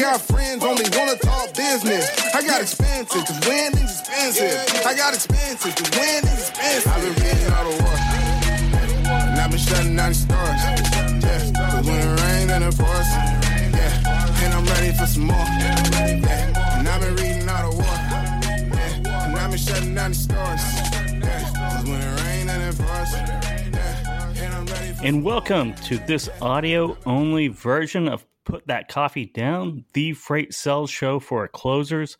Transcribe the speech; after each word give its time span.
got 0.00 0.20
friends 0.22 0.64
only 0.64 0.84
wanna 0.96 1.14
talk 1.16 1.52
business. 1.54 2.08
I 2.34 2.40
got 2.42 2.62
expensive, 2.62 3.22
cause 3.22 3.46
winning's 3.46 4.00
expensive. 4.00 4.86
I 4.86 4.96
got 4.96 5.12
expensive, 5.12 5.74
cause 5.76 5.90
winning's 5.92 6.48
expensive. 6.48 6.92
I've 6.92 7.02
been 7.02 7.14
reading 7.20 7.52
all 7.52 7.64
the 7.68 7.82
war. 7.84 7.96
And 9.28 9.38
I've 9.38 9.50
been 9.50 9.60
shutting 9.60 9.96
down 9.96 10.08
the 10.08 10.14
stores. 10.14 10.60
Yeah, 11.20 11.52
cause 11.52 11.86
when 11.86 12.00
it 12.00 12.20
rains 12.22 12.50
and 12.50 12.64
it 12.64 12.78
pours. 12.78 13.08
Yeah, 13.76 14.42
and 14.42 14.54
I'm 14.54 14.64
ready 14.72 14.96
for 14.96 15.04
some 15.04 15.26
more. 15.26 15.36
Yeah, 15.36 16.78
and 16.78 16.88
I've 16.88 17.00
been 17.02 17.16
reading 17.16 17.48
all 17.50 17.70
the 17.70 17.76
war. 17.76 17.84
Yeah, 17.84 18.96
and 18.96 19.36
I've 19.36 19.50
been 19.50 19.58
shutting 19.58 19.94
down 19.94 20.12
the 20.12 20.16
stores. 20.16 20.62
Yeah, 21.20 21.44
cause 21.54 21.84
when 21.84 22.00
it 22.00 22.20
rains 22.24 22.50
and 22.50 22.62
it 22.62 22.76
pours. 22.80 23.12
Yeah, 23.12 24.44
and 24.44 24.54
I'm 24.54 24.64
ready 24.64 24.92
for 24.94 25.04
And 25.04 25.22
welcome 25.22 25.74
to 25.88 25.98
this 25.98 26.30
audio 26.40 26.96
only 27.04 27.48
version 27.48 28.08
of 28.08 28.24
Put 28.50 28.66
That 28.66 28.88
Coffee 28.88 29.26
Down, 29.26 29.84
the 29.92 30.12
freight 30.12 30.52
sales 30.52 30.90
show 30.90 31.20
for 31.20 31.46
closers. 31.46 32.16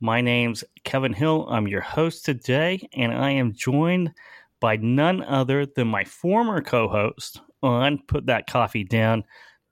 My 0.00 0.20
name's 0.20 0.64
Kevin 0.84 1.14
Hill. 1.14 1.46
I'm 1.48 1.66
your 1.66 1.80
host 1.80 2.26
today, 2.26 2.86
and 2.92 3.10
I 3.10 3.30
am 3.30 3.54
joined 3.54 4.12
by 4.60 4.76
none 4.76 5.22
other 5.22 5.64
than 5.64 5.88
my 5.88 6.04
former 6.04 6.60
co 6.60 6.88
host 6.88 7.40
on 7.62 8.02
Put 8.06 8.26
That 8.26 8.46
Coffee 8.46 8.84
Down, 8.84 9.24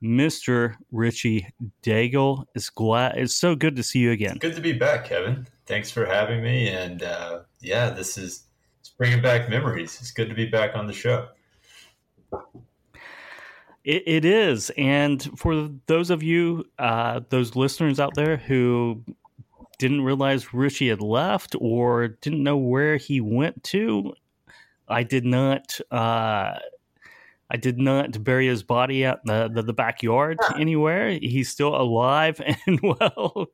Mr. 0.03 0.77
Richie 0.91 1.47
Daigle. 1.83 2.47
It's, 2.55 2.71
glad, 2.71 3.19
it's 3.19 3.37
so 3.37 3.55
good 3.55 3.77
to 3.77 3.83
see 3.83 3.99
you 3.99 4.13
again. 4.13 4.39
Good 4.39 4.57
to 4.57 4.63
be 4.63 4.73
back, 4.73 5.05
Kevin. 5.05 5.47
Thanks 5.67 5.91
for 5.91 6.07
having 6.07 6.43
me. 6.43 6.69
And 6.69 7.03
uh, 7.03 7.41
yeah, 7.61 7.91
this 7.91 8.17
is 8.17 8.45
it's 8.81 8.89
bringing 8.89 9.21
back 9.21 9.51
memories. 9.51 9.99
It's 10.01 10.13
good 10.13 10.31
to 10.31 10.35
be 10.35 10.47
back 10.47 10.75
on 10.75 10.87
the 10.87 10.95
show. 10.95 11.29
It, 13.85 14.03
it 14.07 14.25
is. 14.25 14.71
And 14.77 15.23
for 15.39 15.71
those 15.87 16.11
of 16.11 16.23
you, 16.23 16.65
uh, 16.79 17.21
those 17.31 17.57
listeners 17.57 17.99
out 17.99 18.15
there 18.15 18.37
who 18.37 19.03
didn't 19.79 20.03
realize 20.03 20.53
Richie 20.53 20.89
had 20.89 21.01
left 21.01 21.57
or 21.59 22.09
didn't 22.09 22.43
know 22.43 22.59
where 22.59 22.97
he 22.97 23.21
went 23.21 23.65
to, 23.65 24.15
I 24.89 25.03
did 25.03 25.25
not. 25.25 25.81
Uh, 25.91 26.59
I 27.53 27.57
did 27.57 27.79
not 27.79 28.23
bury 28.23 28.47
his 28.47 28.63
body 28.63 29.05
out 29.05 29.23
in 29.27 29.33
the, 29.35 29.51
the, 29.53 29.63
the 29.63 29.73
backyard 29.73 30.39
anywhere. 30.57 31.19
He's 31.21 31.49
still 31.49 31.75
alive 31.75 32.41
and 32.67 32.81
well. 32.81 33.47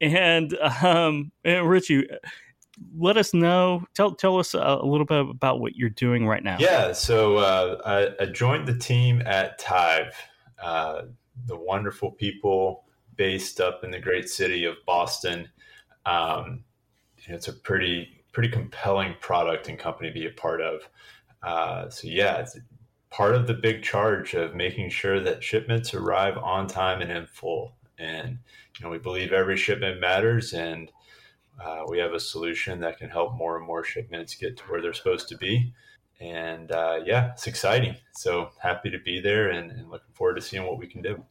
And, 0.00 0.56
um, 0.58 1.32
and 1.44 1.68
Richie, 1.68 2.06
let 2.96 3.16
us 3.16 3.34
know. 3.34 3.84
Tell 3.94 4.14
tell 4.14 4.38
us 4.38 4.54
a, 4.54 4.80
little 4.82 5.06
bit 5.06 5.20
about 5.20 5.60
what 5.60 5.76
you're 5.76 5.90
doing 5.90 6.26
right 6.26 6.42
now. 6.42 6.56
Yeah, 6.58 6.92
so 6.92 7.38
uh, 7.38 8.14
I, 8.18 8.24
I, 8.24 8.26
joined 8.26 8.66
the 8.66 8.76
team 8.76 9.22
at 9.24 9.58
Tive, 9.58 10.14
uh, 10.62 11.02
the 11.46 11.56
wonderful 11.56 12.10
people 12.10 12.84
based 13.16 13.60
up 13.60 13.84
in 13.84 13.90
the 13.90 14.00
great 14.00 14.28
city 14.28 14.64
of 14.64 14.76
Boston. 14.86 15.48
Um, 16.06 16.64
it's 17.26 17.48
a 17.48 17.52
pretty 17.52 18.24
pretty 18.32 18.48
compelling 18.48 19.14
product 19.20 19.68
and 19.68 19.78
company 19.78 20.10
to 20.10 20.14
be 20.14 20.26
a 20.26 20.30
part 20.30 20.60
of. 20.60 20.80
Uh, 21.42 21.88
so 21.88 22.08
yeah, 22.08 22.38
it's 22.38 22.58
part 23.10 23.34
of 23.34 23.46
the 23.46 23.54
big 23.54 23.82
charge 23.82 24.34
of 24.34 24.56
making 24.56 24.90
sure 24.90 25.20
that 25.20 25.42
shipments 25.42 25.94
arrive 25.94 26.36
on 26.38 26.66
time 26.66 27.00
and 27.00 27.12
in 27.12 27.26
full. 27.26 27.76
And 27.98 28.38
you 28.78 28.84
know, 28.84 28.90
we 28.90 28.98
believe 28.98 29.32
every 29.32 29.56
shipment 29.56 30.00
matters 30.00 30.52
and 30.52 30.90
uh, 31.62 31.84
we 31.88 31.98
have 31.98 32.12
a 32.12 32.20
solution 32.20 32.80
that 32.80 32.98
can 32.98 33.08
help 33.08 33.34
more 33.34 33.56
and 33.56 33.66
more 33.66 33.84
shipments 33.84 34.34
get 34.34 34.56
to 34.56 34.64
where 34.64 34.82
they're 34.82 34.92
supposed 34.92 35.28
to 35.28 35.36
be. 35.36 35.72
And 36.20 36.70
uh, 36.72 37.00
yeah, 37.04 37.32
it's 37.32 37.46
exciting. 37.46 37.96
So 38.16 38.50
happy 38.60 38.90
to 38.90 38.98
be 38.98 39.20
there 39.20 39.50
and, 39.50 39.70
and, 39.70 39.90
looking 39.90 40.14
forward 40.14 40.36
to 40.36 40.42
seeing 40.42 40.64
what 40.64 40.78
we 40.78 40.86
can 40.86 41.02
do. 41.02 41.22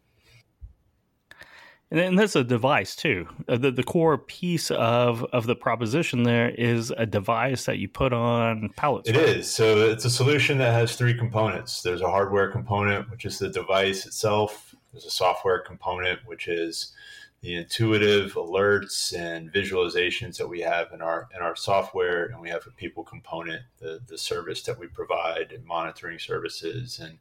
And 1.89 1.99
then 1.99 2.15
there's 2.15 2.35
a 2.35 2.43
device 2.43 2.95
too. 2.95 3.27
Uh, 3.47 3.57
the, 3.57 3.71
the 3.71 3.83
core 3.83 4.17
piece 4.17 4.71
of, 4.71 5.23
of 5.25 5.45
the 5.45 5.55
proposition 5.55 6.23
there 6.23 6.49
is 6.49 6.91
a 6.97 7.05
device 7.05 7.65
that 7.65 7.77
you 7.77 7.87
put 7.87 8.13
on 8.13 8.69
pallets. 8.75 9.09
It 9.09 9.15
right? 9.15 9.29
is. 9.29 9.53
So 9.53 9.89
it's 9.89 10.03
a 10.03 10.09
solution 10.09 10.57
that 10.57 10.73
has 10.73 10.95
three 10.95 11.13
components. 11.13 11.81
There's 11.81 12.01
a 12.01 12.09
hardware 12.09 12.51
component, 12.51 13.09
which 13.11 13.25
is 13.25 13.39
the 13.39 13.49
device 13.49 14.05
itself. 14.05 14.73
There's 14.91 15.05
a 15.05 15.11
software 15.11 15.59
component, 15.59 16.19
which 16.25 16.47
is 16.47 16.93
the 17.43 17.55
intuitive 17.55 18.35
alerts 18.35 19.13
and 19.13 19.51
visualizations 19.51 20.37
that 20.37 20.47
we 20.47 20.61
have 20.61 20.93
in 20.93 21.01
our 21.01 21.27
in 21.35 21.41
our 21.41 21.57
software 21.57 22.27
and 22.27 22.39
we 22.39 22.49
have 22.49 22.65
a 22.65 22.71
people 22.71 23.03
component 23.03 23.61
the 23.79 23.99
the 24.07 24.17
service 24.17 24.63
that 24.63 24.79
we 24.79 24.87
provide 24.87 25.51
and 25.51 25.65
monitoring 25.65 26.17
services 26.17 26.99
and 26.99 27.19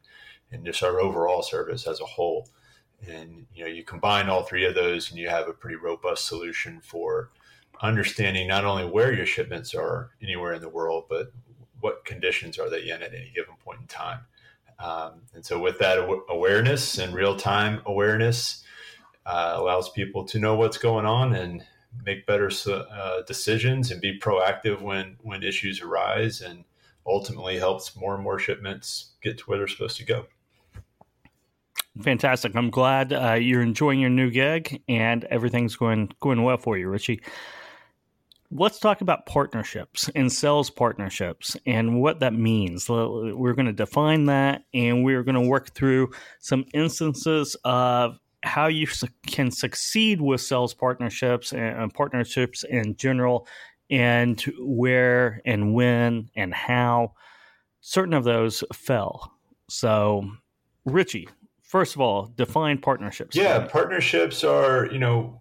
and 0.52 0.64
just 0.64 0.82
our 0.82 1.00
overall 1.00 1.42
service 1.42 1.86
as 1.88 2.00
a 2.00 2.04
whole. 2.04 2.48
And 3.06 3.46
you 3.52 3.64
know 3.64 3.70
you 3.70 3.82
combine 3.82 4.28
all 4.28 4.44
three 4.44 4.64
of 4.64 4.76
those 4.76 5.10
and 5.10 5.18
you 5.18 5.28
have 5.28 5.48
a 5.48 5.52
pretty 5.52 5.76
robust 5.76 6.26
solution 6.26 6.80
for 6.80 7.30
understanding 7.80 8.46
not 8.46 8.64
only 8.64 8.84
where 8.84 9.12
your 9.12 9.26
shipments 9.26 9.74
are 9.74 10.10
anywhere 10.22 10.52
in 10.52 10.62
the 10.62 10.68
world 10.68 11.06
but 11.08 11.32
what 11.80 12.04
conditions 12.04 12.60
are 12.60 12.70
they 12.70 12.90
in 12.90 13.02
at 13.02 13.12
any 13.12 13.32
given 13.34 13.56
point 13.64 13.80
in 13.80 13.86
time. 13.88 14.20
Um, 14.78 15.22
and 15.34 15.44
so 15.44 15.58
with 15.58 15.80
that 15.80 15.98
awareness 16.28 16.98
and 16.98 17.12
real-time 17.12 17.82
awareness 17.86 18.62
uh, 19.26 19.54
allows 19.56 19.88
people 19.90 20.24
to 20.24 20.38
know 20.38 20.54
what's 20.54 20.78
going 20.78 21.06
on 21.06 21.34
and 21.34 21.64
make 22.04 22.26
better 22.26 22.50
uh, 22.68 23.22
decisions 23.26 23.90
and 23.90 24.00
be 24.00 24.18
proactive 24.18 24.80
when 24.80 25.16
when 25.22 25.42
issues 25.42 25.80
arise 25.80 26.40
and 26.40 26.64
ultimately 27.06 27.58
helps 27.58 27.96
more 27.96 28.14
and 28.14 28.22
more 28.22 28.38
shipments 28.38 29.12
get 29.22 29.38
to 29.38 29.44
where 29.44 29.58
they're 29.58 29.68
supposed 29.68 29.96
to 29.96 30.04
go. 30.04 30.26
Fantastic. 32.00 32.54
I'm 32.56 32.70
glad 32.70 33.12
uh, 33.12 33.34
you're 33.34 33.60
enjoying 33.60 34.00
your 34.00 34.10
new 34.10 34.30
gig 34.30 34.82
and 34.88 35.24
everything's 35.24 35.76
going 35.76 36.10
going 36.20 36.42
well 36.42 36.56
for 36.56 36.78
you 36.78 36.88
richie. 36.88 37.20
Let's 38.54 38.78
talk 38.78 39.00
about 39.00 39.24
partnerships 39.24 40.10
and 40.14 40.30
sales 40.30 40.68
partnerships 40.68 41.56
and 41.64 42.02
what 42.02 42.20
that 42.20 42.34
means. 42.34 42.86
We're 42.86 43.54
going 43.54 43.66
to 43.66 43.72
define 43.72 44.26
that 44.26 44.64
and 44.74 45.04
we're 45.04 45.22
going 45.22 45.42
to 45.42 45.48
work 45.48 45.74
through 45.74 46.10
some 46.38 46.66
instances 46.74 47.56
of 47.64 48.18
how 48.42 48.66
you 48.66 48.86
can 49.26 49.50
succeed 49.50 50.20
with 50.20 50.40
sales 50.40 50.74
partnerships 50.74 51.52
and 51.52 51.76
uh, 51.76 51.88
partnerships 51.94 52.64
in 52.64 52.96
general, 52.96 53.46
and 53.90 54.40
where 54.58 55.40
and 55.44 55.74
when 55.74 56.28
and 56.34 56.54
how 56.54 57.14
certain 57.80 58.14
of 58.14 58.24
those 58.24 58.64
fell. 58.72 59.32
So, 59.68 60.30
Richie, 60.84 61.28
first 61.62 61.94
of 61.94 62.00
all, 62.00 62.32
define 62.36 62.78
partnerships. 62.78 63.36
Yeah, 63.36 63.66
partnerships 63.66 64.44
are, 64.44 64.86
you 64.92 64.98
know, 64.98 65.40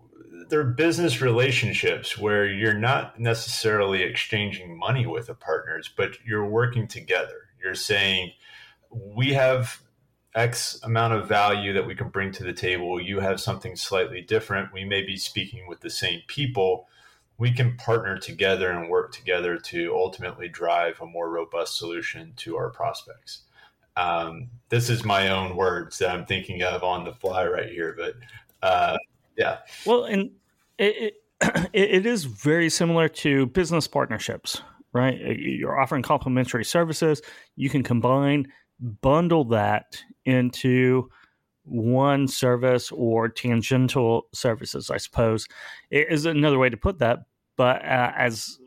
they're 0.49 0.63
business 0.63 1.21
relationships 1.21 2.17
where 2.17 2.45
you're 2.45 2.73
not 2.73 3.19
necessarily 3.19 4.03
exchanging 4.03 4.77
money 4.77 5.07
with 5.07 5.27
the 5.27 5.33
partners, 5.33 5.89
but 5.95 6.11
you're 6.25 6.45
working 6.45 6.87
together. 6.87 7.49
You're 7.63 7.75
saying, 7.75 8.31
we 8.89 9.33
have 9.33 9.81
X 10.33 10.79
amount 10.83 11.13
of 11.13 11.27
value 11.27 11.73
that 11.73 11.85
we 11.85 11.95
can 11.95 12.09
bring 12.09 12.31
to 12.31 12.43
the 12.43 12.53
table. 12.53 13.01
You 13.01 13.19
have 13.19 13.41
something 13.41 13.75
slightly 13.75 14.21
different. 14.21 14.73
We 14.73 14.85
may 14.85 15.01
be 15.01 15.17
speaking 15.17 15.67
with 15.67 15.81
the 15.81 15.89
same 15.89 16.21
people. 16.27 16.87
We 17.37 17.51
can 17.51 17.75
partner 17.77 18.17
together 18.17 18.69
and 18.69 18.89
work 18.89 19.11
together 19.11 19.57
to 19.57 19.93
ultimately 19.95 20.47
drive 20.47 21.01
a 21.01 21.05
more 21.05 21.29
robust 21.29 21.77
solution 21.77 22.33
to 22.37 22.55
our 22.55 22.69
prospects. 22.69 23.41
Um, 23.97 24.49
this 24.69 24.89
is 24.89 25.03
my 25.03 25.29
own 25.29 25.57
words 25.57 25.97
that 25.97 26.11
I'm 26.11 26.25
thinking 26.25 26.63
of 26.63 26.83
on 26.83 27.03
the 27.03 27.13
fly 27.13 27.45
right 27.45 27.69
here, 27.69 27.95
but 27.97 28.15
uh, 28.61 28.97
yeah. 29.37 29.57
Well, 29.85 30.05
and 30.05 30.31
it, 30.77 31.15
it, 31.41 31.69
it 31.73 32.05
is 32.05 32.23
very 32.23 32.69
similar 32.69 33.09
to 33.09 33.47
business 33.47 33.87
partnerships, 33.87 34.61
right? 34.93 35.17
You're 35.17 35.79
offering 35.79 36.03
complementary 36.03 36.63
services. 36.63 37.21
You 37.55 37.69
can 37.69 37.83
combine 37.83 38.47
bundle 38.81 39.45
that 39.45 40.01
into 40.25 41.09
one 41.63 42.27
service 42.27 42.91
or 42.91 43.29
tangential 43.29 44.27
services, 44.33 44.89
I 44.89 44.97
suppose, 44.97 45.47
is 45.91 46.25
another 46.25 46.57
way 46.57 46.69
to 46.69 46.77
put 46.77 46.99
that. 46.99 47.19
But 47.55 47.83
uh, 47.85 48.11
as 48.17 48.57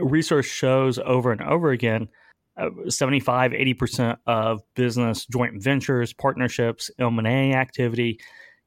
research 0.00 0.46
shows 0.46 0.98
over 0.98 1.32
and 1.32 1.42
over 1.42 1.70
again, 1.70 2.08
uh, 2.56 2.70
75, 2.88 3.52
80% 3.52 4.16
of 4.26 4.62
business 4.74 5.26
joint 5.26 5.62
ventures, 5.62 6.12
partnerships, 6.12 6.90
M&A 6.98 7.54
activity 7.54 8.20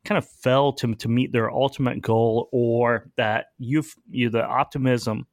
kind 0.03 0.17
of 0.17 0.27
fell 0.27 0.73
to, 0.73 0.95
to 0.95 1.07
meet 1.07 1.31
their 1.31 1.51
ultimate 1.51 2.01
goal 2.01 2.49
or 2.51 3.09
that 3.17 3.47
you've, 3.59 3.93
you 4.09 4.29
the 4.29 4.43
optimism 4.43 5.27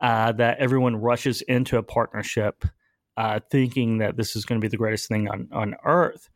uh, 0.00 0.32
that 0.32 0.58
everyone 0.58 0.96
rushes 0.96 1.40
into 1.42 1.78
a 1.78 1.82
partnership– 1.82 2.64
uh, 3.16 3.40
thinking 3.50 3.98
that 3.98 4.16
this 4.16 4.36
is 4.36 4.44
going 4.44 4.60
to 4.60 4.64
be 4.64 4.70
the 4.70 4.76
greatest 4.76 5.08
thing 5.08 5.28
on, 5.28 5.48
on 5.52 5.74
earth. 5.84 6.28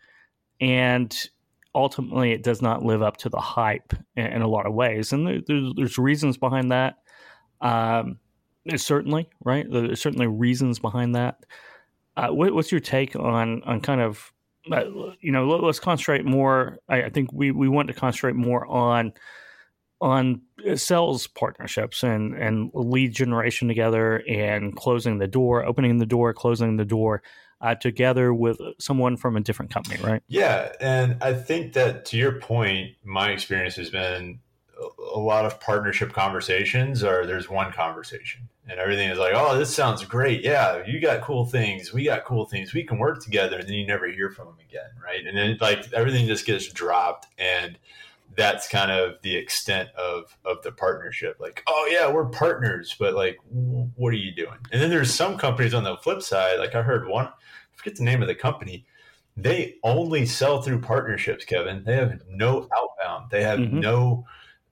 And 0.61 1.15
ultimately, 1.75 2.33
it 2.33 2.43
does 2.43 2.63
not 2.63 2.85
live 2.85 3.03
up 3.03 3.17
to 3.19 3.29
the 3.29 3.41
hype 3.41 3.93
in, 4.17 4.27
in 4.27 4.43
a 4.43 4.49
lot 4.49 4.67
of 4.67 4.75
ways. 4.75 5.13
And 5.13 5.27
there, 5.27 5.41
there's, 5.47 5.73
there's, 5.77 5.99
reasons 5.99 6.37
behind 6.37 6.73
that. 6.73 6.99
Um, 7.61 8.19
certainly, 8.77 9.29
right? 9.45 9.67
There's 9.71 10.01
certainly 10.01 10.27
reasons 10.27 10.79
behind 10.79 11.15
that. 11.15 11.45
Uh, 12.17 12.29
what, 12.29 12.55
what's 12.55 12.73
your 12.73 12.81
take 12.81 13.15
on, 13.17 13.63
on 13.65 13.81
kind 13.81 14.01
of 14.01 14.33
you 15.21 15.33
know, 15.33 15.47
let, 15.47 15.63
us 15.65 15.79
concentrate 15.79 16.25
more. 16.25 16.79
I, 16.89 17.05
I, 17.05 17.11
think 17.11 17.33
we, 17.33 17.51
we 17.51 17.69
want 17.69 17.89
to 17.89 17.95
concentrate 17.95 18.35
more 18.35 18.67
on 18.67 19.13
on 20.01 20.43
sales 20.75 21.27
partnerships 21.27 22.03
and 22.03 22.35
and 22.35 22.71
lead 22.75 23.15
generation 23.15 23.69
together 23.69 24.23
and 24.29 24.77
closing 24.77 25.19
the 25.19 25.29
door, 25.29 25.65
opening 25.65 25.99
the 25.99 26.07
door, 26.07 26.33
closing 26.33 26.77
the 26.77 26.85
door. 26.85 27.23
Uh, 27.59 27.75
together 27.75 28.35
with 28.35 28.61
someone 28.79 29.17
from 29.17 29.35
a 29.35 29.41
different 29.41 29.73
company, 29.73 29.99
right? 30.05 30.23
Yeah, 30.29 30.73
and 30.79 31.17
I 31.23 31.33
think 31.33 31.73
that 31.73 32.05
to 32.07 32.19
your 32.19 32.33
point, 32.33 32.97
my 33.03 33.31
experience 33.31 33.77
has 33.77 33.89
been 33.89 34.41
a 35.15 35.19
lot 35.19 35.47
of 35.47 35.59
partnership 35.59 36.13
conversations 36.13 37.03
are 37.03 37.25
there's 37.25 37.49
one 37.49 37.73
conversation 37.73 38.49
and 38.69 38.81
everything 38.81 39.09
is 39.09 39.19
like, 39.19 39.33
oh, 39.35 39.57
this 39.57 39.75
sounds 39.75 40.05
great. 40.05 40.43
Yeah, 40.43 40.83
you 40.87 41.01
got 41.01 41.23
cool 41.23 41.47
things. 41.47 41.93
We 41.93 42.05
got 42.05 42.25
cool 42.25 42.47
things. 42.47 42.75
We 42.75 42.85
can 42.85 42.99
work 42.99 43.23
together. 43.23 43.59
And 43.59 43.69
then 43.69 43.75
you 43.75 43.87
never 43.87 44.09
hear 44.09 44.31
from 44.31 44.47
them 44.47 44.57
again. 44.69 44.91
Right. 45.03 45.25
And 45.25 45.37
then 45.37 45.57
like 45.61 45.93
everything 45.93 46.27
just 46.27 46.47
gets 46.47 46.69
dropped. 46.69 47.29
And 47.39 47.79
that's 48.37 48.69
kind 48.69 48.91
of 48.91 49.17
the 49.23 49.35
extent 49.35 49.89
of, 49.97 50.37
of 50.45 50.63
the 50.63 50.73
partnership. 50.73 51.37
Like, 51.39 51.63
oh, 51.67 51.89
yeah, 51.91 52.11
we're 52.11 52.27
partners. 52.27 52.97
But 52.99 53.15
like, 53.15 53.39
what 53.51 54.13
are 54.13 54.17
you 54.17 54.33
doing? 54.33 54.59
And 54.73 54.81
then 54.81 54.91
there's 54.91 55.13
some 55.13 55.39
companies 55.39 55.75
on 55.75 55.85
the 55.85 55.97
flip 55.99 56.23
side. 56.23 56.59
Like 56.59 56.75
I 56.75 56.83
heard 56.83 57.09
one, 57.09 57.27
I 57.27 57.33
forget 57.77 57.97
the 57.97 58.05
name 58.05 58.23
of 58.23 58.29
the 58.29 58.35
company. 58.35 58.85
They 59.37 59.77
only 59.83 60.27
sell 60.27 60.63
through 60.63 60.81
partnerships, 60.81 61.45
Kevin. 61.45 61.85
They 61.85 61.97
have 61.97 62.21
no 62.29 62.69
outbound. 62.77 63.31
They 63.31 63.43
have 63.43 63.59
mm-hmm. 63.59 63.81
no, 63.81 64.25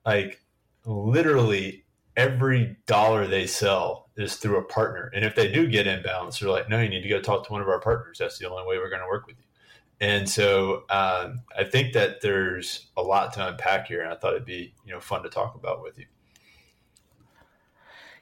like, 0.06 0.40
literally 0.86 1.84
every 2.16 2.76
dollar 2.86 3.26
they 3.26 3.46
sell 3.46 4.10
is 4.16 4.36
through 4.36 4.58
a 4.58 4.64
partner. 4.64 5.10
And 5.14 5.24
if 5.24 5.34
they 5.34 5.50
do 5.50 5.66
get 5.66 5.86
inbounds, 5.86 6.38
they're 6.38 6.50
like, 6.50 6.68
no, 6.68 6.80
you 6.80 6.88
need 6.88 7.02
to 7.02 7.08
go 7.08 7.20
talk 7.20 7.46
to 7.46 7.52
one 7.52 7.60
of 7.60 7.68
our 7.68 7.80
partners. 7.80 8.18
That's 8.18 8.38
the 8.38 8.48
only 8.48 8.66
way 8.66 8.78
we're 8.78 8.90
going 8.90 9.02
to 9.02 9.08
work 9.08 9.26
with 9.26 9.36
you. 9.38 9.43
And 10.00 10.28
so 10.28 10.84
um, 10.90 11.42
I 11.56 11.64
think 11.64 11.92
that 11.94 12.20
there's 12.20 12.88
a 12.96 13.02
lot 13.02 13.32
to 13.34 13.48
unpack 13.48 13.86
here, 13.86 14.02
and 14.02 14.12
I 14.12 14.16
thought 14.16 14.34
it'd 14.34 14.44
be 14.44 14.74
you 14.84 14.92
know 14.92 15.00
fun 15.00 15.22
to 15.22 15.28
talk 15.28 15.54
about 15.54 15.82
with 15.82 15.98
you. 15.98 16.06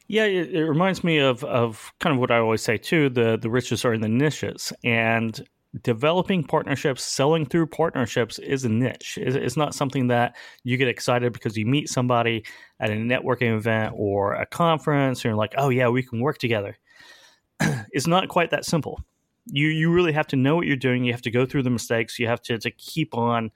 Yeah, 0.06 0.24
it, 0.24 0.54
it 0.54 0.64
reminds 0.68 1.02
me 1.02 1.18
of 1.18 1.42
of 1.44 1.92
kind 2.00 2.14
of 2.14 2.20
what 2.20 2.30
I 2.30 2.38
always 2.38 2.62
say 2.62 2.76
too. 2.76 3.08
The 3.08 3.38
the 3.40 3.50
riches 3.50 3.84
are 3.84 3.94
in 3.94 4.00
the 4.00 4.08
niches, 4.08 4.72
and 4.84 5.42
developing 5.82 6.44
partnerships, 6.44 7.02
selling 7.02 7.46
through 7.46 7.66
partnerships 7.66 8.38
is 8.38 8.64
a 8.64 8.68
niche. 8.68 9.18
It's 9.20 9.56
not 9.56 9.74
something 9.74 10.08
that 10.08 10.36
you 10.64 10.76
get 10.76 10.88
excited 10.88 11.32
because 11.32 11.56
you 11.56 11.64
meet 11.64 11.88
somebody 11.88 12.44
at 12.78 12.90
a 12.90 12.94
networking 12.94 13.56
event 13.56 13.94
or 13.96 14.34
a 14.34 14.44
conference 14.44 15.20
and 15.20 15.24
you're 15.24 15.34
like, 15.34 15.54
oh, 15.56 15.70
yeah, 15.70 15.88
we 15.88 16.02
can 16.02 16.20
work 16.20 16.38
together. 16.38 16.76
it's 17.60 18.06
not 18.06 18.28
quite 18.28 18.50
that 18.50 18.66
simple. 18.66 19.00
You, 19.46 19.68
you 19.68 19.90
really 19.90 20.12
have 20.12 20.26
to 20.28 20.36
know 20.36 20.56
what 20.56 20.66
you're 20.66 20.76
doing. 20.76 21.04
You 21.04 21.12
have 21.12 21.22
to 21.22 21.30
go 21.30 21.44
through 21.46 21.64
the 21.64 21.70
mistakes. 21.70 22.18
You 22.18 22.28
have 22.28 22.42
to, 22.42 22.58
to 22.58 22.70
keep 22.70 23.16
on 23.16 23.50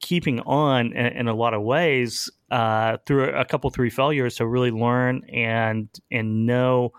keeping 0.00 0.40
on 0.40 0.92
in, 0.94 1.06
in 1.06 1.28
a 1.28 1.34
lot 1.34 1.52
of 1.52 1.62
ways 1.62 2.30
uh, 2.50 2.96
through 3.06 3.30
a 3.30 3.44
couple, 3.44 3.68
three 3.70 3.90
failures 3.90 4.36
to 4.36 4.46
really 4.46 4.70
learn 4.70 5.22
and, 5.30 5.88
and 6.10 6.46
know 6.46 6.92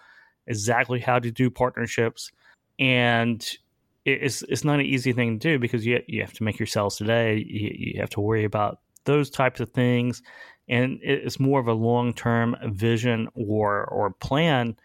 exactly 0.46 1.00
how 1.00 1.18
to 1.18 1.32
do 1.32 1.50
partnerships 1.50 2.32
and 2.80 3.58
it's 4.06 4.42
it's 4.44 4.64
not 4.64 4.80
an 4.80 4.86
easy 4.86 5.14
thing 5.14 5.40
to 5.40 5.50
do 5.54 5.60
because 5.60 5.86
you 5.86 6.02
you 6.08 6.22
have 6.22 6.34
to 6.34 6.44
make 6.44 6.60
your 6.60 6.66
sales 6.66 6.98
today. 6.98 7.36
You, 7.36 7.72
you 7.74 8.02
have 8.02 8.10
to 8.12 8.22
worry 8.22 8.44
about 8.44 8.80
those 9.06 9.30
types 9.30 9.60
of 9.60 9.70
things, 9.72 10.24
and 10.68 11.00
it's 11.02 11.40
more 11.40 11.60
of 11.60 11.68
a 11.68 11.74
long 11.74 12.14
term 12.14 12.56
vision 12.66 13.28
or 13.36 13.86
or 13.86 14.12
plan. 14.12 14.76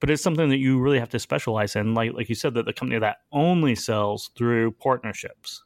But 0.00 0.10
it's 0.10 0.22
something 0.22 0.48
that 0.50 0.58
you 0.58 0.80
really 0.80 0.98
have 0.98 1.08
to 1.10 1.18
specialize 1.18 1.76
in. 1.76 1.94
Like 1.94 2.12
like 2.12 2.28
you 2.28 2.34
said, 2.34 2.54
that 2.54 2.66
the 2.66 2.72
company 2.72 2.98
that 2.98 3.18
only 3.32 3.74
sells 3.74 4.30
through 4.36 4.72
partnerships, 4.72 5.62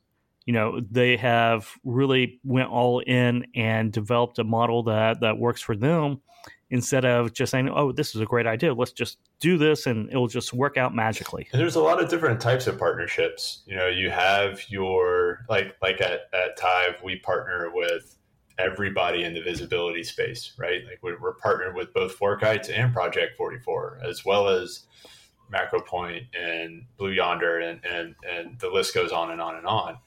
you 0.47 0.53
know, 0.53 0.81
they 0.91 1.17
have 1.17 1.71
really 1.85 2.41
went 2.45 2.71
all 2.71 3.01
in 3.01 3.47
and 3.55 3.93
developed 3.93 4.39
a 4.39 4.45
model 4.45 4.83
that 4.85 5.21
that 5.21 5.39
works 5.39 5.61
for 5.61 5.77
them 5.77 6.21
instead 6.71 7.05
of 7.05 7.33
just 7.33 7.51
saying, 7.51 7.69
"Oh, 7.71 7.93
this 7.93 8.15
is 8.15 8.21
a 8.21 8.27
great 8.27 8.47
idea. 8.47 8.75
Let's 8.75 8.93
just 8.93 9.19
do 9.41 9.57
this, 9.57 9.87
and 9.87 10.09
it'll 10.11 10.29
just 10.29 10.53
work 10.53 10.77
out 10.77 10.95
magically." 10.95 11.49
And 11.53 11.61
there's 11.61 11.77
a 11.77 11.81
lot 11.83 12.03
of 12.03 12.09
different 12.09 12.41
types 12.41 12.67
of 12.67 12.79
partnerships. 12.79 13.63
You 13.67 13.77
know, 13.77 13.89
you 13.89 14.11
have 14.11 14.63
your 14.69 15.47
like 15.49 15.77
like 15.83 16.01
at 16.01 16.29
at 16.33 16.57
Tive, 16.57 17.03
we 17.03 17.17
partner 17.21 17.71
with 17.73 18.18
everybody 18.59 19.25
in 19.25 19.35
the 19.35 19.43
visibility 19.43 20.03
space, 20.03 20.53
right? 20.59 20.85
Like 20.85 20.99
we're, 21.03 21.21
we're 21.21 21.35
partnered 21.35 21.75
with 21.75 21.93
both 21.95 22.19
FourKites 22.19 22.71
and 22.71 22.93
Project 22.93 23.37
44, 23.37 24.01
as 24.05 24.25
well 24.25 24.49
as 24.49 24.87
MacroPoint 25.53 26.27
and 26.39 26.85
Blue 26.97 27.11
Yonder, 27.11 27.59
and 27.59 27.81
and 27.85 28.15
and 28.29 28.59
the 28.59 28.69
list 28.69 28.95
goes 28.95 29.13
on 29.13 29.31
and 29.31 29.41
on 29.41 29.57
and 29.57 29.67
on. 29.67 29.99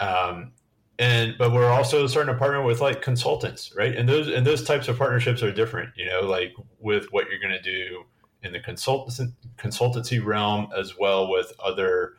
Um, 0.00 0.52
and 0.98 1.36
but 1.38 1.52
we're 1.52 1.70
also 1.70 2.06
starting 2.06 2.32
to 2.32 2.38
partner 2.38 2.62
with 2.62 2.80
like 2.80 3.00
consultants 3.02 3.74
right 3.76 3.96
and 3.96 4.08
those 4.08 4.28
and 4.28 4.46
those 4.46 4.62
types 4.62 4.88
of 4.88 4.98
partnerships 4.98 5.42
are 5.42 5.50
different 5.50 5.90
you 5.96 6.06
know 6.06 6.20
like 6.20 6.54
with 6.80 7.06
what 7.12 7.26
you're 7.28 7.40
going 7.40 7.52
to 7.52 7.62
do 7.62 8.04
in 8.42 8.52
the 8.52 8.60
consultancy 8.60 9.32
consultancy 9.56 10.24
realm 10.24 10.68
as 10.76 10.98
well 10.98 11.30
with 11.30 11.52
other 11.64 12.14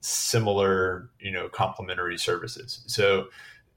similar 0.00 1.10
you 1.20 1.30
know 1.30 1.48
complementary 1.48 2.16
services 2.16 2.82
so 2.86 3.26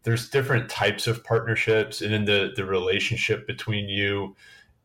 there's 0.04 0.30
different 0.30 0.70
types 0.70 1.08
of 1.08 1.24
partnerships 1.24 2.02
and 2.02 2.14
then 2.14 2.26
the 2.26 2.54
the 2.56 2.66
relationship 2.66 3.46
between 3.48 3.90
you 3.90 4.36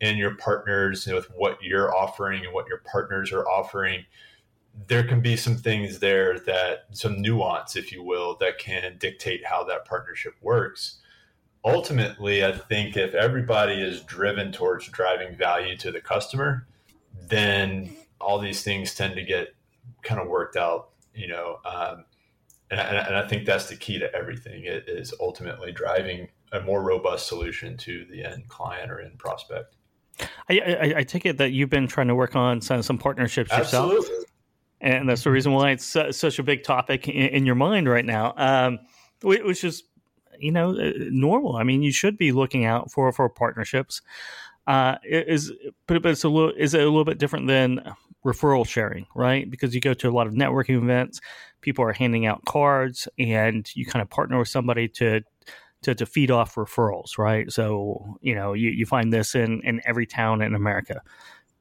and 0.00 0.18
your 0.18 0.34
partners 0.34 1.06
you 1.06 1.12
know, 1.12 1.16
with 1.18 1.30
what 1.36 1.62
you're 1.62 1.94
offering 1.96 2.44
and 2.44 2.52
what 2.52 2.66
your 2.66 2.78
partners 2.78 3.32
are 3.32 3.46
offering 3.48 4.04
there 4.86 5.04
can 5.04 5.20
be 5.20 5.36
some 5.36 5.56
things 5.56 5.98
there 5.98 6.38
that 6.40 6.86
some 6.92 7.20
nuance, 7.20 7.76
if 7.76 7.92
you 7.92 8.02
will, 8.02 8.36
that 8.40 8.58
can 8.58 8.96
dictate 8.98 9.44
how 9.44 9.64
that 9.64 9.84
partnership 9.84 10.34
works. 10.40 10.98
Ultimately, 11.64 12.44
I 12.44 12.52
think 12.52 12.96
if 12.96 13.14
everybody 13.14 13.80
is 13.80 14.00
driven 14.02 14.50
towards 14.50 14.88
driving 14.88 15.36
value 15.36 15.76
to 15.78 15.92
the 15.92 16.00
customer, 16.00 16.66
then 17.28 17.94
all 18.20 18.38
these 18.38 18.62
things 18.62 18.94
tend 18.94 19.14
to 19.16 19.22
get 19.22 19.54
kind 20.02 20.20
of 20.20 20.28
worked 20.28 20.56
out, 20.56 20.90
you 21.14 21.28
know. 21.28 21.58
Um, 21.64 22.04
and, 22.72 23.06
and, 23.06 23.16
I 23.16 23.26
think 23.26 23.44
that's 23.44 23.68
the 23.68 23.76
key 23.76 23.98
to 23.98 24.14
everything. 24.14 24.64
It 24.64 24.84
is 24.88 25.12
ultimately 25.20 25.72
driving 25.72 26.28
a 26.52 26.60
more 26.60 26.82
robust 26.82 27.26
solution 27.26 27.76
to 27.78 28.06
the 28.10 28.24
end 28.24 28.48
client 28.48 28.90
or 28.90 29.00
end 29.00 29.18
prospect. 29.18 29.76
I, 30.48 30.60
I, 30.60 30.94
I, 30.98 31.02
take 31.02 31.26
it 31.26 31.38
that 31.38 31.52
you've 31.52 31.70
been 31.70 31.86
trying 31.86 32.08
to 32.08 32.14
work 32.14 32.36
on 32.36 32.60
some, 32.60 32.82
some 32.82 32.98
partnerships 32.98 33.50
yourself. 33.50 34.04
And 34.80 35.08
that's 35.08 35.24
the 35.24 35.30
reason 35.30 35.52
why 35.52 35.70
it's 35.70 35.84
su- 35.84 36.12
such 36.12 36.38
a 36.38 36.42
big 36.42 36.64
topic 36.64 37.08
in, 37.08 37.28
in 37.28 37.46
your 37.46 37.54
mind 37.54 37.88
right 37.88 38.04
now. 38.04 38.34
Um, 38.36 38.80
which 39.22 39.64
is, 39.64 39.84
you 40.38 40.50
know, 40.50 40.76
uh, 40.76 40.92
normal. 41.10 41.56
I 41.56 41.62
mean, 41.62 41.82
you 41.82 41.92
should 41.92 42.18
be 42.18 42.32
looking 42.32 42.64
out 42.64 42.90
for 42.90 43.10
for 43.12 43.28
partnerships. 43.28 44.02
Uh, 44.66 44.96
is 45.04 45.52
but 45.86 46.04
it's 46.04 46.24
a 46.24 46.28
little 46.28 46.52
is 46.56 46.74
it 46.74 46.80
a 46.80 46.84
little 46.84 47.04
bit 47.04 47.18
different 47.18 47.46
than 47.46 47.94
referral 48.24 48.66
sharing, 48.66 49.06
right? 49.14 49.50
Because 49.50 49.74
you 49.74 49.80
go 49.80 49.94
to 49.94 50.08
a 50.08 50.12
lot 50.12 50.26
of 50.26 50.34
networking 50.34 50.76
events, 50.82 51.20
people 51.62 51.84
are 51.84 51.92
handing 51.92 52.26
out 52.26 52.44
cards, 52.44 53.08
and 53.18 53.68
you 53.74 53.86
kind 53.86 54.02
of 54.02 54.10
partner 54.10 54.38
with 54.38 54.48
somebody 54.48 54.88
to 54.88 55.22
to, 55.82 55.96
to 55.96 56.06
feed 56.06 56.30
off 56.30 56.54
referrals, 56.54 57.18
right? 57.18 57.50
So 57.50 58.18
you 58.20 58.34
know 58.34 58.52
you, 58.52 58.70
you 58.70 58.86
find 58.86 59.12
this 59.12 59.34
in 59.34 59.62
in 59.62 59.80
every 59.84 60.06
town 60.06 60.42
in 60.42 60.54
America 60.54 61.00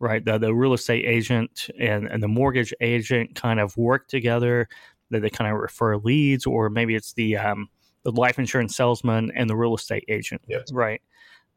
right? 0.02 0.26
The, 0.26 0.40
the 0.40 0.54
real 0.54 0.74
estate 0.74 1.06
agent 1.06 1.70
and, 1.80 2.08
and 2.08 2.22
the 2.22 2.28
mortgage 2.28 2.74
agent 2.82 3.36
kind 3.36 3.60
of 3.60 3.78
work 3.78 4.08
together. 4.08 4.68
That 5.12 5.22
they 5.22 5.30
kind 5.30 5.52
of 5.52 5.60
refer 5.60 5.98
leads, 5.98 6.46
or 6.46 6.70
maybe 6.70 6.96
it's 6.96 7.12
the 7.14 7.36
um, 7.36 7.68
the 8.04 8.14
life 8.14 8.40
insurance 8.40 8.78
salesman 8.78 9.30
and 9.36 9.50
the 9.50 9.58
real 9.58 9.76
estate 9.76 10.06
agent, 10.08 10.42
yes. 10.48 10.72
right? 10.72 11.02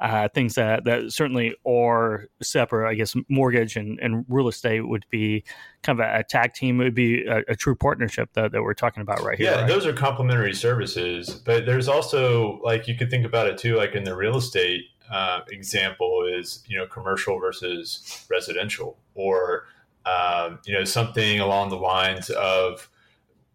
Uh, 0.01 0.29
things 0.35 0.57
that, 0.57 0.85
that 0.85 1.13
certainly 1.13 1.55
are 1.65 2.27
separate. 2.43 2.91
I 2.91 2.95
guess 2.95 3.15
mortgage 3.29 3.77
and, 3.77 3.99
and 4.01 4.25
real 4.29 4.49
estate 4.49 4.81
would 4.81 5.07
be 5.09 5.45
kind 5.85 6.01
of 6.01 6.05
a, 6.05 6.19
a 6.19 6.25
tag 6.25 6.53
team. 6.53 6.81
It 6.81 6.85
would 6.85 6.95
be 6.97 7.25
a, 7.25 7.43
a, 7.49 7.55
true 7.55 7.77
partnership 7.77 8.31
that, 8.33 8.51
that 8.51 8.63
we're 8.63 8.75
talking 8.75 9.03
about 9.03 9.23
right 9.23 9.39
here. 9.39 9.53
Yeah, 9.53 9.61
right? 9.61 9.69
those 9.69 9.87
are 9.87 9.93
complementary 9.93 10.53
services. 10.53 11.31
But 11.31 11.65
there's 11.65 11.87
also, 11.87 12.61
like, 12.65 12.89
you 12.89 12.97
could 12.97 13.09
think 13.09 13.25
about 13.25 13.47
it 13.47 13.57
too, 13.57 13.77
like 13.77 13.95
in 13.95 14.03
the 14.03 14.17
real 14.17 14.37
estate 14.37 14.83
uh, 15.11 15.41
example 15.51 16.27
is 16.27 16.63
you 16.67 16.79
know 16.79 16.87
commercial 16.87 17.39
versus 17.39 18.27
residential, 18.31 18.99
or 19.15 19.67
um, 20.07 20.59
you 20.65 20.75
know 20.75 20.85
something 20.85 21.41
along 21.41 21.71
the 21.71 21.77
lines 21.77 22.31
of 22.31 22.89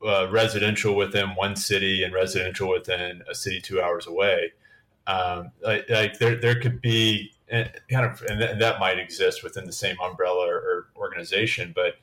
uh, 0.06 0.28
residential 0.30 0.96
within 0.96 1.30
one 1.30 1.56
city 1.56 2.04
and 2.04 2.14
residential 2.14 2.70
within 2.70 3.22
a 3.30 3.36
city 3.36 3.60
two 3.60 3.82
hours 3.82 4.08
away. 4.08 4.54
Um, 5.10 5.52
like, 5.64 5.90
like, 5.90 6.20
there, 6.20 6.36
there 6.36 6.60
could 6.60 6.82
be 6.82 7.32
eh, 7.50 7.68
kind 7.90 8.06
of, 8.06 8.22
and 8.30 8.62
that 8.62 8.80
might 8.80 9.00
exist 9.00 9.44
within 9.44 9.66
the 9.66 9.74
same 9.74 9.96
umbrella 10.00 10.46
or, 10.48 10.58
or 10.58 10.88
organization, 10.96 11.72
but 11.76 11.96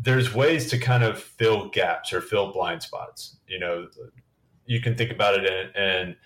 there's 0.00 0.32
ways 0.32 0.70
to 0.70 0.78
kind 0.78 1.04
of 1.04 1.22
fill 1.22 1.68
gaps 1.68 2.10
or 2.12 2.22
fill 2.22 2.50
blind 2.52 2.82
spots. 2.82 3.36
You 3.46 3.58
know, 3.58 3.88
you 4.64 4.80
can 4.80 4.94
think 4.94 5.10
about 5.10 5.34
it 5.34 5.72
and 5.74 6.16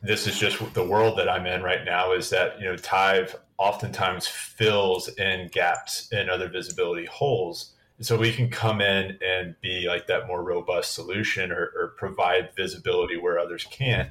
this 0.00 0.26
is 0.26 0.38
just 0.38 0.74
the 0.74 0.84
world 0.84 1.18
that 1.18 1.28
I'm 1.28 1.46
in 1.46 1.62
right 1.62 1.84
now 1.84 2.12
is 2.12 2.30
that, 2.30 2.60
you 2.60 2.66
know, 2.66 2.76
Tive 2.76 3.36
oftentimes 3.58 4.26
fills 4.26 5.08
in 5.08 5.48
gaps 5.48 6.08
in 6.12 6.28
other 6.28 6.48
visibility 6.48 7.06
holes. 7.06 7.72
so 8.00 8.16
we 8.16 8.32
can 8.32 8.48
come 8.48 8.80
in 8.80 9.18
and 9.24 9.54
be 9.60 9.86
like 9.86 10.06
that 10.08 10.26
more 10.26 10.42
robust 10.42 10.92
solution 10.92 11.50
or, 11.52 11.72
or 11.76 11.94
provide 11.96 12.50
visibility 12.56 13.16
where 13.16 13.38
others 13.38 13.64
can't 13.70 14.10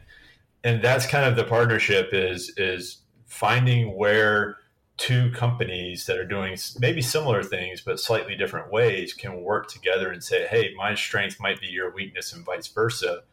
and 0.64 0.82
that's 0.82 1.06
kind 1.06 1.26
of 1.26 1.36
the 1.36 1.44
partnership 1.44 2.10
is 2.14 2.54
is 2.58 2.98
finding 3.26 3.96
where 3.96 4.58
two 4.98 5.32
companies 5.32 6.06
that 6.06 6.18
are 6.18 6.26
doing 6.26 6.56
maybe 6.80 7.02
similar 7.02 7.42
things 7.42 7.82
but 7.82 8.00
slightly 8.00 8.36
different 8.36 8.72
ways 8.72 9.14
can 9.14 9.42
work 9.42 9.68
together 9.68 10.12
and 10.12 10.24
say 10.24 10.46
hey 10.48 10.74
my 10.78 10.94
strength 10.94 11.40
might 11.40 11.60
be 11.60 11.68
your 11.68 11.94
weakness 11.94 12.34
and 12.34 12.46
vice 12.46 12.68
versa. 12.68 13.24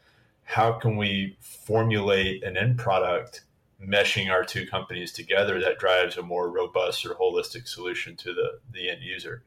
How 0.45 0.73
can 0.73 0.97
we 0.97 1.37
formulate 1.41 2.43
an 2.43 2.57
end 2.57 2.79
product 2.79 3.43
meshing 3.87 4.31
our 4.31 4.45
two 4.45 4.67
companies 4.67 5.13
together 5.13 5.61
that 5.61 5.79
drives 5.79 6.17
a 6.17 6.23
more 6.23 6.51
robust 6.51 7.05
or 7.05 7.15
holistic 7.15 7.69
solution 7.69 8.17
to 8.17 8.33
the 8.33 8.59
the 8.73 8.89
end 8.89 9.03
user? 9.03 9.45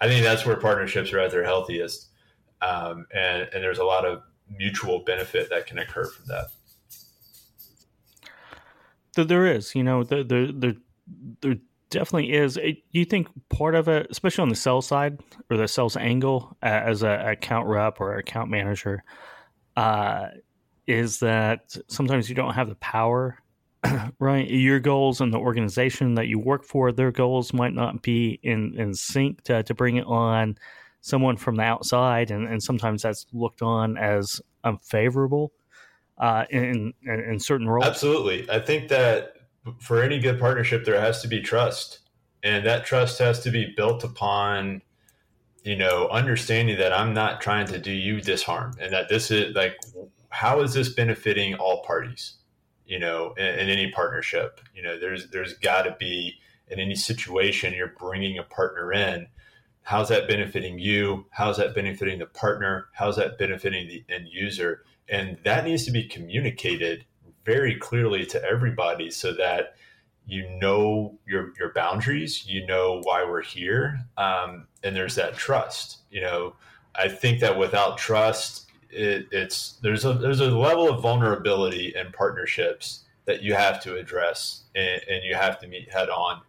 I 0.00 0.06
think 0.06 0.24
that's 0.24 0.46
where 0.46 0.56
partnerships 0.56 1.12
are 1.12 1.18
at 1.18 1.32
their 1.32 1.44
healthiest 1.44 2.08
um, 2.62 3.06
and 3.12 3.48
and 3.52 3.62
there's 3.62 3.78
a 3.78 3.84
lot 3.84 4.06
of 4.06 4.22
mutual 4.50 5.00
benefit 5.00 5.50
that 5.50 5.66
can 5.66 5.78
occur 5.78 6.06
from 6.06 6.24
that 6.28 6.48
there 9.24 9.46
is 9.46 9.74
you 9.74 9.82
know 9.82 10.04
there 10.04 10.24
there 10.24 10.74
there 11.40 11.56
definitely 11.90 12.32
is. 12.32 12.58
You 12.90 13.04
think 13.04 13.28
part 13.48 13.74
of 13.74 13.88
it 13.88 14.06
especially 14.10 14.42
on 14.42 14.48
the 14.48 14.56
sales 14.56 14.86
side 14.86 15.20
or 15.50 15.56
the 15.56 15.68
sales 15.68 15.96
angle 15.96 16.56
as 16.62 17.02
a 17.02 17.30
account 17.30 17.66
rep 17.66 18.00
or 18.00 18.16
account 18.16 18.50
manager 18.50 19.04
uh, 19.76 20.28
is 20.86 21.20
that 21.20 21.76
sometimes 21.88 22.28
you 22.28 22.34
don't 22.34 22.54
have 22.54 22.68
the 22.68 22.76
power 22.76 23.38
right? 24.18 24.48
Your 24.50 24.80
goals 24.80 25.20
and 25.20 25.32
the 25.32 25.38
organization 25.38 26.14
that 26.14 26.26
you 26.26 26.38
work 26.38 26.64
for 26.64 26.90
their 26.90 27.12
goals 27.12 27.52
might 27.52 27.74
not 27.74 28.02
be 28.02 28.40
in 28.42 28.74
in 28.78 28.94
sync 28.94 29.42
to, 29.44 29.62
to 29.62 29.74
bring 29.74 29.96
it 29.96 30.06
on 30.06 30.56
someone 31.00 31.36
from 31.36 31.54
the 31.56 31.62
outside 31.62 32.30
and, 32.30 32.48
and 32.48 32.60
sometimes 32.62 33.02
that's 33.02 33.26
looked 33.32 33.62
on 33.62 33.96
as 33.96 34.40
unfavorable 34.64 35.52
uh, 36.18 36.44
in, 36.50 36.92
in, 37.02 37.20
in 37.20 37.38
certain 37.38 37.68
roles. 37.68 37.86
Absolutely, 37.86 38.48
I 38.50 38.58
think 38.60 38.88
that 38.88 39.34
for 39.80 40.02
any 40.02 40.18
good 40.18 40.38
partnership, 40.40 40.84
there 40.84 41.00
has 41.00 41.22
to 41.22 41.28
be 41.28 41.40
trust, 41.40 42.00
and 42.42 42.64
that 42.66 42.84
trust 42.84 43.18
has 43.18 43.40
to 43.40 43.50
be 43.50 43.72
built 43.76 44.04
upon 44.04 44.82
you 45.64 45.76
know 45.76 46.08
understanding 46.08 46.78
that 46.78 46.92
I'm 46.92 47.12
not 47.12 47.40
trying 47.40 47.66
to 47.68 47.78
do 47.78 47.92
you 47.92 48.20
this 48.20 48.42
harm, 48.42 48.74
and 48.80 48.92
that 48.92 49.08
this 49.08 49.30
is 49.30 49.54
like 49.54 49.76
how 50.30 50.60
is 50.60 50.74
this 50.74 50.88
benefiting 50.90 51.54
all 51.54 51.82
parties? 51.82 52.34
You 52.86 52.98
know, 52.98 53.34
in, 53.36 53.46
in 53.46 53.68
any 53.68 53.90
partnership, 53.90 54.60
you 54.74 54.82
know, 54.82 54.98
there's 54.98 55.30
there's 55.30 55.54
got 55.54 55.82
to 55.82 55.96
be 55.98 56.34
in 56.68 56.78
any 56.78 56.94
situation 56.94 57.74
you're 57.74 57.94
bringing 57.98 58.38
a 58.38 58.42
partner 58.42 58.92
in. 58.92 59.26
How's 59.82 60.10
that 60.10 60.28
benefiting 60.28 60.78
you? 60.78 61.26
How's 61.30 61.56
that 61.56 61.74
benefiting 61.74 62.18
the 62.18 62.26
partner? 62.26 62.88
How's 62.92 63.16
that 63.16 63.38
benefiting 63.38 63.88
the 63.88 64.04
end 64.08 64.28
user 64.30 64.84
and 65.08 65.38
that 65.44 65.64
needs 65.64 65.84
to 65.86 65.90
be 65.90 66.04
communicated 66.04 67.04
very 67.44 67.76
clearly 67.76 68.26
to 68.26 68.44
everybody 68.44 69.10
so 69.10 69.32
that 69.32 69.74
you 70.26 70.48
know 70.60 71.18
your 71.26 71.54
your 71.58 71.72
boundaries, 71.72 72.46
you 72.46 72.66
know 72.66 73.00
why 73.02 73.24
we're 73.24 73.42
here, 73.42 74.00
um, 74.18 74.66
and 74.84 74.94
there's 74.94 75.14
that 75.14 75.34
trust. 75.34 75.98
You 76.10 76.20
know, 76.20 76.56
I 76.94 77.08
think 77.08 77.40
that 77.40 77.58
without 77.58 77.96
trust, 77.96 78.66
it, 78.90 79.28
it's 79.32 79.78
there's 79.82 80.04
a 80.04 80.12
there's 80.12 80.40
a 80.40 80.50
level 80.50 80.90
of 80.90 81.00
vulnerability 81.00 81.94
in 81.96 82.12
partnerships 82.12 83.04
that 83.24 83.42
you 83.42 83.54
have 83.54 83.82
to 83.82 83.96
address 83.96 84.62
and, 84.74 85.00
and 85.08 85.22
you 85.24 85.34
have 85.34 85.58
to 85.60 85.66
meet 85.66 85.92
head 85.92 86.08
on. 86.08 86.40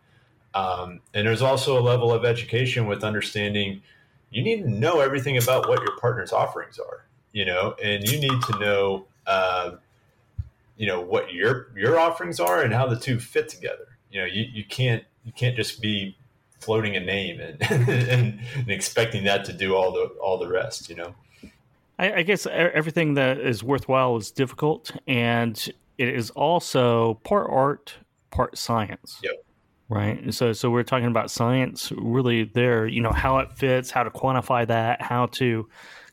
Um, 0.53 1.01
and 1.13 1.27
there's 1.27 1.41
also 1.41 1.77
a 1.77 1.83
level 1.83 2.11
of 2.11 2.25
education 2.25 2.87
with 2.87 3.03
understanding 3.03 3.81
you 4.31 4.43
need 4.43 4.63
to 4.63 4.69
know 4.69 4.99
everything 4.99 5.37
about 5.37 5.67
what 5.67 5.81
your 5.81 5.97
partner's 5.97 6.31
offerings 6.31 6.79
are 6.79 7.05
you 7.31 7.45
know, 7.45 7.75
and 7.81 8.09
you 8.09 8.19
need 8.19 8.41
to 8.43 8.59
know, 8.59 9.05
uh, 9.27 9.71
you 10.77 10.87
know, 10.87 11.01
what 11.01 11.33
your 11.33 11.67
your 11.75 11.99
offerings 11.99 12.39
are 12.39 12.61
and 12.61 12.73
how 12.73 12.87
the 12.87 12.97
two 12.97 13.19
fit 13.19 13.49
together. 13.49 13.87
You 14.11 14.21
know, 14.21 14.25
you, 14.25 14.45
you 14.51 14.63
can't 14.63 15.03
you 15.25 15.31
can't 15.31 15.55
just 15.55 15.81
be 15.81 16.17
floating 16.59 16.95
a 16.95 16.99
name 16.99 17.39
and, 17.39 17.61
and, 17.71 18.39
and 18.55 18.69
expecting 18.69 19.23
that 19.25 19.45
to 19.45 19.53
do 19.53 19.75
all 19.75 19.91
the 19.91 20.05
all 20.21 20.37
the 20.37 20.47
rest. 20.47 20.89
You 20.89 20.95
know. 20.95 21.15
I, 21.97 22.13
I 22.13 22.21
guess 22.23 22.45
everything 22.45 23.15
that 23.15 23.39
is 23.39 23.63
worthwhile 23.63 24.15
is 24.17 24.31
difficult, 24.31 24.91
and 25.05 25.57
it 25.97 26.07
is 26.07 26.29
also 26.31 27.15
part 27.25 27.49
art, 27.49 27.97
part 28.31 28.57
science. 28.57 29.19
Yep 29.21 29.43
right 29.89 30.33
so 30.33 30.53
so 30.53 30.69
we're 30.69 30.83
talking 30.83 31.07
about 31.07 31.31
science 31.31 31.91
really 31.97 32.43
there 32.43 32.87
you 32.87 33.01
know 33.01 33.11
how 33.11 33.39
it 33.39 33.51
fits 33.51 33.89
how 33.89 34.03
to 34.03 34.09
quantify 34.11 34.65
that 34.65 35.01
how 35.01 35.25
to 35.25 35.67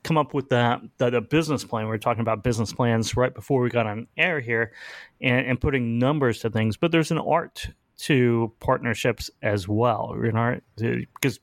come 0.07 0.17
up 0.17 0.33
with 0.33 0.49
that, 0.51 0.81
that 0.99 1.15
a 1.15 1.21
business 1.21 1.65
plan. 1.65 1.85
We 1.85 1.91
were 1.91 1.99
talking 1.99 2.21
about 2.21 2.45
business 2.45 2.73
plans 2.73 3.17
right 3.17 3.35
before 3.35 3.61
we 3.61 3.69
got 3.69 3.87
on 3.87 4.07
air 4.17 4.41
here, 4.41 4.73
and, 5.21 5.47
and 5.47 5.61
putting 5.61 5.99
numbers 5.99 6.39
to 6.41 6.51
things. 6.51 6.77
But 6.77 6.93
there's 6.93 7.11
an 7.11 7.19
art 7.19 7.69
to 7.99 8.53
partnerships 8.61 9.31
as 9.43 9.67
well, 9.67 10.17
you 10.23 10.31
know, 10.31 10.61
because 10.77 11.41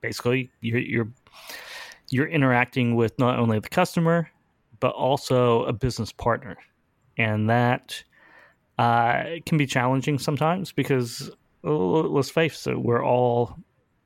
basically 0.00 0.50
you're, 0.60 0.78
you're 0.78 1.08
you're 2.08 2.26
interacting 2.26 2.96
with 2.96 3.16
not 3.18 3.38
only 3.38 3.60
the 3.60 3.68
customer 3.68 4.28
but 4.80 4.92
also 4.92 5.64
a 5.64 5.72
business 5.72 6.10
partner, 6.10 6.56
and 7.16 7.48
that 7.50 8.02
uh, 8.78 9.24
can 9.44 9.58
be 9.58 9.66
challenging 9.66 10.18
sometimes 10.18 10.72
because 10.72 11.30
let's 11.62 12.30
face 12.30 12.66
it, 12.66 12.80
we're 12.80 13.04
all 13.04 13.56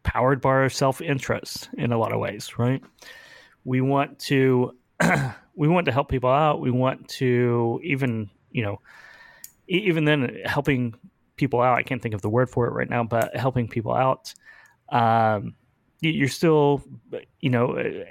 powered 0.02 0.40
by 0.40 0.50
our 0.50 0.68
self 0.68 1.00
interest 1.00 1.68
in 1.76 1.92
a 1.92 1.98
lot 1.98 2.12
of 2.12 2.20
ways, 2.20 2.58
right? 2.58 2.82
we 3.64 3.80
want 3.80 4.18
to 4.18 4.76
we 5.56 5.68
want 5.68 5.86
to 5.86 5.92
help 5.92 6.08
people 6.08 6.30
out. 6.30 6.60
We 6.60 6.70
want 6.70 7.08
to 7.08 7.80
even 7.82 8.30
you 8.50 8.62
know 8.62 8.80
even 9.66 10.04
then 10.04 10.40
helping 10.44 10.94
people 11.36 11.60
out. 11.60 11.76
I 11.76 11.82
can't 11.82 12.00
think 12.00 12.14
of 12.14 12.22
the 12.22 12.28
word 12.28 12.50
for 12.50 12.66
it 12.66 12.72
right 12.72 12.88
now, 12.88 13.02
but 13.02 13.34
helping 13.34 13.66
people 13.66 13.94
out. 13.94 14.34
Um, 14.90 15.54
you're 16.00 16.28
still 16.28 16.82
you 17.40 17.50
know 17.50 17.76
uh, 17.76 18.04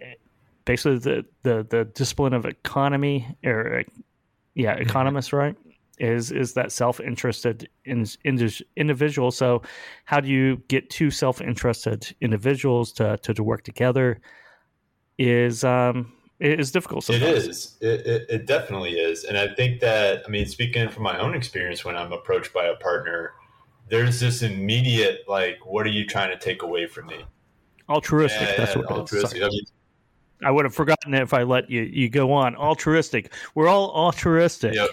basically 0.66 0.98
the 0.98 1.26
the 1.44 1.66
the 1.70 1.86
discipline 1.86 2.34
of 2.34 2.46
economy 2.46 3.38
or 3.46 3.80
uh, 3.80 3.84
yeah 4.56 4.74
mm-hmm. 4.74 4.82
economists 4.82 5.32
right 5.32 5.56
is 6.00 6.32
is 6.32 6.54
that 6.54 6.72
self-interested 6.72 7.70
in, 7.86 8.06
in, 8.24 8.50
individual 8.76 9.30
so 9.30 9.62
how 10.06 10.20
do 10.20 10.28
you 10.28 10.58
get 10.68 10.90
two 10.90 11.12
self-interested 11.12 12.16
individuals 12.20 12.92
to, 12.92 13.16
to, 13.18 13.34
to 13.34 13.44
work 13.44 13.64
together 13.64 14.20
is 15.18 15.64
um, 15.64 16.12
is 16.40 16.72
difficult. 16.72 17.04
Sometimes. 17.04 17.46
It 17.46 17.50
is. 17.50 17.78
It, 17.82 18.08
it, 18.08 18.26
it, 18.30 18.46
definitely 18.46 19.00
is, 19.00 19.24
and 19.24 19.38
I 19.38 19.54
think 19.54 19.80
that 19.82 20.24
I 20.26 20.30
mean, 20.30 20.46
speaking 20.46 20.90
from 20.90 21.04
my 21.04 21.18
own 21.18 21.36
experience, 21.36 21.86
when 21.86 21.96
I'm 21.96 22.12
approached 22.12 22.54
by 22.54 22.66
a 22.66 22.76
partner, 22.76 23.34
there's 23.90 24.20
this 24.20 24.42
immediate 24.42 25.22
like, 25.28 25.66
"What 25.66 25.86
are 25.86 25.92
you 25.92 26.06
trying 26.06 26.32
to 26.32 26.38
take 26.38 26.64
away 26.64 26.88
from 26.88 27.08
me?" 27.08 27.24
Altruistic. 27.90 28.50
And 28.50 28.58
that's 28.58 28.76
what 28.76 28.92
altruistic. 28.92 29.42
I, 29.42 29.48
mean, 29.48 29.62
I 30.44 30.52
would 30.52 30.66
have 30.66 30.74
forgotten 30.74 31.14
it 31.14 31.22
if 31.22 31.34
I 31.34 31.44
let 31.44 31.70
you 31.70 31.82
you 31.84 32.10
go 32.10 32.34
on. 32.34 32.56
Altruistic. 32.56 33.32
We're 33.56 33.68
all 33.68 33.92
altruistic, 33.92 34.74
yep. 34.74 34.90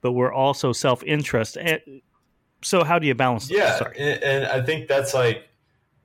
But 0.00 0.12
we're 0.12 0.32
also 0.32 0.72
self 0.72 1.02
interest. 1.04 1.56
So 2.62 2.84
how 2.84 2.98
do 2.98 3.06
you 3.06 3.14
balance? 3.14 3.50
Yeah, 3.50 3.78
and, 3.98 4.22
and, 4.22 4.46
I 4.46 4.62
think 4.62 4.86
that's 4.86 5.14
like 5.14 5.48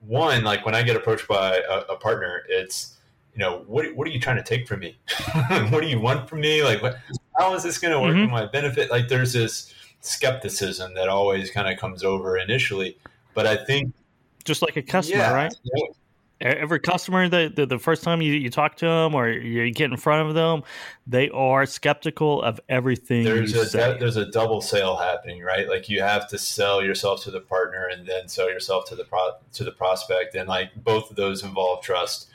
one. 0.00 0.42
Like 0.42 0.64
when 0.64 0.74
I 0.74 0.82
get 0.82 0.96
approached 0.96 1.28
by 1.28 1.58
a, 1.68 1.92
a 1.92 1.96
partner, 1.96 2.42
it's 2.48 2.96
you 3.36 3.40
know, 3.40 3.64
what, 3.66 3.94
what 3.94 4.08
are 4.08 4.10
you 4.10 4.18
trying 4.18 4.36
to 4.36 4.42
take 4.42 4.66
from 4.66 4.80
me? 4.80 4.96
what 5.68 5.82
do 5.82 5.86
you 5.86 6.00
want 6.00 6.28
from 6.28 6.40
me? 6.40 6.64
Like, 6.64 6.80
what, 6.80 6.96
how 7.38 7.54
is 7.54 7.62
this 7.62 7.76
going 7.76 7.92
to 7.92 8.00
work 8.00 8.16
mm-hmm. 8.16 8.32
my 8.32 8.46
benefit? 8.46 8.90
Like, 8.90 9.08
there's 9.08 9.34
this 9.34 9.74
skepticism 10.00 10.94
that 10.94 11.10
always 11.10 11.50
kind 11.50 11.70
of 11.70 11.78
comes 11.78 12.02
over 12.02 12.38
initially. 12.38 12.96
But 13.34 13.46
I 13.46 13.62
think, 13.62 13.92
just 14.44 14.62
like 14.62 14.76
a 14.76 14.82
customer, 14.82 15.18
yeah, 15.18 15.32
right? 15.32 15.54
Every 16.40 16.80
customer 16.80 17.28
that 17.28 17.56
the, 17.56 17.64
the, 17.64 17.78
first 17.78 18.02
time 18.02 18.20
you, 18.20 18.34
you 18.34 18.50
talk 18.50 18.76
to 18.76 18.86
them 18.86 19.14
or 19.14 19.28
you 19.28 19.70
get 19.70 19.90
in 19.90 19.96
front 19.96 20.28
of 20.28 20.34
them, 20.34 20.64
they 21.06 21.30
are 21.30 21.64
skeptical 21.64 22.42
of 22.42 22.60
everything. 22.68 23.24
There's 23.24 23.54
a 23.54 23.64
say. 23.64 23.96
there's 23.98 24.16
a 24.16 24.30
double 24.30 24.60
sale 24.60 24.96
happening, 24.96 25.42
right? 25.42 25.66
Like 25.66 25.88
you 25.88 26.02
have 26.02 26.28
to 26.28 26.38
sell 26.38 26.82
yourself 26.82 27.22
to 27.24 27.30
the 27.30 27.40
partner 27.40 27.88
and 27.90 28.06
then 28.06 28.28
sell 28.28 28.50
yourself 28.50 28.84
to 28.90 28.96
the 28.96 29.04
pro, 29.04 29.30
to 29.54 29.64
the 29.64 29.72
prospect, 29.72 30.34
and 30.34 30.46
like 30.46 30.74
both 30.84 31.08
of 31.08 31.16
those 31.16 31.42
involve 31.42 31.82
trust 31.82 32.28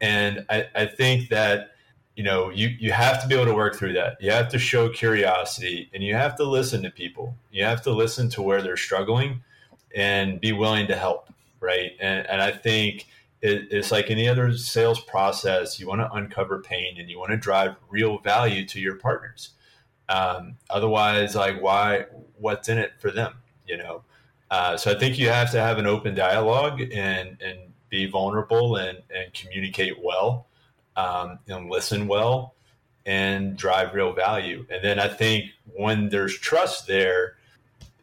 and 0.00 0.44
I, 0.48 0.66
I 0.74 0.86
think 0.86 1.28
that 1.30 1.72
you 2.14 2.24
know 2.24 2.50
you 2.50 2.68
you 2.68 2.92
have 2.92 3.22
to 3.22 3.28
be 3.28 3.34
able 3.34 3.46
to 3.46 3.54
work 3.54 3.76
through 3.76 3.94
that 3.94 4.16
you 4.20 4.30
have 4.30 4.48
to 4.50 4.58
show 4.58 4.88
curiosity 4.88 5.90
and 5.92 6.02
you 6.02 6.14
have 6.14 6.36
to 6.36 6.44
listen 6.44 6.82
to 6.82 6.90
people 6.90 7.34
you 7.50 7.64
have 7.64 7.82
to 7.82 7.90
listen 7.90 8.28
to 8.30 8.42
where 8.42 8.62
they're 8.62 8.76
struggling 8.76 9.42
and 9.94 10.40
be 10.40 10.52
willing 10.52 10.86
to 10.86 10.96
help 10.96 11.32
right 11.60 11.92
and, 12.00 12.26
and 12.26 12.40
i 12.40 12.50
think 12.50 13.06
it, 13.46 13.68
it's 13.70 13.92
like 13.92 14.10
any 14.10 14.28
other 14.28 14.56
sales 14.56 15.00
process. 15.00 15.80
You 15.80 15.86
want 15.86 16.00
to 16.00 16.12
uncover 16.12 16.60
pain 16.60 16.96
and 16.98 17.08
you 17.08 17.18
want 17.18 17.30
to 17.30 17.36
drive 17.36 17.76
real 17.88 18.18
value 18.18 18.66
to 18.66 18.80
your 18.80 18.96
partners. 18.96 19.50
Um, 20.08 20.56
otherwise 20.70 21.34
like 21.34 21.60
why 21.60 22.06
what's 22.38 22.68
in 22.68 22.78
it 22.78 22.92
for 23.00 23.10
them 23.10 23.34
you 23.66 23.76
know? 23.76 24.02
Uh, 24.48 24.76
so 24.76 24.92
i 24.92 24.94
think 24.96 25.18
you 25.18 25.28
have 25.28 25.50
to 25.50 25.60
have 25.60 25.78
an 25.78 25.86
open 25.86 26.14
dialogue 26.14 26.80
and 26.80 27.36
and 27.42 27.58
be 27.88 28.06
vulnerable 28.06 28.76
and, 28.76 28.98
and 29.10 29.32
communicate 29.34 29.94
well 30.02 30.46
um, 30.96 31.38
and 31.48 31.70
listen 31.70 32.06
well 32.06 32.54
and 33.04 33.56
drive 33.56 33.94
real 33.94 34.12
value. 34.12 34.66
And 34.68 34.82
then 34.82 34.98
I 34.98 35.08
think 35.08 35.50
when 35.72 36.08
there's 36.08 36.36
trust 36.36 36.86
there, 36.86 37.36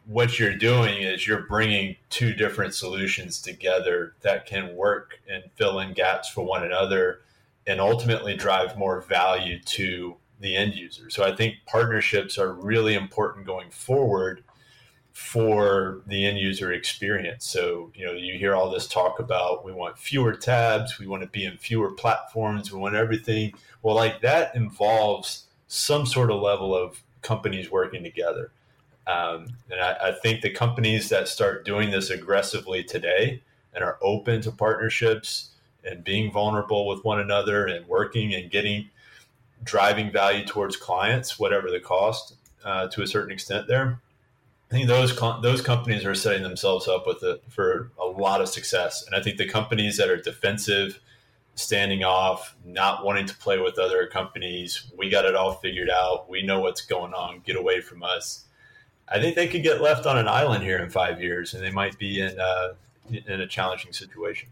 what 0.06 0.38
you're 0.38 0.56
doing 0.56 1.02
is 1.02 1.26
you're 1.26 1.44
bringing 1.48 1.96
two 2.10 2.34
different 2.34 2.74
solutions 2.74 3.42
together 3.42 4.14
that 4.22 4.46
can 4.46 4.76
work 4.76 5.20
and 5.30 5.44
fill 5.56 5.80
in 5.80 5.94
gaps 5.94 6.30
for 6.30 6.46
one 6.46 6.64
another 6.64 7.22
and 7.66 7.80
ultimately 7.80 8.36
drive 8.36 8.78
more 8.78 9.02
value 9.02 9.60
to 9.60 10.16
the 10.40 10.56
end 10.56 10.76
user. 10.76 11.10
So 11.10 11.24
I 11.24 11.34
think 11.34 11.56
partnerships 11.66 12.38
are 12.38 12.52
really 12.52 12.96
important 12.96 13.46
going 13.46 13.70
forward 13.70 14.44
for 15.14 16.02
the 16.08 16.26
end 16.26 16.40
user 16.40 16.74
experience. 16.74 17.46
So, 17.46 17.92
you 17.94 18.06
know, 18.06 18.14
you 18.14 18.38
hear 18.38 18.56
all 18.56 18.70
this 18.70 18.88
talk 18.88 19.20
about 19.20 19.64
we 19.64 19.72
want 19.72 19.98
fewer 19.98 20.34
tabs, 20.34 21.00
we 21.00 21.08
want 21.08 21.22
to 21.22 21.30
be 21.30 21.46
in 21.46 21.58
fewer 21.58 21.92
platforms, 21.92 22.74
we 22.74 22.80
want 22.80 22.96
everything. 22.96 23.54
Well, 23.84 23.96
like 23.96 24.22
that 24.22 24.56
involves 24.56 25.46
some 25.68 26.06
sort 26.06 26.32
of 26.32 26.42
level 26.42 26.76
of 26.76 27.02
companies 27.22 27.72
working 27.72 28.04
together. 28.04 28.52
Um, 29.06 29.48
and 29.70 29.82
I, 29.82 30.10
I 30.10 30.12
think 30.12 30.42
the 30.42 30.50
companies 30.50 31.10
that 31.10 31.28
start 31.28 31.66
doing 31.66 31.92
this 31.92 32.10
aggressively 32.10 32.84
today 32.84 33.42
and 33.74 33.84
are 33.84 33.98
open 34.02 34.42
to 34.42 34.52
partnerships 34.52 35.50
and 35.84 36.04
being 36.04 36.32
vulnerable 36.32 36.88
with 36.88 37.04
one 37.04 37.20
another 37.20 37.66
and 37.66 37.86
working 37.88 38.34
and 38.34 38.50
getting 38.50 38.90
driving 39.64 40.12
value 40.12 40.46
towards 40.46 40.76
clients, 40.76 41.40
whatever 41.40 41.70
the 41.72 41.80
cost, 41.80 42.36
uh, 42.64 42.88
to 42.88 43.02
a 43.02 43.08
certain 43.08 43.32
extent. 43.32 43.68
There, 43.68 44.00
I 44.70 44.74
think 44.74 44.88
those 44.88 45.18
those 45.42 45.62
companies 45.62 46.06
are 46.06 46.16
setting 46.16 46.44
themselves 46.44 46.88
up 46.88 47.06
with 47.06 47.24
it 47.24 47.44
for 47.50 47.92
a 48.00 48.06
lot 48.06 48.42
of 48.42 48.50
success. 48.50 49.06
And 49.06 49.16
I 49.16 49.22
think 49.22 49.38
the 49.38 49.48
companies 49.48 49.98
that 49.98 50.10
are 50.10 50.18
defensive, 50.18 51.00
standing 51.56 52.04
off, 52.04 52.56
not 52.66 53.06
wanting 53.06 53.26
to 53.28 53.36
play 53.38 53.60
with 53.60 53.78
other 53.78 54.08
companies, 54.08 54.92
we 54.98 55.10
got 55.10 55.26
it 55.26 55.36
all 55.36 55.54
figured 55.54 55.90
out. 55.90 56.30
We 56.30 56.42
know 56.42 56.60
what's 56.60 56.82
going 56.82 57.14
on. 57.14 57.42
Get 57.46 57.56
away 57.56 57.82
from 57.82 58.04
us. 58.04 58.46
I 59.10 59.20
think 59.20 59.36
they 59.36 59.48
could 59.48 59.64
get 59.64 59.82
left 59.82 60.06
on 60.06 60.18
an 60.18 60.28
island 60.28 60.64
here 60.64 60.80
in 60.80 60.90
five 60.90 61.22
years, 61.22 61.54
and 61.54 61.64
they 61.64 61.72
might 61.72 61.98
be 61.98 62.22
in 62.22 62.40
uh, 62.40 62.74
in 63.10 63.42
a 63.42 63.48
challenging 63.48 63.94
situation. 63.94 64.50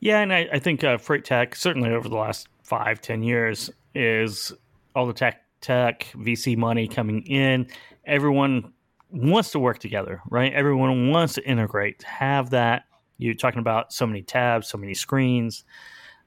Yeah, 0.00 0.20
and 0.20 0.32
I, 0.32 0.48
I 0.52 0.58
think 0.58 0.84
uh, 0.84 0.98
freight 0.98 1.24
tech 1.24 1.54
certainly 1.54 1.90
over 1.90 2.08
the 2.08 2.16
last 2.16 2.48
five 2.62 3.00
ten 3.00 3.22
years 3.22 3.70
is 3.94 4.52
all 4.94 5.06
the 5.06 5.12
tech 5.12 5.42
tech 5.60 6.06
VC 6.14 6.56
money 6.56 6.88
coming 6.88 7.22
in. 7.22 7.68
Everyone 8.04 8.72
wants 9.10 9.50
to 9.52 9.58
work 9.58 9.78
together, 9.78 10.20
right? 10.28 10.52
Everyone 10.52 11.10
wants 11.10 11.34
to 11.34 11.46
integrate, 11.46 12.02
have 12.02 12.50
that. 12.50 12.84
You're 13.16 13.34
talking 13.34 13.60
about 13.60 13.92
so 13.92 14.06
many 14.06 14.22
tabs, 14.22 14.68
so 14.68 14.78
many 14.78 14.94
screens. 14.94 15.64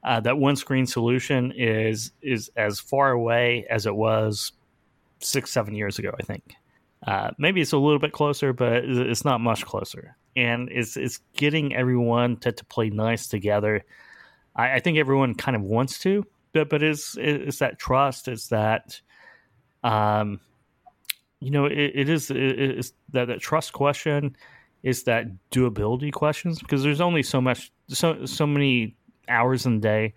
Uh, 0.04 0.20
that 0.20 0.36
one 0.36 0.56
screen 0.56 0.86
solution 0.86 1.52
is 1.52 2.12
is 2.22 2.50
as 2.56 2.80
far 2.80 3.12
away 3.12 3.66
as 3.70 3.86
it 3.86 3.94
was 3.94 4.52
six 5.20 5.50
seven 5.50 5.74
years 5.74 5.98
ago. 5.98 6.12
I 6.18 6.24
think 6.24 6.56
uh, 7.06 7.30
maybe 7.38 7.60
it's 7.60 7.72
a 7.72 7.78
little 7.78 7.98
bit 7.98 8.12
closer, 8.12 8.52
but 8.52 8.84
it's 8.84 9.24
not 9.24 9.40
much 9.40 9.64
closer. 9.66 10.16
And 10.36 10.68
it's 10.70 10.96
it's 10.96 11.20
getting 11.36 11.74
everyone 11.74 12.36
to, 12.38 12.52
to 12.52 12.64
play 12.66 12.90
nice 12.90 13.26
together. 13.26 13.84
I, 14.54 14.74
I 14.74 14.80
think 14.80 14.98
everyone 14.98 15.34
kind 15.34 15.56
of 15.56 15.62
wants 15.62 15.98
to, 16.00 16.24
but 16.52 16.68
but 16.68 16.82
it's 16.82 17.16
it's 17.18 17.58
that 17.58 17.78
trust. 17.78 18.28
It's 18.28 18.48
that, 18.48 19.00
um, 19.82 20.40
you 21.40 21.50
know, 21.50 21.66
it, 21.66 21.92
it 21.94 22.08
is 22.08 22.30
it's 22.30 22.92
that 23.10 23.26
that 23.26 23.40
trust 23.40 23.72
question. 23.72 24.36
Is 24.82 25.04
that 25.04 25.26
doability 25.52 26.12
questions 26.12 26.58
because 26.58 26.82
there's 26.82 27.00
only 27.00 27.22
so 27.22 27.40
much 27.40 27.70
so 27.88 28.24
so 28.26 28.46
many 28.46 28.96
hours 29.28 29.64
in 29.64 29.76
the 29.76 29.80
day. 29.80 30.14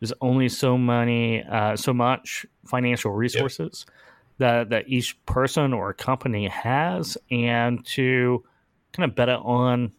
There's 0.00 0.12
only 0.20 0.48
so 0.48 0.76
many 0.76 1.44
uh, 1.44 1.76
so 1.76 1.92
much 1.92 2.46
financial 2.66 3.12
resources. 3.12 3.84
Yep 3.86 3.96
that 4.40 4.70
that 4.70 4.88
each 4.88 5.22
person 5.26 5.72
or 5.72 5.92
company 5.92 6.48
has, 6.48 7.16
and 7.30 7.84
to 7.86 8.42
kind 8.92 9.08
of 9.08 9.14
bet 9.14 9.28
it 9.28 9.38
on 9.42 9.92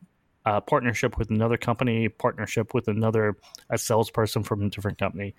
a 0.46 0.60
partnership 0.60 1.18
with 1.18 1.30
another 1.30 1.58
company, 1.58 2.10
partnership 2.10 2.74
with 2.74 2.88
another 2.88 3.38
a 3.70 3.78
salesperson 3.78 4.44
from 4.44 4.64
a 4.64 4.70
different 4.70 4.98
company, 4.98 5.36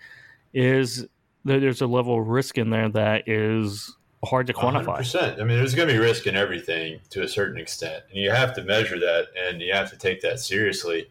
is 0.55 1.07
there's 1.45 1.83
a 1.83 1.87
level 1.87 2.21
of 2.21 2.29
risk 2.29 2.57
in 2.57 2.71
there 2.71 2.89
that 2.89 3.29
is 3.29 3.95
hard 4.25 4.47
to 4.47 4.53
quantify. 4.53 4.99
100%. 4.99 5.41
I 5.41 5.45
mean, 5.45 5.59
there's 5.59 5.75
going 5.75 5.89
to 5.89 5.95
be 5.95 5.99
risk 5.99 6.29
in 6.29 6.37
everything 6.37 7.01
to 7.11 7.23
a 7.23 7.29
certain 7.29 7.61
extent, 7.61 8.05
and 8.09 8.19
you 8.23 8.31
have 8.31 8.55
to 8.55 8.63
measure 8.63 9.01
that 9.01 9.27
and 9.37 9.61
you 9.61 9.73
have 9.73 9.91
to 9.91 9.97
take 9.97 10.21
that 10.21 10.39
seriously. 10.39 11.09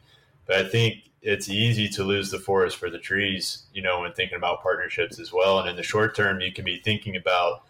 But 0.48 0.66
I 0.66 0.70
think 0.70 1.10
it's 1.22 1.50
easy 1.50 1.90
to 1.90 2.06
lose 2.06 2.32
the 2.32 2.40
forest 2.40 2.78
for 2.78 2.90
the 2.90 2.98
trees, 2.98 3.64
you 3.74 3.82
know, 3.82 4.00
when 4.00 4.14
thinking 4.14 4.38
about 4.38 4.64
partnerships 4.64 5.20
as 5.20 5.34
well. 5.34 5.60
And 5.60 5.70
in 5.70 5.76
the 5.76 5.84
short 5.84 6.16
term, 6.16 6.40
you 6.40 6.54
can 6.54 6.64
be 6.64 6.80
thinking 6.80 7.18
about 7.18 7.64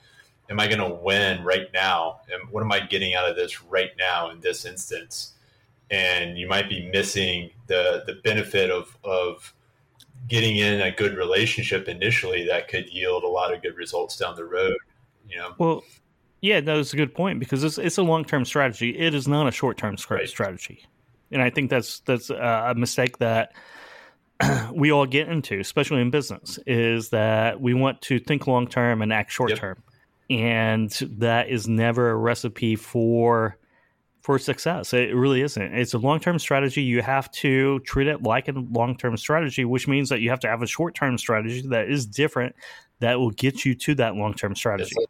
am 0.51 0.59
I 0.59 0.67
going 0.67 0.79
to 0.79 0.95
win 1.01 1.43
right 1.43 1.67
now? 1.73 2.19
And 2.31 2.51
what 2.51 2.61
am 2.61 2.71
I 2.71 2.81
getting 2.81 3.15
out 3.15 3.27
of 3.27 3.35
this 3.35 3.63
right 3.63 3.91
now 3.97 4.29
in 4.29 4.41
this 4.41 4.65
instance? 4.65 5.33
And 5.89 6.37
you 6.37 6.47
might 6.47 6.69
be 6.69 6.89
missing 6.91 7.51
the 7.67 8.03
the 8.05 8.15
benefit 8.23 8.69
of 8.69 8.97
of 9.03 9.53
getting 10.27 10.57
in 10.57 10.81
a 10.81 10.91
good 10.91 11.17
relationship 11.17 11.87
initially 11.87 12.45
that 12.45 12.67
could 12.67 12.87
yield 12.89 13.23
a 13.23 13.27
lot 13.27 13.53
of 13.53 13.61
good 13.61 13.75
results 13.75 14.17
down 14.17 14.35
the 14.35 14.45
road. 14.45 14.77
You 15.27 15.37
know. 15.37 15.53
Well, 15.57 15.83
yeah, 16.41 16.61
that's 16.61 16.93
a 16.93 16.97
good 16.97 17.13
point 17.13 17.39
because 17.39 17.63
it's 17.63 17.77
it's 17.77 17.97
a 17.97 18.03
long 18.03 18.23
term 18.23 18.45
strategy. 18.45 18.97
It 18.97 19.13
is 19.13 19.27
not 19.27 19.47
a 19.47 19.51
short 19.51 19.77
term 19.77 19.95
right. 20.09 20.29
strategy, 20.29 20.85
and 21.31 21.41
I 21.41 21.49
think 21.49 21.69
that's 21.69 21.99
that's 22.01 22.29
uh, 22.29 22.63
a 22.67 22.75
mistake 22.75 23.17
that 23.17 23.53
we 24.73 24.91
all 24.91 25.05
get 25.05 25.27
into, 25.27 25.59
especially 25.59 26.01
in 26.01 26.09
business, 26.09 26.57
is 26.65 27.09
that 27.09 27.59
we 27.59 27.73
want 27.73 28.01
to 28.03 28.19
think 28.19 28.47
long 28.47 28.67
term 28.67 29.01
and 29.01 29.11
act 29.11 29.31
short 29.31 29.55
term. 29.55 29.77
Yep 29.77 29.90
and 30.31 30.89
that 31.17 31.49
is 31.49 31.67
never 31.67 32.09
a 32.09 32.15
recipe 32.15 32.75
for 32.75 33.57
for 34.21 34.37
success. 34.39 34.93
It 34.93 35.15
really 35.15 35.41
isn't. 35.41 35.73
It's 35.73 35.93
a 35.93 35.97
long 35.97 36.19
term 36.19 36.39
strategy. 36.39 36.81
You 36.81 37.01
have 37.01 37.29
to 37.31 37.79
treat 37.81 38.07
it 38.07 38.23
like 38.23 38.47
a 38.47 38.53
long 38.53 38.95
term 38.95 39.17
strategy, 39.17 39.65
which 39.65 39.87
means 39.87 40.09
that 40.09 40.21
you 40.21 40.29
have 40.29 40.39
to 40.41 40.47
have 40.47 40.61
a 40.61 40.67
short 40.67 40.95
term 40.95 41.17
strategy 41.17 41.61
that 41.67 41.89
is 41.89 42.05
different 42.05 42.55
that 42.99 43.19
will 43.19 43.31
get 43.31 43.65
you 43.65 43.75
to 43.75 43.95
that 43.95 44.15
long 44.15 44.33
term 44.33 44.55
strategy. 44.55 44.95
Like, 44.97 45.07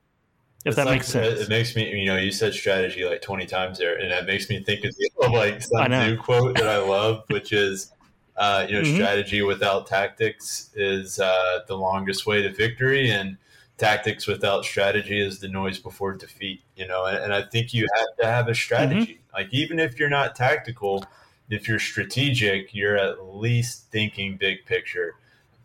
if 0.64 0.76
that 0.76 0.86
like, 0.86 0.96
makes 0.96 1.08
sense. 1.08 1.40
It 1.40 1.50
makes 1.50 1.76
me, 1.76 1.90
you 1.92 2.06
know, 2.06 2.18
you 2.18 2.32
said 2.32 2.54
strategy 2.54 3.04
like 3.04 3.22
20 3.22 3.46
times 3.46 3.80
there, 3.80 3.98
and 3.98 4.12
that 4.12 4.26
makes 4.26 4.50
me 4.50 4.64
think 4.64 4.86
of 4.86 4.96
the 5.20 5.30
like 5.30 5.62
some 5.62 5.92
new 5.92 6.18
quote 6.18 6.58
that 6.58 6.68
I 6.68 6.78
love, 6.78 7.24
which 7.28 7.52
is, 7.52 7.92
uh, 8.38 8.66
you 8.68 8.76
know, 8.76 8.82
mm-hmm. 8.82 8.96
strategy 8.96 9.42
without 9.42 9.88
tactics 9.88 10.70
is 10.76 11.20
uh, 11.20 11.60
the 11.68 11.76
longest 11.76 12.26
way 12.26 12.42
to 12.42 12.52
victory. 12.52 13.12
And, 13.12 13.38
tactics 13.82 14.28
without 14.28 14.64
strategy 14.64 15.20
is 15.20 15.40
the 15.40 15.48
noise 15.48 15.80
before 15.80 16.14
defeat, 16.14 16.62
you 16.76 16.88
know, 16.88 17.06
and, 17.06 17.18
and 17.18 17.34
I 17.34 17.42
think 17.42 17.74
you 17.74 17.88
have 17.96 18.16
to 18.20 18.26
have 18.28 18.48
a 18.48 18.54
strategy. 18.54 19.14
Mm-hmm. 19.14 19.36
Like, 19.36 19.48
even 19.52 19.80
if 19.80 20.00
you're 20.00 20.10
not 20.10 20.36
tactical, 20.36 21.04
if 21.50 21.68
you're 21.68 21.80
strategic, 21.80 22.76
you're 22.76 22.96
at 22.96 23.26
least 23.26 23.90
thinking 23.92 24.38
big 24.38 24.66
picture. 24.68 25.16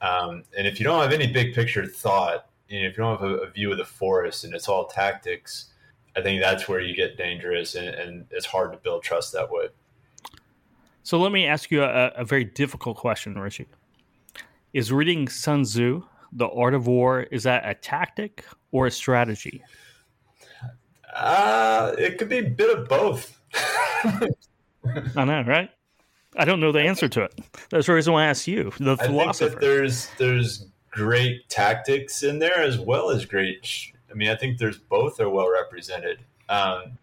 Um, 0.01 0.45
and 0.57 0.67
if 0.67 0.81
you 0.81 0.85
don't 0.85 1.03
have 1.03 1.13
any 1.13 1.27
big 1.27 1.55
picture 1.55 1.85
thought, 1.85 2.49
you 2.71 2.81
know, 2.81 2.89
if 2.89 2.97
you 2.97 3.05
don't 3.05 3.21
have 3.21 3.31
a, 3.31 3.35
a, 3.35 3.51
view 3.51 3.71
of 3.71 3.77
the 3.77 3.85
forest 3.85 4.45
and 4.45 4.55
it's 4.55 4.67
all 4.69 4.87
tactics, 4.87 5.67
I 6.17 6.23
think 6.23 6.41
that's 6.41 6.67
where 6.69 6.81
you 6.81 6.97
get 6.97 7.19
dangerous 7.19 7.75
and, 7.75 7.89
and 7.89 8.27
it's 8.31 8.47
hard 8.47 8.73
to 8.73 8.79
build 8.79 9.03
trust 9.03 9.35
that 9.35 9.51
way. 9.51 9.69
So 11.03 11.19
let 11.19 11.33
me 11.33 11.47
ask 11.47 11.71
you 11.71 11.83
a, 11.85 12.09
a 12.17 12.25
very 12.25 12.45
difficult 12.45 12.97
question, 12.97 13.39
Richie. 13.39 13.67
Is 14.73 14.91
reading 14.91 15.29
Sun 15.29 15.65
Tzu 15.65 16.03
the 16.33 16.49
art 16.49 16.75
of 16.75 16.87
war 16.87 17.23
is 17.23 17.45
that 17.45 17.69
a 17.69 17.75
tactic 17.75 18.45
or 18.73 18.87
a 18.87 18.91
strategy? 18.91 19.62
Uh, 21.15 21.95
it 21.99 22.19
could 22.19 22.29
be 22.29 22.39
a 22.39 22.51
bit 22.51 22.77
of 22.77 22.89
both. 22.89 23.41
I 25.17 25.25
know, 25.25 25.43
right? 25.47 25.71
I 26.37 26.45
don't 26.45 26.61
know 26.61 26.73
the 26.73 26.81
answer 26.81 27.09
to 27.09 27.23
it. 27.23 27.41
That's 27.71 27.87
the 27.87 27.95
reason 27.95 28.12
why 28.12 28.25
I 28.25 28.27
asked 28.27 28.47
you, 28.47 28.73
the 28.79 28.97
I 29.01 29.07
philosopher. 29.07 29.49
Think 29.51 29.61
that 29.61 29.67
there's 29.67 30.09
there's 30.19 30.67
great 30.91 31.49
tactics 31.49 32.23
in 32.23 32.39
there 32.39 32.59
as 32.59 32.79
well 32.79 33.11
as 33.11 33.25
great. 33.25 33.93
I 34.11 34.15
mean, 34.15 34.29
I 34.29 34.37
think 34.37 34.59
there's 34.59 34.79
both 34.79 35.19
are 35.21 35.31
well 35.31 35.51
represented. 35.51 36.19
Um, 36.49 36.99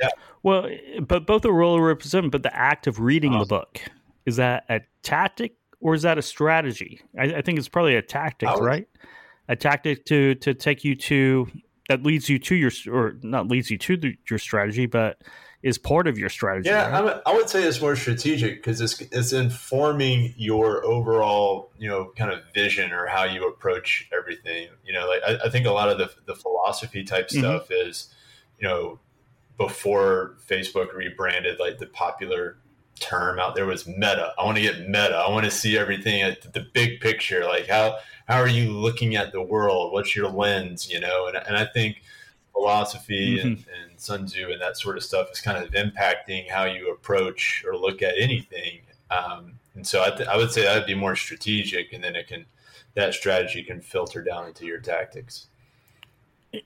yeah. 0.00 0.08
Well, 0.42 0.68
but 1.00 1.26
both 1.26 1.44
are 1.46 1.54
well 1.54 1.80
represented. 1.80 2.30
But 2.30 2.42
the 2.42 2.54
act 2.54 2.86
of 2.86 3.00
reading 3.00 3.38
the 3.38 3.46
book 3.46 3.80
is 4.26 4.36
that 4.36 4.64
a 4.68 4.80
tactic 5.02 5.54
or 5.84 5.94
is 5.94 6.02
that 6.02 6.16
a 6.16 6.22
strategy? 6.22 7.02
I, 7.16 7.24
I 7.24 7.42
think 7.42 7.58
it's 7.58 7.68
probably 7.68 7.94
a 7.94 8.02
tactic, 8.02 8.48
would, 8.48 8.64
right? 8.64 8.88
A 9.48 9.54
tactic 9.54 10.06
to 10.06 10.34
to 10.36 10.54
take 10.54 10.82
you 10.82 10.96
to 10.96 11.46
that 11.88 12.02
leads 12.02 12.28
you 12.28 12.38
to 12.38 12.54
your 12.56 12.72
or 12.90 13.16
not 13.22 13.48
leads 13.48 13.70
you 13.70 13.76
to 13.78 13.96
the, 13.98 14.16
your 14.28 14.38
strategy, 14.38 14.86
but 14.86 15.20
is 15.62 15.76
part 15.76 16.08
of 16.08 16.18
your 16.18 16.30
strategy. 16.30 16.70
Yeah, 16.70 16.88
right? 16.88 17.20
I 17.26 17.34
would 17.34 17.50
say 17.50 17.64
it's 17.64 17.82
more 17.82 17.96
strategic 17.96 18.56
because 18.56 18.80
it's 18.80 18.98
it's 19.12 19.34
informing 19.34 20.34
your 20.38 20.82
overall 20.86 21.70
you 21.78 21.88
know 21.88 22.12
kind 22.16 22.32
of 22.32 22.40
vision 22.54 22.90
or 22.90 23.06
how 23.06 23.24
you 23.24 23.46
approach 23.46 24.08
everything. 24.10 24.68
You 24.86 24.94
know, 24.94 25.06
like 25.06 25.20
I, 25.26 25.46
I 25.46 25.50
think 25.50 25.66
a 25.66 25.70
lot 25.70 25.90
of 25.90 25.98
the 25.98 26.10
the 26.24 26.34
philosophy 26.34 27.04
type 27.04 27.28
mm-hmm. 27.28 27.40
stuff 27.40 27.70
is 27.70 28.08
you 28.58 28.66
know 28.66 29.00
before 29.58 30.36
Facebook 30.48 30.94
rebranded 30.94 31.60
like 31.60 31.78
the 31.78 31.86
popular 31.86 32.56
term 33.00 33.38
out 33.38 33.54
there 33.54 33.66
was 33.66 33.86
meta. 33.86 34.32
I 34.38 34.44
want 34.44 34.56
to 34.56 34.62
get 34.62 34.88
meta. 34.88 35.16
I 35.16 35.30
want 35.30 35.44
to 35.44 35.50
see 35.50 35.76
everything 35.76 36.22
at 36.22 36.52
the 36.52 36.60
big 36.60 37.00
picture. 37.00 37.44
Like 37.44 37.66
how 37.66 37.98
how 38.26 38.40
are 38.40 38.48
you 38.48 38.70
looking 38.70 39.16
at 39.16 39.32
the 39.32 39.42
world? 39.42 39.92
What's 39.92 40.14
your 40.14 40.28
lens? 40.28 40.90
You 40.90 41.00
know, 41.00 41.26
and 41.26 41.36
and 41.36 41.56
I 41.56 41.66
think 41.66 42.02
philosophy 42.52 43.38
mm-hmm. 43.38 43.46
and, 43.46 43.56
and 43.56 44.00
Sun 44.00 44.26
Tzu 44.26 44.50
and 44.50 44.60
that 44.60 44.76
sort 44.76 44.96
of 44.96 45.02
stuff 45.02 45.30
is 45.32 45.40
kind 45.40 45.62
of 45.62 45.70
impacting 45.72 46.48
how 46.48 46.64
you 46.64 46.90
approach 46.90 47.64
or 47.66 47.76
look 47.76 48.00
at 48.00 48.14
anything. 48.18 48.80
Um, 49.10 49.58
and 49.74 49.86
so 49.86 50.02
I, 50.02 50.10
th- 50.10 50.28
I 50.28 50.36
would 50.36 50.52
say 50.52 50.62
that 50.62 50.76
would 50.76 50.86
be 50.86 50.94
more 50.94 51.16
strategic, 51.16 51.92
and 51.92 52.02
then 52.02 52.16
it 52.16 52.28
can 52.28 52.46
that 52.94 53.12
strategy 53.12 53.62
can 53.62 53.80
filter 53.80 54.22
down 54.22 54.46
into 54.46 54.64
your 54.64 54.78
tactics. 54.78 55.46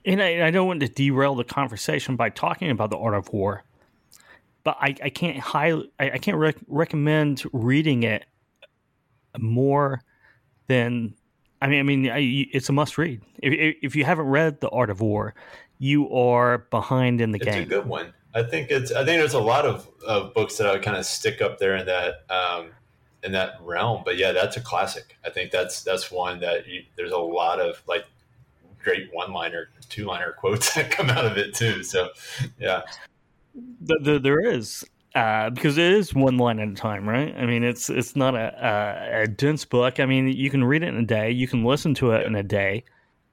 And 0.05 0.21
I, 0.21 0.47
I 0.47 0.51
don't 0.51 0.67
want 0.67 0.81
to 0.81 0.87
derail 0.87 1.33
the 1.33 1.43
conversation 1.43 2.15
by 2.15 2.29
talking 2.29 2.69
about 2.69 2.91
the 2.91 2.97
art 2.97 3.15
of 3.15 3.33
war, 3.33 3.63
but 4.63 4.77
I, 4.79 4.95
I 5.03 5.09
can't 5.09 5.37
highly, 5.37 5.91
I, 5.99 6.11
I 6.11 6.17
can't 6.17 6.37
rec- 6.37 6.57
recommend 6.67 7.43
reading 7.53 8.03
it 8.03 8.25
more 9.37 10.01
than 10.67 11.13
I 11.61 11.67
mean, 11.67 11.79
I 11.79 11.83
mean, 11.83 12.09
I, 12.09 12.47
it's 12.53 12.69
a 12.69 12.73
must 12.73 12.97
read. 12.97 13.21
If, 13.39 13.75
if 13.81 13.95
you 13.95 14.05
haven't 14.05 14.27
read 14.27 14.61
The 14.61 14.69
Art 14.69 14.89
of 14.89 15.01
War, 15.01 15.35
you 15.77 16.09
are 16.13 16.59
behind 16.69 17.21
in 17.21 17.31
the 17.31 17.37
it's 17.37 17.45
game. 17.45 17.63
It's 17.63 17.71
a 17.71 17.75
good 17.75 17.85
one. 17.85 18.13
I 18.33 18.43
think 18.43 18.69
it's. 18.69 18.91
I 18.91 19.03
think 19.03 19.19
there's 19.19 19.33
a 19.33 19.39
lot 19.39 19.65
of, 19.65 19.89
of 20.07 20.33
books 20.33 20.57
that 20.57 20.67
I 20.67 20.73
would 20.73 20.83
kind 20.83 20.95
of 20.95 21.05
stick 21.05 21.41
up 21.41 21.57
there 21.57 21.75
in 21.75 21.85
that 21.87 22.25
um, 22.29 22.69
in 23.23 23.31
that 23.31 23.55
realm. 23.61 24.03
But 24.05 24.17
yeah, 24.17 24.31
that's 24.31 24.55
a 24.55 24.61
classic. 24.61 25.17
I 25.25 25.29
think 25.29 25.51
that's 25.51 25.83
that's 25.83 26.11
one 26.11 26.39
that 26.41 26.67
you, 26.67 26.83
there's 26.95 27.11
a 27.11 27.17
lot 27.17 27.59
of 27.59 27.81
like 27.87 28.05
great 28.81 29.09
one 29.11 29.33
liner, 29.33 29.69
two 29.89 30.05
liner 30.05 30.31
quotes 30.37 30.75
that 30.75 30.91
come 30.91 31.09
out 31.09 31.25
of 31.25 31.37
it 31.37 31.55
too. 31.55 31.83
So 31.83 32.09
yeah, 32.59 32.83
the, 33.81 33.99
the, 34.01 34.19
there 34.19 34.39
is. 34.39 34.83
Uh, 35.15 35.49
because 35.49 35.77
it 35.77 35.91
is 35.91 36.13
one 36.13 36.37
line 36.37 36.59
at 36.59 36.67
a 36.67 36.75
time, 36.75 37.09
right? 37.09 37.35
I 37.35 37.47
mean, 37.47 37.63
it's 37.63 37.89
it's 37.89 38.15
not 38.15 38.35
a, 38.35 39.17
a, 39.17 39.23
a 39.23 39.27
dense 39.27 39.65
book. 39.65 39.99
I 39.99 40.05
mean, 40.05 40.27
you 40.27 40.51
can 40.51 40.63
read 40.63 40.83
it 40.83 40.89
in 40.89 40.97
a 40.97 41.05
day, 41.05 41.31
you 41.31 41.47
can 41.47 41.63
listen 41.63 41.95
to 41.95 42.11
it 42.11 42.27
in 42.27 42.35
a 42.35 42.43
day, 42.43 42.83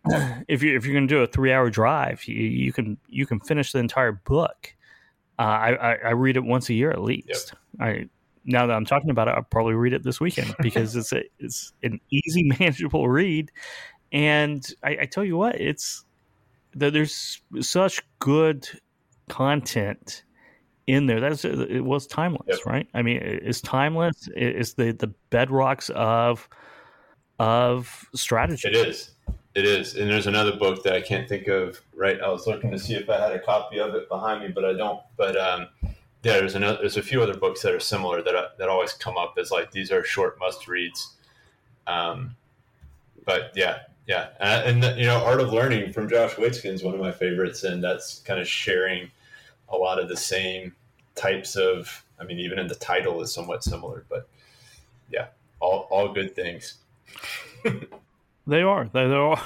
if 0.48 0.62
you 0.62 0.76
if 0.76 0.84
you're 0.84 0.94
going 0.94 1.08
to 1.08 1.14
do 1.14 1.22
a 1.22 1.26
three 1.26 1.52
hour 1.52 1.70
drive, 1.70 2.24
you, 2.26 2.34
you 2.34 2.72
can 2.72 2.96
you 3.08 3.26
can 3.26 3.40
finish 3.40 3.72
the 3.72 3.78
entire 3.78 4.12
book. 4.12 4.74
Uh, 5.38 5.42
I, 5.42 5.72
I, 5.74 5.94
I 5.94 6.10
read 6.10 6.36
it 6.36 6.44
once 6.44 6.70
a 6.70 6.74
year 6.74 6.90
at 6.90 7.02
least. 7.02 7.54
Yep. 7.78 7.88
I 7.88 8.08
now 8.44 8.66
that 8.66 8.74
I'm 8.74 8.86
talking 8.86 9.10
about 9.10 9.28
it, 9.28 9.32
I'll 9.32 9.42
probably 9.42 9.74
read 9.74 9.92
it 9.92 10.02
this 10.02 10.20
weekend 10.20 10.54
because 10.62 10.94
it's 10.96 11.12
a, 11.12 11.22
it's 11.38 11.72
an 11.82 12.00
easy, 12.10 12.44
manageable 12.58 13.08
read. 13.08 13.50
And 14.12 14.64
I, 14.82 14.98
I 15.02 15.06
tell 15.06 15.24
you 15.24 15.36
what, 15.36 15.60
it's 15.60 16.04
there's 16.74 17.42
such 17.60 18.02
good 18.18 18.68
content 19.28 20.24
in 20.86 21.06
there. 21.06 21.20
That's 21.20 21.44
it 21.44 21.84
was 21.84 22.06
timeless, 22.06 22.44
yep. 22.46 22.66
right? 22.66 22.88
I 22.94 23.02
mean, 23.02 23.18
it's 23.22 23.60
timeless. 23.60 24.28
It's 24.36 24.74
the 24.74 24.92
the 24.92 25.12
bedrocks 25.30 25.90
of 25.90 26.48
of 27.38 28.06
strategy. 28.14 28.68
It 28.68 28.74
is. 28.74 29.10
It 29.54 29.64
is, 29.64 29.96
and 29.96 30.10
there's 30.10 30.26
another 30.26 30.54
book 30.54 30.82
that 30.84 30.92
I 30.92 31.00
can't 31.00 31.26
think 31.26 31.48
of. 31.48 31.80
Right, 31.94 32.20
I 32.20 32.28
was 32.28 32.46
looking 32.46 32.70
to 32.72 32.78
see 32.78 32.94
if 32.94 33.08
I 33.08 33.18
had 33.18 33.32
a 33.32 33.38
copy 33.38 33.80
of 33.80 33.94
it 33.94 34.06
behind 34.08 34.42
me, 34.42 34.48
but 34.48 34.66
I 34.66 34.74
don't. 34.74 35.00
But 35.16 35.34
um, 35.36 35.68
yeah, 35.82 36.34
there's 36.34 36.54
another. 36.54 36.78
There's 36.78 36.98
a 36.98 37.02
few 37.02 37.22
other 37.22 37.36
books 37.36 37.62
that 37.62 37.72
are 37.72 37.80
similar 37.80 38.22
that 38.22 38.34
uh, 38.34 38.48
that 38.58 38.68
always 38.68 38.92
come 38.92 39.16
up 39.16 39.36
as 39.38 39.50
like 39.50 39.70
these 39.70 39.90
are 39.90 40.04
short 40.04 40.38
must 40.38 40.68
reads. 40.68 41.16
Um, 41.86 42.36
but 43.24 43.52
yeah, 43.54 43.78
yeah, 44.06 44.28
and, 44.40 44.84
and 44.84 45.00
you 45.00 45.06
know, 45.06 45.24
Art 45.24 45.40
of 45.40 45.52
Learning 45.52 45.90
from 45.90 46.08
Josh 46.08 46.34
Waitzkin 46.34 46.72
is 46.72 46.84
one 46.84 46.94
of 46.94 47.00
my 47.00 47.12
favorites, 47.12 47.64
and 47.64 47.82
that's 47.82 48.20
kind 48.20 48.38
of 48.38 48.46
sharing 48.46 49.10
a 49.68 49.76
lot 49.76 49.98
of 50.00 50.08
the 50.08 50.16
same 50.16 50.74
types 51.14 51.56
of. 51.56 52.04
I 52.18 52.24
mean, 52.24 52.38
even 52.38 52.58
in 52.58 52.66
the 52.66 52.74
title 52.74 53.20
is 53.20 53.32
somewhat 53.32 53.62
similar, 53.62 54.04
but 54.08 54.28
yeah, 55.10 55.26
all 55.60 55.86
all 55.90 56.12
good 56.12 56.34
things. 56.34 56.74
They 58.46 58.62
are. 58.62 58.88
They, 58.92 59.00
are. 59.00 59.20
all 59.20 59.40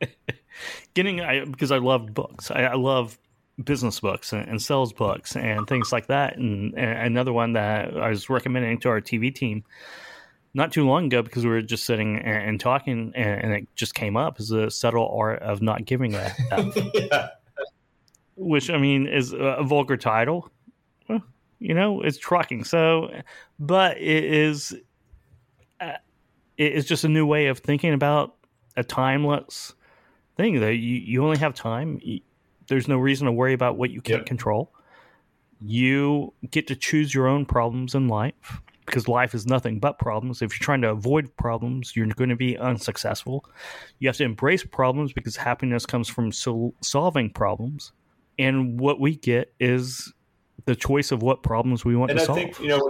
Getting 0.94 1.20
I, 1.20 1.44
because 1.44 1.70
I 1.70 1.78
love 1.78 2.12
books. 2.14 2.50
I, 2.50 2.62
I 2.62 2.74
love 2.74 3.18
business 3.62 4.00
books 4.00 4.32
and, 4.32 4.48
and, 4.48 4.62
sales 4.62 4.92
books 4.92 5.36
and 5.36 5.66
things 5.66 5.92
like 5.92 6.06
that. 6.06 6.36
And, 6.38 6.74
and, 6.78 7.06
another 7.06 7.32
one 7.32 7.52
that 7.54 7.96
I 7.96 8.08
was 8.08 8.30
recommending 8.30 8.78
to 8.80 8.88
our 8.88 9.00
Tive 9.00 9.34
team 9.34 9.64
not 10.54 10.72
too 10.72 10.86
long 10.86 11.06
ago 11.06 11.22
because 11.22 11.44
we 11.44 11.50
were 11.50 11.62
just 11.62 11.84
sitting 11.84 12.16
and, 12.16 12.50
and 12.50 12.60
talking, 12.60 13.12
and, 13.14 13.52
it 13.52 13.68
just 13.74 13.94
came 13.94 14.16
up 14.16 14.40
is 14.40 14.48
the 14.48 14.70
subtle 14.70 15.14
art 15.14 15.42
of 15.42 15.60
not 15.60 15.84
giving 15.84 16.14
a 16.14 16.32
yeah. 16.94 17.28
Which 18.40 18.70
I 18.70 18.78
mean 18.78 19.06
is 19.06 19.34
a 19.36 19.62
vulgar 19.62 19.96
title. 19.96 20.50
Well, 21.08 21.22
you 21.58 21.74
know, 21.74 22.00
it's 22.02 22.18
trucking. 22.18 22.64
So, 22.64 23.10
but 23.58 23.98
it 23.98 24.24
is. 24.24 24.76
Uh, 25.80 25.94
it 26.56 26.72
is 26.72 26.84
just 26.84 27.04
a 27.04 27.08
new 27.08 27.26
way 27.26 27.46
of 27.46 27.58
thinking 27.58 27.94
about 27.94 28.36
a 28.76 28.84
timeless 28.84 29.74
thing 30.36 30.60
that 30.60 30.76
you, 30.76 30.96
you 30.96 31.24
only 31.24 31.38
have 31.38 31.54
time. 31.54 32.00
There's 32.68 32.88
no 32.88 32.98
reason 32.98 33.26
to 33.26 33.32
worry 33.32 33.52
about 33.52 33.76
what 33.76 33.90
you 33.90 34.00
can't 34.00 34.20
yep. 34.20 34.26
control. 34.26 34.72
You 35.60 36.32
get 36.50 36.66
to 36.68 36.76
choose 36.76 37.12
your 37.12 37.26
own 37.26 37.44
problems 37.44 37.94
in 37.94 38.08
life 38.08 38.60
because 38.86 39.08
life 39.08 39.34
is 39.34 39.46
nothing 39.46 39.80
but 39.80 39.98
problems. 39.98 40.40
If 40.40 40.52
you're 40.52 40.64
trying 40.64 40.82
to 40.82 40.90
avoid 40.90 41.36
problems, 41.36 41.94
you're 41.94 42.06
going 42.06 42.30
to 42.30 42.36
be 42.36 42.56
unsuccessful. 42.56 43.44
You 43.98 44.08
have 44.08 44.16
to 44.16 44.24
embrace 44.24 44.64
problems 44.64 45.12
because 45.12 45.36
happiness 45.36 45.84
comes 45.84 46.08
from 46.08 46.32
sol- 46.32 46.74
solving 46.82 47.30
problems. 47.30 47.92
And 48.38 48.78
what 48.78 49.00
we 49.00 49.16
get 49.16 49.52
is 49.58 50.12
the 50.64 50.76
choice 50.76 51.10
of 51.12 51.22
what 51.22 51.42
problems 51.42 51.84
we 51.84 51.96
want 51.96 52.10
to 52.12 52.20
solve. 52.20 52.38
and 52.38 52.46
to 52.46 52.50
I 52.50 52.52
solve. 52.52 52.56
Think, 52.56 52.70
you 52.70 52.76
know, 52.76 52.88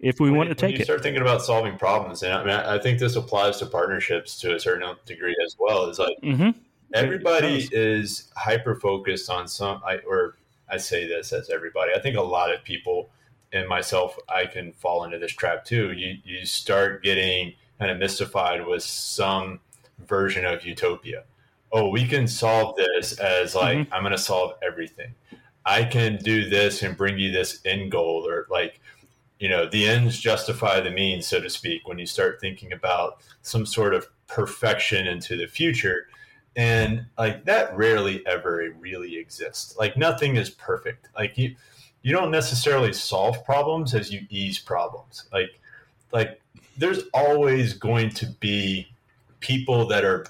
if 0.00 0.20
we 0.20 0.30
want 0.30 0.48
to 0.50 0.54
take 0.54 0.74
you 0.74 0.82
it. 0.82 0.84
Start 0.84 1.02
thinking 1.02 1.22
about 1.22 1.42
solving 1.42 1.78
problems, 1.78 2.22
and 2.22 2.32
I 2.32 2.44
mean, 2.44 2.54
I 2.54 2.78
think 2.78 2.98
this 2.98 3.16
applies 3.16 3.58
to 3.58 3.66
partnerships 3.66 4.38
to 4.40 4.54
a 4.54 4.60
certain 4.60 4.94
degree 5.06 5.36
as 5.44 5.56
well. 5.58 5.88
Is 5.88 5.98
like 5.98 6.16
mm-hmm. 6.22 6.50
everybody 6.92 7.68
is 7.72 8.30
hyper 8.36 8.74
focused 8.74 9.30
on 9.30 9.48
some, 9.48 9.80
I, 9.86 9.98
or 10.06 10.36
I 10.68 10.76
say 10.76 11.06
this 11.06 11.32
as 11.32 11.48
everybody. 11.48 11.92
I 11.94 12.00
think 12.00 12.16
a 12.16 12.22
lot 12.22 12.52
of 12.52 12.62
people, 12.62 13.08
and 13.52 13.66
myself, 13.68 14.18
I 14.28 14.46
can 14.46 14.72
fall 14.72 15.04
into 15.04 15.18
this 15.18 15.32
trap 15.32 15.64
too. 15.64 15.92
You 15.92 16.18
you 16.24 16.44
start 16.44 17.02
getting 17.02 17.54
kind 17.78 17.90
of 17.90 17.98
mystified 17.98 18.66
with 18.66 18.82
some 18.82 19.60
version 20.06 20.44
of 20.44 20.64
utopia. 20.64 21.24
Oh, 21.72 21.88
we 21.88 22.06
can 22.06 22.26
solve 22.26 22.76
this 22.76 23.18
as 23.18 23.54
like 23.54 23.78
mm-hmm. 23.78 23.94
I'm 23.94 24.02
going 24.02 24.12
to 24.12 24.18
solve 24.18 24.52
everything. 24.62 25.14
I 25.64 25.82
can 25.82 26.16
do 26.18 26.48
this 26.48 26.82
and 26.82 26.96
bring 26.96 27.18
you 27.18 27.32
this 27.32 27.60
end 27.64 27.90
goal, 27.90 28.26
or 28.26 28.46
like 28.50 28.80
you 29.38 29.48
know 29.48 29.66
the 29.66 29.86
ends 29.86 30.18
justify 30.18 30.80
the 30.80 30.90
means 30.90 31.26
so 31.26 31.40
to 31.40 31.50
speak 31.50 31.86
when 31.86 31.98
you 31.98 32.06
start 32.06 32.40
thinking 32.40 32.72
about 32.72 33.20
some 33.42 33.66
sort 33.66 33.94
of 33.94 34.06
perfection 34.28 35.06
into 35.06 35.36
the 35.36 35.46
future 35.46 36.08
and 36.56 37.04
like 37.18 37.44
that 37.44 37.76
rarely 37.76 38.26
ever 38.26 38.74
really 38.80 39.16
exists 39.16 39.76
like 39.76 39.96
nothing 39.96 40.36
is 40.36 40.50
perfect 40.50 41.08
like 41.16 41.36
you 41.36 41.54
you 42.02 42.12
don't 42.12 42.30
necessarily 42.30 42.92
solve 42.92 43.44
problems 43.44 43.94
as 43.94 44.10
you 44.10 44.26
ease 44.30 44.58
problems 44.58 45.28
like 45.32 45.60
like 46.12 46.40
there's 46.78 47.02
always 47.12 47.74
going 47.74 48.10
to 48.10 48.26
be 48.40 48.86
people 49.40 49.86
that 49.86 50.04
are 50.04 50.24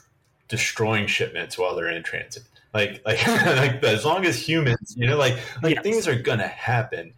destroying 0.48 1.06
shipments 1.06 1.59
while 1.59 1.74
they're 1.74 1.90
in 1.90 2.02
transit 2.02 2.42
like 2.74 3.00
like 3.06 3.26
like 3.26 3.82
as 3.85 4.04
long 4.04 4.24
as 4.24 4.37
humans 4.37 4.94
you 4.96 5.06
know 5.06 5.16
like 5.16 5.38
like 5.62 5.74
yes. 5.74 5.82
things 5.82 6.09
are 6.09 6.20
gonna 6.20 6.46
happen 6.46 7.12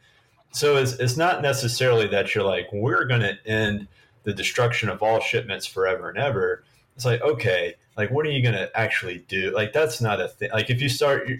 so 0.52 0.76
it's, 0.76 0.94
it's 0.94 1.16
not 1.16 1.42
necessarily 1.42 2.06
that 2.08 2.34
you're 2.34 2.44
like, 2.44 2.68
we're 2.72 3.04
going 3.04 3.20
to 3.20 3.36
end 3.46 3.86
the 4.24 4.32
destruction 4.32 4.88
of 4.88 5.02
all 5.02 5.20
shipments 5.20 5.66
forever 5.66 6.08
and 6.08 6.18
ever. 6.18 6.64
It's 6.96 7.04
like, 7.04 7.22
okay, 7.22 7.74
like, 7.96 8.10
what 8.10 8.26
are 8.26 8.30
you 8.30 8.42
going 8.42 8.54
to 8.54 8.70
actually 8.78 9.18
do? 9.28 9.52
Like, 9.54 9.72
that's 9.72 10.00
not 10.00 10.20
a 10.20 10.28
thing. 10.28 10.50
Like, 10.52 10.70
if 10.70 10.80
you 10.80 10.88
start, 10.88 11.30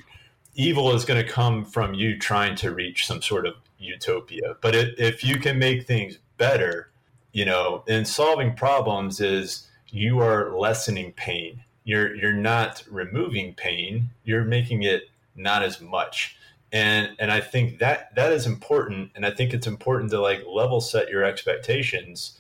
evil 0.55 0.95
is 0.95 1.05
going 1.05 1.25
to 1.25 1.29
come 1.31 1.65
from 1.65 1.95
you 1.95 2.19
trying 2.19 2.55
to 2.57 2.73
reach 2.73 3.07
some 3.07 3.23
sort 3.23 3.47
of 3.47 3.55
utopia. 3.79 4.57
But 4.61 4.75
it, 4.75 4.95
if 4.99 5.25
you 5.25 5.39
can 5.39 5.59
make 5.59 5.87
things 5.87 6.19
better, 6.37 6.91
you 7.33 7.45
know, 7.45 7.85
and 7.89 8.07
solving 8.07 8.55
problems 8.55 9.21
is 9.21 9.69
you 9.89 10.21
are 10.21 10.57
lessening 10.57 11.13
pain. 11.13 11.65
You're 11.89 12.15
you're 12.15 12.35
not 12.35 12.85
removing 12.91 13.55
pain. 13.55 14.11
You're 14.23 14.45
making 14.45 14.83
it 14.83 15.09
not 15.35 15.63
as 15.63 15.81
much. 15.81 16.37
And 16.71 17.17
and 17.19 17.33
i 17.33 17.41
think 17.41 17.79
that 17.79 18.15
that 18.15 18.31
is 18.31 18.45
important 18.45 19.13
and 19.15 19.25
i 19.25 19.31
think 19.31 19.55
it's 19.55 19.67
important 19.67 20.11
to 20.11 20.21
like 20.21 20.45
level 20.47 20.83
set 20.83 21.09
your 21.09 21.25
expectations. 21.25 22.39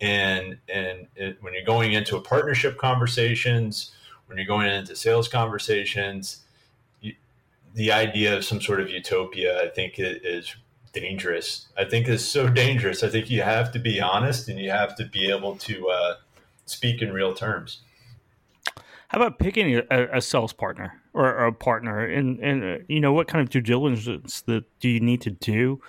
And 0.00 0.58
and 0.68 1.06
it, 1.14 1.38
when 1.40 1.54
you're 1.54 1.62
going 1.62 1.92
into 1.92 2.16
a 2.16 2.20
partnership 2.20 2.76
conversations 2.76 3.92
when 4.26 4.36
you're 4.36 4.48
going 4.48 4.66
into 4.66 4.96
sales 4.96 5.28
conversations 5.28 6.40
you, 7.00 7.14
the 7.74 7.92
idea 7.92 8.36
of 8.36 8.44
some 8.44 8.60
sort 8.60 8.80
of 8.80 8.90
utopia 8.90 9.62
i 9.62 9.68
think 9.68 10.00
it 10.00 10.24
is 10.24 10.56
dangerous. 10.92 11.68
I 11.76 11.84
think 11.84 12.08
is 12.08 12.26
so 12.26 12.48
dangerous. 12.48 13.04
I 13.04 13.08
think 13.10 13.30
you 13.30 13.42
have 13.42 13.70
to 13.72 13.78
be 13.78 14.00
honest 14.00 14.48
and 14.48 14.58
you 14.58 14.70
have 14.70 14.96
to 14.96 15.04
be 15.04 15.30
able 15.30 15.54
to 15.56 15.88
uh, 15.88 16.14
speak 16.66 17.00
in 17.02 17.12
real 17.12 17.34
terms 17.34 17.80
how 19.08 19.18
about 19.18 19.38
picking 19.38 19.82
a, 19.90 20.08
a 20.12 20.20
sales 20.20 20.52
partner 20.52 21.00
or, 21.14 21.46
a 21.46 21.52
partner, 21.52 22.04
and 22.04 22.38
and 22.40 22.64
uh, 22.64 22.84
you 22.88 23.00
know 23.00 23.12
what 23.12 23.28
kind 23.28 23.42
of 23.42 23.50
due 23.50 23.60
diligence 23.60 24.42
that 24.42 24.64
do 24.80 24.88
you 24.88 25.00
need 25.00 25.20
to 25.22 25.30
do 25.30 25.80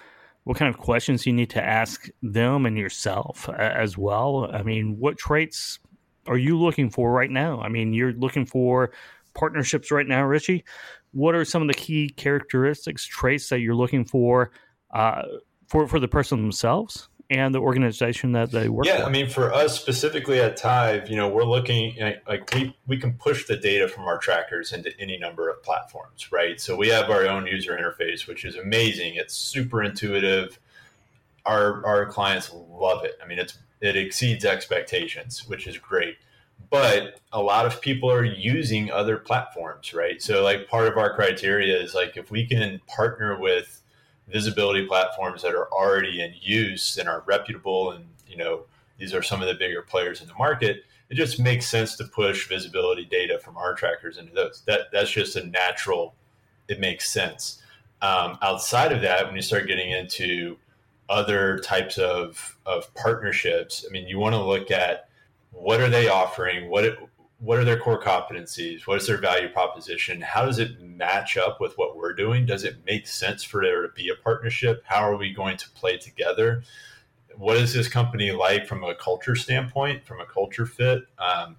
what 0.49 0.58
kind 0.58 0.73
of 0.73 0.82
questions 0.82 1.27
you 1.27 1.34
need 1.34 1.51
to 1.51 1.63
ask 1.63 2.10
them 2.23 2.65
and 2.65 2.75
yourself 2.75 3.47
as 3.49 3.99
well. 3.99 4.49
I 4.51 4.63
mean, 4.63 4.97
what 4.97 5.15
traits 5.15 5.77
are 6.25 6.39
you 6.39 6.58
looking 6.58 6.89
for 6.89 7.12
right 7.12 7.29
now? 7.29 7.62
I 7.62 7.69
mean, 7.69 7.93
you're 7.93 8.13
looking 8.13 8.47
for 8.47 8.91
partnerships 9.36 9.91
right 9.91 10.08
now, 10.08 10.23
Richie. 10.23 10.63
What 11.12 11.36
are 11.36 11.45
some 11.45 11.62
of 11.62 11.67
the 11.67 11.75
key 11.75 12.10
characteristics, 12.10 13.05
traits 13.05 13.49
that 13.49 13.60
you're 13.60 13.75
looking 13.75 14.05
for 14.05 14.51
uh, 14.91 15.21
for 15.67 15.88
for 15.88 15.99
the 15.99 16.08
person 16.08 16.41
themselves 16.41 17.10
and 17.29 17.53
the 17.53 17.59
organization 17.59 18.31
that 18.31 18.51
they 18.51 18.69
work? 18.69 18.85
Yeah, 18.85 19.01
for? 19.01 19.03
I 19.03 19.09
mean, 19.09 19.29
for 19.29 19.53
us 19.53 19.79
specifically 19.79 20.39
at 20.39 20.57
Tive, 20.57 21.09
you 21.09 21.15
know, 21.15 21.27
we're 21.27 21.43
looking 21.43 21.95
like 22.27 22.53
we 22.53 22.75
we 22.87 22.97
can 22.97 23.13
push 23.13 23.45
the 23.45 23.57
data 23.57 23.87
from 23.87 24.05
our 24.05 24.17
trackers 24.17 24.73
into 24.73 24.91
any 24.99 25.17
number 25.17 25.49
of 25.49 25.61
platforms, 25.63 26.31
right? 26.31 26.59
So 26.59 26.75
we 26.75 26.89
have 26.89 27.09
our 27.09 27.27
own 27.27 27.45
user 27.45 27.77
interface, 27.77 28.27
which 28.27 28.45
is 28.45 28.55
amazing. 28.55 29.15
It's 29.15 29.35
super 29.35 29.83
intuitive. 29.83 30.59
Our 31.45 31.85
our 31.85 32.05
clients 32.07 32.51
love 32.53 33.05
it. 33.05 33.19
I 33.23 33.27
mean, 33.27 33.39
it's 33.39 33.57
it 33.81 33.95
exceeds 33.95 34.43
expectations, 34.43 35.47
which 35.47 35.67
is 35.67 35.77
great. 35.77 36.17
But 36.69 37.19
a 37.31 37.41
lot 37.41 37.65
of 37.65 37.81
people 37.81 38.11
are 38.11 38.23
using 38.23 38.91
other 38.91 39.17
platforms, 39.17 39.93
right? 39.93 40.21
So, 40.21 40.43
like, 40.43 40.67
part 40.67 40.87
of 40.87 40.97
our 40.97 41.15
criteria 41.15 41.81
is 41.81 41.95
like 41.95 42.17
if 42.17 42.29
we 42.29 42.45
can 42.45 42.79
partner 42.87 43.39
with 43.39 43.81
visibility 44.31 44.85
platforms 44.85 45.41
that 45.41 45.53
are 45.53 45.71
already 45.71 46.21
in 46.21 46.33
use 46.39 46.97
and 46.97 47.09
are 47.09 47.23
reputable, 47.25 47.91
and 47.91 48.05
you 48.27 48.37
know, 48.37 48.63
these 48.97 49.13
are 49.13 49.23
some 49.23 49.41
of 49.41 49.47
the 49.47 49.55
bigger 49.55 49.81
players 49.81 50.21
in 50.21 50.27
the 50.27 50.33
market. 50.35 50.83
It 51.09 51.15
just 51.15 51.39
makes 51.39 51.67
sense 51.67 51.95
to 51.97 52.03
push 52.03 52.47
visibility 52.47 53.05
data 53.05 53.39
from 53.39 53.57
our 53.57 53.73
trackers 53.73 54.17
into 54.17 54.33
those. 54.33 54.61
That 54.65 54.91
that's 54.91 55.11
just 55.11 55.35
a 55.35 55.45
natural. 55.47 56.15
It 56.67 56.79
makes 56.79 57.09
sense. 57.09 57.61
Um, 58.01 58.37
outside 58.41 58.91
of 58.91 59.01
that, 59.01 59.25
when 59.25 59.35
you 59.35 59.41
start 59.41 59.67
getting 59.67 59.91
into 59.91 60.57
other 61.09 61.57
types 61.59 61.97
of, 61.97 62.57
of 62.65 62.93
partnerships, 62.93 63.85
I 63.87 63.91
mean, 63.91 64.07
you 64.07 64.19
want 64.19 64.35
to 64.35 64.43
look 64.43 64.71
at 64.71 65.09
what 65.51 65.81
are 65.81 65.89
they 65.89 66.07
offering? 66.07 66.69
What, 66.69 66.97
what 67.39 67.58
are 67.58 67.63
their 67.63 67.80
core 67.80 68.02
competencies? 68.02 68.86
What 68.86 69.02
is 69.02 69.08
their 69.08 69.17
value 69.17 69.47
proposition? 69.47 70.19
How 70.19 70.45
does 70.45 70.60
it 70.60 70.80
match 70.82 71.38
up 71.38 71.62
with 71.62 71.78
what 71.78 71.95
we're 71.95 72.13
doing? 72.13 72.45
Does 72.45 72.65
it 72.65 72.78
make 72.86 73.08
sense 73.08 73.43
for 73.43 73.63
there 73.63 73.82
to 73.82 73.89
be 73.89 74.10
a 74.10 74.15
partnership? 74.15 74.84
How 74.86 75.10
are 75.10 75.15
we 75.15 75.34
going 75.34 75.56
to 75.58 75.69
play 75.71 75.97
together? 75.97 76.63
What 77.38 77.56
is 77.56 77.73
this 77.73 77.88
company 77.88 78.32
like 78.32 78.67
from 78.67 78.84
a 78.84 78.93
culture 78.93 79.36
standpoint, 79.36 80.06
from 80.06 80.19
a 80.19 80.25
culture 80.25 80.65
fit? 80.65 81.04
Um, 81.17 81.56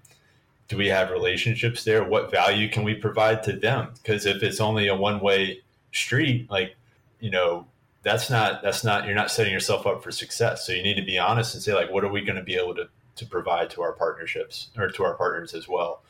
do 0.67 0.77
we 0.77 0.87
have 0.87 1.09
relationships 1.09 1.83
there? 1.83 2.03
What 2.03 2.29
value 2.29 2.69
can 2.69 2.83
we 2.83 2.93
provide 2.93 3.41
to 3.43 3.53
them? 3.53 3.89
Because 3.95 4.27
if 4.27 4.43
it's 4.43 4.61
only 4.61 4.87
a 4.87 4.95
one 4.95 5.19
way 5.19 5.61
street, 5.91 6.49
like, 6.51 6.75
you 7.19 7.31
know, 7.31 7.65
that's 8.03 8.29
not 8.29 8.61
that's 8.63 8.83
not 8.83 9.05
you're 9.05 9.15
not 9.15 9.31
setting 9.31 9.53
yourself 9.53 9.85
up 9.85 10.03
for 10.03 10.11
success 10.11 10.65
so 10.65 10.73
you 10.73 10.81
need 10.81 10.95
to 10.95 11.03
be 11.03 11.19
honest 11.19 11.53
and 11.53 11.63
say 11.63 11.73
like 11.73 11.91
what 11.91 12.03
are 12.03 12.09
we 12.09 12.21
going 12.21 12.35
to 12.35 12.41
be 12.41 12.55
able 12.55 12.73
to 12.73 12.87
to 13.15 13.25
provide 13.25 13.69
to 13.69 13.81
our 13.81 13.93
partnerships 13.93 14.69
or 14.77 14.89
to 14.89 15.03
our 15.03 15.15
partners 15.15 15.53
as 15.53 15.67
well 15.67 16.01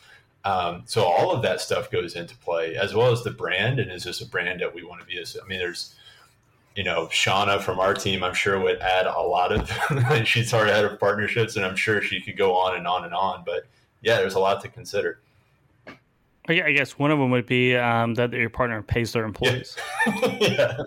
um, 0.44 0.84
so 0.86 1.04
all 1.04 1.32
of 1.32 1.44
that 1.44 1.62
stuff 1.62 1.92
goes 1.92 2.16
into 2.16 2.36
play 2.38 2.76
as 2.76 2.94
well 2.94 3.12
as 3.12 3.24
the 3.24 3.32
brand 3.32 3.80
and 3.80 3.92
is 3.92 4.04
this 4.04 4.22
a 4.22 4.26
brand 4.26 4.60
that 4.60 4.74
we 4.74 4.84
want 4.84 5.00
to 5.00 5.08
be 5.08 5.20
i 5.20 5.48
mean 5.48 5.60
there's 5.60 5.96
you 6.76 6.84
know 6.84 7.08
shauna 7.08 7.62
from 7.62 7.80
our 7.80 7.94
team 7.94 8.24
i'm 8.24 8.34
sure 8.34 8.60
would 8.60 8.80
add 8.80 9.06
a 9.06 9.22
lot 9.22 9.52
of 9.52 9.70
and 9.90 10.28
she's 10.28 10.54
our 10.54 10.66
head 10.66 10.86
of 10.86 11.00
partnerships 11.00 11.56
and 11.56 11.66
i'm 11.66 11.76
sure 11.76 12.02
she 12.02 12.22
could 12.22 12.38
go 12.38 12.54
on 12.54 12.76
and 12.76 12.88
on 12.88 13.04
and 13.04 13.14
on 13.14 13.44
but 13.46 13.66
yeah 14.02 14.18
there's 14.18 14.36
a 14.36 14.40
lot 14.40 14.62
to 14.62 14.68
consider 14.68 15.20
I 16.50 16.72
guess 16.72 16.98
one 16.98 17.12
of 17.12 17.20
them 17.20 17.30
would 17.32 17.46
be 17.46 17.76
um, 17.76 18.16
that 18.16 18.34
your 18.34 18.50
partner 18.50 18.82
pays 18.82 19.14
their 19.14 19.26
employees. 19.26 19.78
Yeah. 20.08 20.38
yeah. 20.42 20.78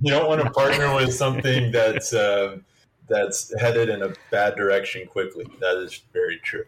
You 0.00 0.10
don't 0.10 0.26
want 0.26 0.42
to 0.42 0.50
partner 0.50 0.94
with 0.94 1.12
something 1.14 1.70
that's 1.70 2.14
um, 2.14 2.64
that's 3.12 3.52
headed 3.60 3.88
in 3.88 4.02
a 4.02 4.12
bad 4.30 4.56
direction 4.56 5.06
quickly. 5.06 5.46
That 5.60 5.76
is 5.76 6.02
very 6.12 6.38
true. 6.38 6.64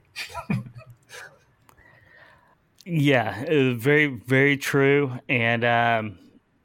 yeah, 2.84 3.44
uh, 3.48 3.74
very 3.74 4.06
very 4.06 4.56
true. 4.56 5.12
And 5.28 5.64
um, 5.64 6.18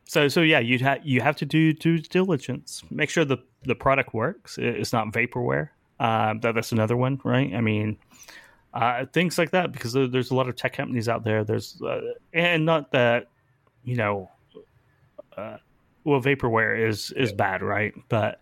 so 0.06 0.28
so 0.28 0.42
yeah, 0.42 0.60
you 0.60 0.80
have 0.80 1.06
you 1.06 1.22
have 1.22 1.38
to 1.38 1.46
do 1.46 1.74
due 1.74 2.00
diligence. 2.00 2.84
Make 2.92 3.10
sure 3.10 3.26
the 3.26 3.38
the 3.64 3.76
product 3.76 4.14
works. 4.14 4.58
It's 4.58 4.94
not 4.94 5.08
vaporware. 5.08 5.70
Uh, 6.00 6.34
that, 6.42 6.56
that's 6.56 6.72
another 6.72 6.96
one, 6.96 7.20
right? 7.24 7.54
I 7.54 7.62
mean, 7.62 7.98
uh, 8.74 9.06
things 9.12 9.38
like 9.38 9.52
that 9.52 9.72
because 9.72 9.94
there's 9.94 10.32
a 10.32 10.36
lot 10.36 10.48
of 10.48 10.56
tech 10.56 10.74
companies 10.74 11.10
out 11.10 11.24
there. 11.24 11.44
There's 11.44 11.82
uh, 11.82 12.02
and 12.34 12.66
not 12.66 12.92
that 12.92 13.28
you 13.84 13.96
know, 13.96 14.30
uh, 15.38 15.58
well, 16.04 16.22
vaporware 16.22 16.88
is 16.88 17.12
is 17.12 17.32
bad, 17.32 17.62
right? 17.62 17.94
But 18.10 18.40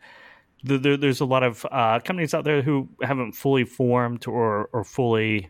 the, 0.64 0.98
there's 0.98 1.22
a 1.22 1.26
lot 1.26 1.44
of 1.44 1.66
uh, 1.72 2.00
companies 2.00 2.34
out 2.34 2.44
there 2.44 2.62
who 2.62 2.90
haven't 3.02 3.34
fully 3.34 3.64
formed 3.64 4.28
or 4.28 4.70
or 4.74 4.84
fully 4.84 5.50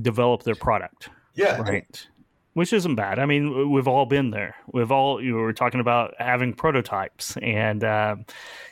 developed 0.00 0.44
their 0.44 0.54
product. 0.54 1.08
Yeah, 1.34 1.60
right. 1.60 2.06
Which 2.54 2.72
isn't 2.72 2.94
bad. 2.94 3.18
I 3.18 3.26
mean, 3.26 3.72
we've 3.72 3.88
all 3.88 4.06
been 4.06 4.30
there. 4.30 4.54
We've 4.72 4.92
all 4.92 5.22
you 5.22 5.34
were 5.34 5.52
talking 5.52 5.80
about 5.80 6.14
having 6.18 6.54
prototypes 6.54 7.36
and 7.42 7.82
um, 7.82 8.26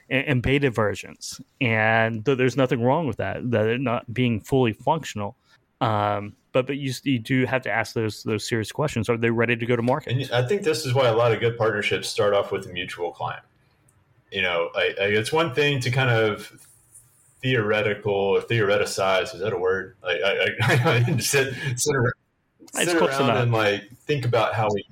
and, 0.09 0.41
beta 0.41 0.71
versions, 0.71 1.41
and 1.61 2.25
there's 2.25 2.57
nothing 2.57 2.81
wrong 2.81 3.07
with 3.09 3.17
that. 3.17 3.51
That 3.51 3.67
it 3.67 3.81
not 3.81 4.13
being 4.13 4.41
fully 4.41 4.73
functional. 4.73 5.37
Um, 5.81 6.37
but 6.53 6.69
but 6.69 6.77
you, 6.77 6.93
you 7.03 7.19
do 7.19 7.45
have 7.45 7.63
to 7.63 7.71
ask 7.71 7.95
those 7.95 8.23
those 8.23 8.47
serious 8.47 8.71
questions. 8.71 9.09
Are 9.09 9.17
they 9.17 9.31
ready 9.31 9.57
to 9.57 9.67
go 9.67 9.75
to 9.75 9.83
market? 9.83 10.13
And 10.13 10.31
I 10.31 10.47
think 10.47 10.63
this 10.63 10.87
is 10.87 10.95
why 10.95 11.09
a 11.09 11.17
lot 11.17 11.33
of 11.33 11.41
good 11.41 11.59
partnerships 11.59 12.09
start 12.09 12.35
off 12.35 12.53
with 12.53 12.67
a 12.67 12.73
mutual 12.73 13.11
client. 13.11 13.43
You 14.33 14.43
know, 14.43 14.71
I, 14.75 14.95
I, 15.01 15.05
it's 15.07 15.33
one 15.33 15.55
thing 15.55 15.81
to 15.81 15.91
kind 15.91 16.11
of 16.11 16.69
theoretical 17.43 18.13
or 18.13 18.41
theoreticize. 18.41 19.35
Is 19.35 19.41
that 19.41 19.53
a 19.53 19.59
word? 19.59 19.97
Like 20.03 20.21
I, 20.25 20.49
I, 20.63 21.05
I 21.07 21.17
sit 21.19 21.55
sit 21.77 21.95
around, 21.95 22.13
sit 22.73 22.97
around 22.97 23.37
and 23.37 23.53
like 23.53 23.89
think 24.07 24.25
about 24.25 24.55
how 24.55 24.69
we 24.73 24.85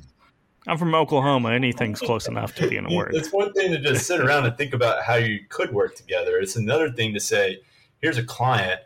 I'm 0.66 0.78
from 0.78 0.94
Oklahoma. 0.94 1.52
Anything's 1.52 2.00
close 2.00 2.28
enough 2.28 2.54
to 2.56 2.68
being 2.68 2.86
a 2.90 2.94
word. 2.96 3.14
It's 3.14 3.32
one 3.32 3.52
thing 3.52 3.72
to 3.72 3.78
just 3.80 4.06
sit 4.06 4.20
around 4.20 4.46
and 4.46 4.56
think 4.56 4.74
about 4.74 5.02
how 5.02 5.16
you 5.16 5.40
could 5.48 5.72
work 5.72 5.96
together. 5.96 6.38
It's 6.38 6.56
another 6.56 6.90
thing 6.90 7.14
to 7.14 7.20
say, 7.20 7.60
here's 8.00 8.18
a 8.18 8.22
client, 8.22 8.80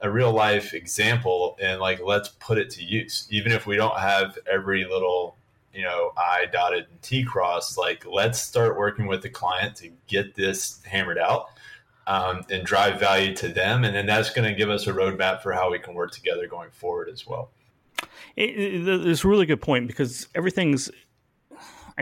a 0.00 0.10
real 0.10 0.32
life 0.32 0.74
example, 0.74 1.56
and 1.60 1.80
like 1.80 2.00
let's 2.04 2.30
put 2.40 2.58
it 2.58 2.70
to 2.70 2.84
use. 2.84 3.28
Even 3.30 3.52
if 3.52 3.66
we 3.66 3.76
don't 3.76 3.98
have 3.98 4.38
every 4.50 4.84
little, 4.84 5.36
you 5.72 5.82
know, 5.82 6.12
I 6.16 6.46
dotted 6.52 6.86
and 6.90 7.02
T 7.02 7.24
crossed, 7.24 7.78
like 7.78 8.04
let's 8.06 8.40
start 8.40 8.76
working 8.76 9.06
with 9.06 9.22
the 9.22 9.30
client 9.30 9.76
to 9.76 9.90
get 10.06 10.34
this 10.34 10.82
hammered 10.84 11.18
out. 11.18 11.46
Um, 12.06 12.42
and 12.50 12.64
drive 12.64 12.98
value 12.98 13.36
to 13.36 13.46
them, 13.46 13.84
and 13.84 13.94
then 13.94 14.04
that's 14.04 14.30
going 14.30 14.48
to 14.48 14.54
give 14.54 14.68
us 14.68 14.88
a 14.88 14.92
roadmap 14.92 15.42
for 15.42 15.52
how 15.52 15.70
we 15.70 15.78
can 15.78 15.94
work 15.94 16.10
together 16.10 16.48
going 16.48 16.70
forward 16.72 17.08
as 17.08 17.24
well. 17.24 17.50
It, 18.34 18.50
it, 18.50 19.06
it's 19.06 19.22
a 19.24 19.28
really 19.28 19.46
good 19.46 19.60
point 19.60 19.86
because 19.86 20.26
everything's 20.34 20.90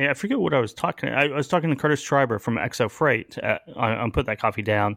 I, 0.07 0.15
forget 0.15 0.39
what 0.39 0.55
I 0.55 0.61
was 0.61 0.73
talking. 0.73 1.09
I, 1.09 1.25
I 1.25 1.37
was 1.37 1.49
talking 1.49 1.71
to 1.71 1.77
Curtis 1.77 2.01
Schreiber 2.01 2.39
from 2.39 2.57
XO 2.57 2.91
Freight. 2.91 3.39
Uh, 3.39 3.59
on, 3.77 4.13
Put 4.13 4.27
That 4.27 4.41
Coffee 4.41 4.63
Down. 4.63 4.97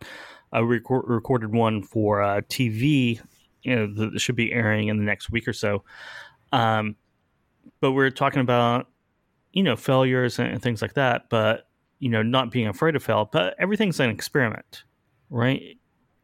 I 0.52 0.60
rec- 0.60 0.84
recorded 0.90 1.52
one 1.52 1.82
for 1.82 2.22
uh, 2.22 2.42
TV. 2.42 3.22
You 3.64 3.76
know, 3.76 4.10
that 4.10 4.20
should 4.20 4.36
be 4.36 4.52
airing 4.52 4.90
in 4.90 4.98
the 4.98 5.04
next 5.04 5.32
week 5.32 5.48
or 5.48 5.54
so. 5.54 5.84
Um, 6.52 6.96
but 7.82 7.92
we're 7.92 8.10
talking 8.10 8.42
about 8.42 8.88
you 9.52 9.64
know 9.64 9.76
failures 9.76 10.40
and, 10.40 10.62
things 10.62 10.82
like 10.82 10.94
that. 10.94 11.30
But 11.30 11.68
you 12.00 12.10
know, 12.10 12.24
not 12.24 12.52
being 12.52 12.68
afraid 12.68 12.94
to 12.94 13.00
fail. 13.00 13.30
But 13.32 13.56
everything's 13.60 14.00
an 14.00 14.10
experiment, 14.10 14.84
right? 15.30 15.78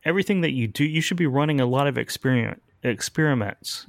Everything 0.06 0.41
that 0.41 0.52
you 0.52 0.67
do, 0.67 0.86
you 0.86 1.02
should 1.02 1.17
be 1.17 1.28
running 1.28 1.60
a 1.60 1.65
lot 1.65 1.88
of 1.88 1.98
experiment 1.98 2.62
experiments 2.84 3.88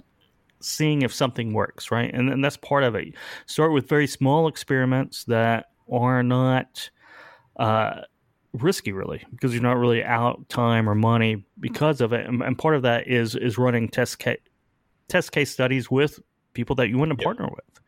seeing 0.61 1.03
if 1.03 1.15
something 1.15 1.53
works, 1.53 1.91
right? 1.91 2.13
And, 2.13 2.31
and 2.31 2.45
that's 2.45 2.57
part 2.57 2.85
of 2.85 2.95
it. 2.95 3.15
Start 3.47 3.73
with 3.73 3.89
very 3.89 4.07
small 4.07 4.49
experiments 4.49 5.25
that 5.25 5.67
are 5.91 6.23
not 6.23 6.91
uh, 7.59 8.03
risky, 8.53 8.93
really, 8.93 9.25
because 9.31 9.53
you're 9.53 9.63
not 9.63 9.77
really 9.77 10.03
out 10.03 10.49
time 10.49 10.89
or 10.89 10.95
money 10.95 11.45
because 11.61 12.01
of 12.01 12.13
it. 12.13 12.27
And, 12.27 12.43
and 12.43 12.59
part 12.59 12.75
of 12.75 12.83
that 12.83 13.09
is 13.09 13.35
is 13.35 13.59
running 13.59 13.89
test 13.89 14.19
ca- 14.19 14.43
test 15.09 15.33
case 15.33 15.51
studies 15.51 15.91
with 15.91 16.21
people 16.59 16.77
that 16.77 16.89
you 16.89 16.99
want 16.99 17.11
to 17.11 17.17
yep. 17.19 17.25
partner 17.25 17.49
with, 17.49 17.81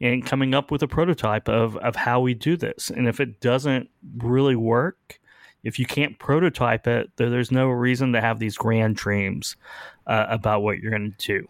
and 0.00 0.26
coming 0.26 0.54
up 0.54 0.70
with 0.70 0.82
a 0.82 0.88
prototype 0.88 1.48
of 1.48 1.76
of 1.78 1.96
how 1.96 2.20
we 2.20 2.34
do 2.34 2.56
this. 2.56 2.90
And 2.90 3.08
if 3.08 3.20
it 3.20 3.40
doesn't 3.40 3.88
really 4.18 4.56
work, 4.56 5.20
if 5.62 5.78
you 5.78 5.86
can't 5.86 6.18
prototype 6.18 6.86
it, 6.86 7.10
there's 7.16 7.50
no 7.50 7.68
reason 7.68 8.12
to 8.12 8.20
have 8.20 8.38
these 8.38 8.56
grand 8.56 8.96
dreams 8.96 9.56
uh, 10.06 10.26
about 10.28 10.62
what 10.62 10.78
you're 10.78 10.90
going 10.90 11.14
to 11.18 11.40
do 11.40 11.46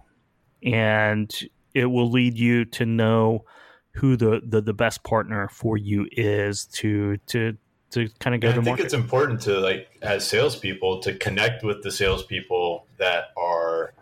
and 0.62 1.48
it 1.74 1.86
will 1.86 2.10
lead 2.10 2.38
you 2.38 2.64
to 2.64 2.86
know 2.86 3.44
who 3.92 4.16
the, 4.16 4.40
the, 4.44 4.60
the 4.60 4.74
best 4.74 5.02
partner 5.02 5.48
for 5.48 5.76
you 5.76 6.06
is 6.12 6.66
to 6.66 7.16
to 7.26 7.56
to 7.90 8.08
kind 8.20 8.36
of 8.36 8.40
go 8.40 8.48
and 8.48 8.54
to 8.54 8.60
I 8.60 8.64
think 8.64 8.66
market. 8.66 8.84
it's 8.84 8.94
important 8.94 9.40
to 9.42 9.58
like 9.58 9.88
as 10.00 10.26
salespeople 10.26 11.00
to 11.02 11.14
connect 11.14 11.64
with 11.64 11.82
the 11.82 11.90
salespeople 11.90 12.86
that 12.98 13.30
are 13.36 13.94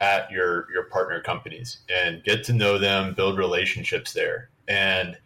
at 0.00 0.30
your 0.30 0.70
your 0.72 0.84
partner 0.84 1.20
companies 1.20 1.78
and 1.88 2.24
get 2.24 2.44
to 2.44 2.52
know 2.52 2.78
them, 2.78 3.14
build 3.14 3.38
relationships 3.38 4.12
there. 4.12 4.50
And 4.68 5.18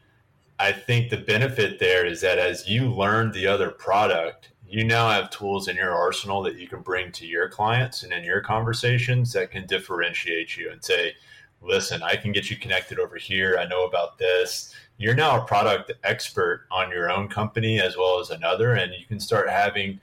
I 0.59 0.73
think 0.73 1.11
the 1.11 1.17
benefit 1.17 1.79
there 1.79 2.07
is 2.07 2.21
that 2.21 2.39
as 2.39 2.69
you 2.69 2.89
learn 2.89 3.33
the 3.33 3.47
other 3.47 3.71
product, 3.71 4.51
you 4.69 4.85
now 4.85 5.11
have 5.11 5.31
tools 5.31 5.69
in 5.69 5.77
your 5.77 5.93
arsenal 5.93 6.43
that 6.43 6.57
you 6.59 6.67
can 6.69 6.81
bring 6.81 7.13
to 7.13 7.27
your 7.27 7.49
clients 7.49 8.03
and 8.03 8.13
in 8.13 8.25
your 8.25 8.41
conversations 8.41 9.33
that 9.33 9.51
can 9.51 9.67
differentiate 9.67 10.57
you 10.57 10.71
and 10.71 10.83
say, 10.83 11.15
listen, 11.61 12.03
I 12.03 12.17
can 12.17 12.33
get 12.33 12.51
you 12.51 12.57
connected 12.57 12.99
over 12.99 13.17
here. 13.17 13.57
I 13.59 13.67
know 13.67 13.85
about 13.85 14.19
this. 14.19 14.75
You're 14.97 15.15
now 15.15 15.43
a 15.43 15.47
product 15.47 15.93
expert 16.05 16.67
on 16.71 16.91
your 16.91 17.11
own 17.11 17.29
company 17.29 17.81
as 17.81 17.97
well 17.97 18.21
as 18.21 18.31
another, 18.31 18.75
and 18.75 18.93
you 18.93 19.07
can 19.07 19.19
start 19.21 19.49
having 19.49 20.01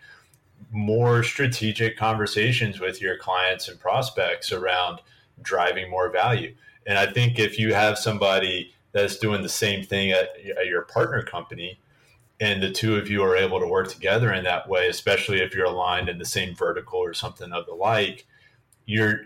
more 0.71 1.23
strategic 1.23 1.97
conversations 1.97 2.79
with 2.79 3.01
your 3.01 3.17
clients 3.17 3.67
and 3.67 3.79
prospects 3.79 4.51
around 4.51 4.99
driving 5.41 5.89
more 5.89 6.09
value. 6.09 6.53
And 6.85 6.97
I 6.97 7.11
think 7.11 7.39
if 7.39 7.57
you 7.57 7.73
have 7.73 7.97
somebody 7.97 8.73
that's 8.91 9.17
doing 9.17 9.41
the 9.41 9.49
same 9.49 9.83
thing 9.83 10.11
at, 10.11 10.29
at 10.59 10.67
your 10.67 10.83
partner 10.83 11.23
company, 11.23 11.79
and 12.39 12.61
the 12.61 12.71
two 12.71 12.95
of 12.95 13.09
you 13.09 13.23
are 13.23 13.37
able 13.37 13.59
to 13.59 13.67
work 13.67 13.87
together 13.87 14.33
in 14.33 14.43
that 14.45 14.67
way, 14.67 14.87
especially 14.89 15.41
if 15.41 15.53
you're 15.53 15.65
aligned 15.65 16.09
in 16.09 16.17
the 16.17 16.25
same 16.25 16.55
vertical 16.55 16.99
or 16.99 17.13
something 17.13 17.51
of 17.53 17.67
the 17.67 17.73
like, 17.73 18.25
you're 18.85 19.21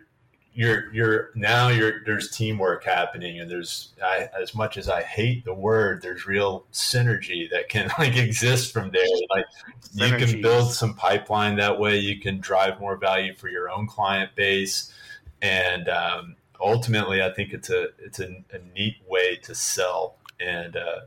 you're 0.56 0.92
you're 0.94 1.32
now 1.36 1.68
you're 1.68 2.02
there's 2.06 2.32
teamwork 2.32 2.86
happening 2.86 3.42
and 3.42 3.52
there's 3.52 3.90
I, 4.02 4.30
as 4.40 4.56
much 4.56 4.78
as 4.78 4.88
I 4.88 5.04
hate 5.04 5.44
the 5.44 5.54
word 5.54 6.02
there's 6.02 6.26
real 6.26 6.66
synergy 6.72 7.50
that 7.52 7.68
can 7.68 7.92
like 8.00 8.16
exist 8.16 8.72
from 8.72 8.90
there. 8.92 9.06
Like 9.30 9.46
you 9.94 10.16
can 10.16 10.42
build 10.42 10.72
some 10.72 10.96
pipeline 10.96 11.58
that 11.58 11.78
way. 11.78 11.98
You 11.98 12.20
can 12.20 12.40
drive 12.40 12.80
more 12.80 12.96
value 12.96 13.36
for 13.36 13.50
your 13.50 13.70
own 13.70 13.86
client 13.86 14.32
base. 14.36 14.94
And 15.42 15.90
um, 15.90 16.36
ultimately 16.60 17.22
I 17.22 17.34
think 17.34 17.52
it's 17.52 17.70
a 17.70 17.90
it's 18.00 18.22
a, 18.22 18.44
a 18.54 18.60
neat 18.74 18.96
way 19.08 19.36
to 19.44 19.54
sell. 19.54 20.16
And 20.40 20.78
uh, 20.78 21.02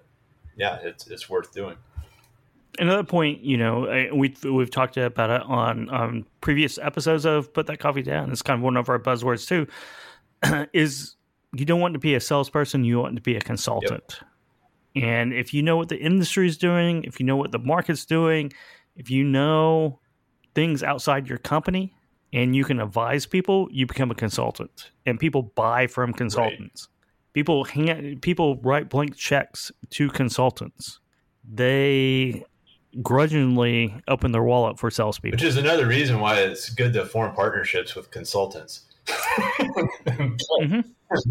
yeah 0.57 0.79
it's 0.83 1.07
it's 1.07 1.31
worth 1.31 1.55
doing 1.55 1.77
another 2.79 3.05
point, 3.05 3.41
you 3.41 3.57
know, 3.57 4.09
we 4.15 4.35
we've 4.45 4.71
talked 4.71 4.97
about 4.97 5.31
it 5.31 5.43
on 5.43 5.93
um, 5.95 6.27
previous 6.41 6.79
episodes 6.79 7.25
of 7.25 7.53
Put 7.53 7.67
That 7.67 7.79
Coffee 7.79 8.03
Down. 8.03 8.31
It's 8.31 8.43
kind 8.43 8.59
of 8.59 8.65
one 8.65 8.77
of 8.77 8.89
our 8.89 8.99
buzzwords 8.99 9.47
too. 9.47 9.67
is 10.73 11.17
you 11.53 11.65
don't 11.65 11.81
want 11.81 11.95
to 11.95 11.99
be 11.99 12.15
a 12.15 12.21
salesperson, 12.21 12.85
you 12.85 12.99
want 12.99 13.17
to 13.17 13.23
be 13.23 13.37
a 13.37 13.41
consultant. 13.41 14.21
Yep. 14.95 15.05
And 15.05 15.33
if 15.33 15.55
you 15.55 15.63
know 15.63 15.77
what 15.77 15.89
the 15.89 15.99
industry 15.99 16.47
is 16.47 16.57
doing, 16.57 17.05
if 17.05 17.21
you 17.21 17.27
know 17.27 17.37
what 17.37 17.53
the 17.53 17.59
market's 17.59 18.05
doing, 18.05 18.53
if 18.97 19.11
you 19.11 19.25
know 19.25 20.01
things 20.55 20.83
outside 20.83 21.29
your 21.29 21.39
company 21.39 21.95
and 22.33 22.55
you 22.55 22.65
can 22.65 22.81
advise 22.81 23.27
people, 23.27 23.69
you 23.71 23.87
become 23.87 24.11
a 24.11 24.15
consultant. 24.15 24.91
And 25.07 25.19
people 25.19 25.43
buy 25.43 25.87
from 25.87 26.13
consultants. 26.13 26.89
Right. 26.89 27.33
People 27.35 27.65
hand, 27.65 28.23
people 28.23 28.57
write 28.57 28.89
blank 28.89 29.17
checks 29.17 29.71
to 29.91 30.09
consultants. 30.09 30.99
They 31.51 32.45
grudgingly 33.03 33.95
open 34.09 34.33
their 34.33 34.43
wallet 34.43 34.79
for 34.79 34.91
salespeople. 34.91 35.37
Which 35.37 35.45
is 35.45 35.57
another 35.57 35.87
reason 35.87 36.21
why 36.21 36.41
it's 36.41 36.71
good 36.71 36.93
to 36.95 37.05
form 37.05 37.35
partnerships 37.35 37.95
with 37.95 38.11
consultants. 38.11 38.83
mm-hmm. 39.07 40.81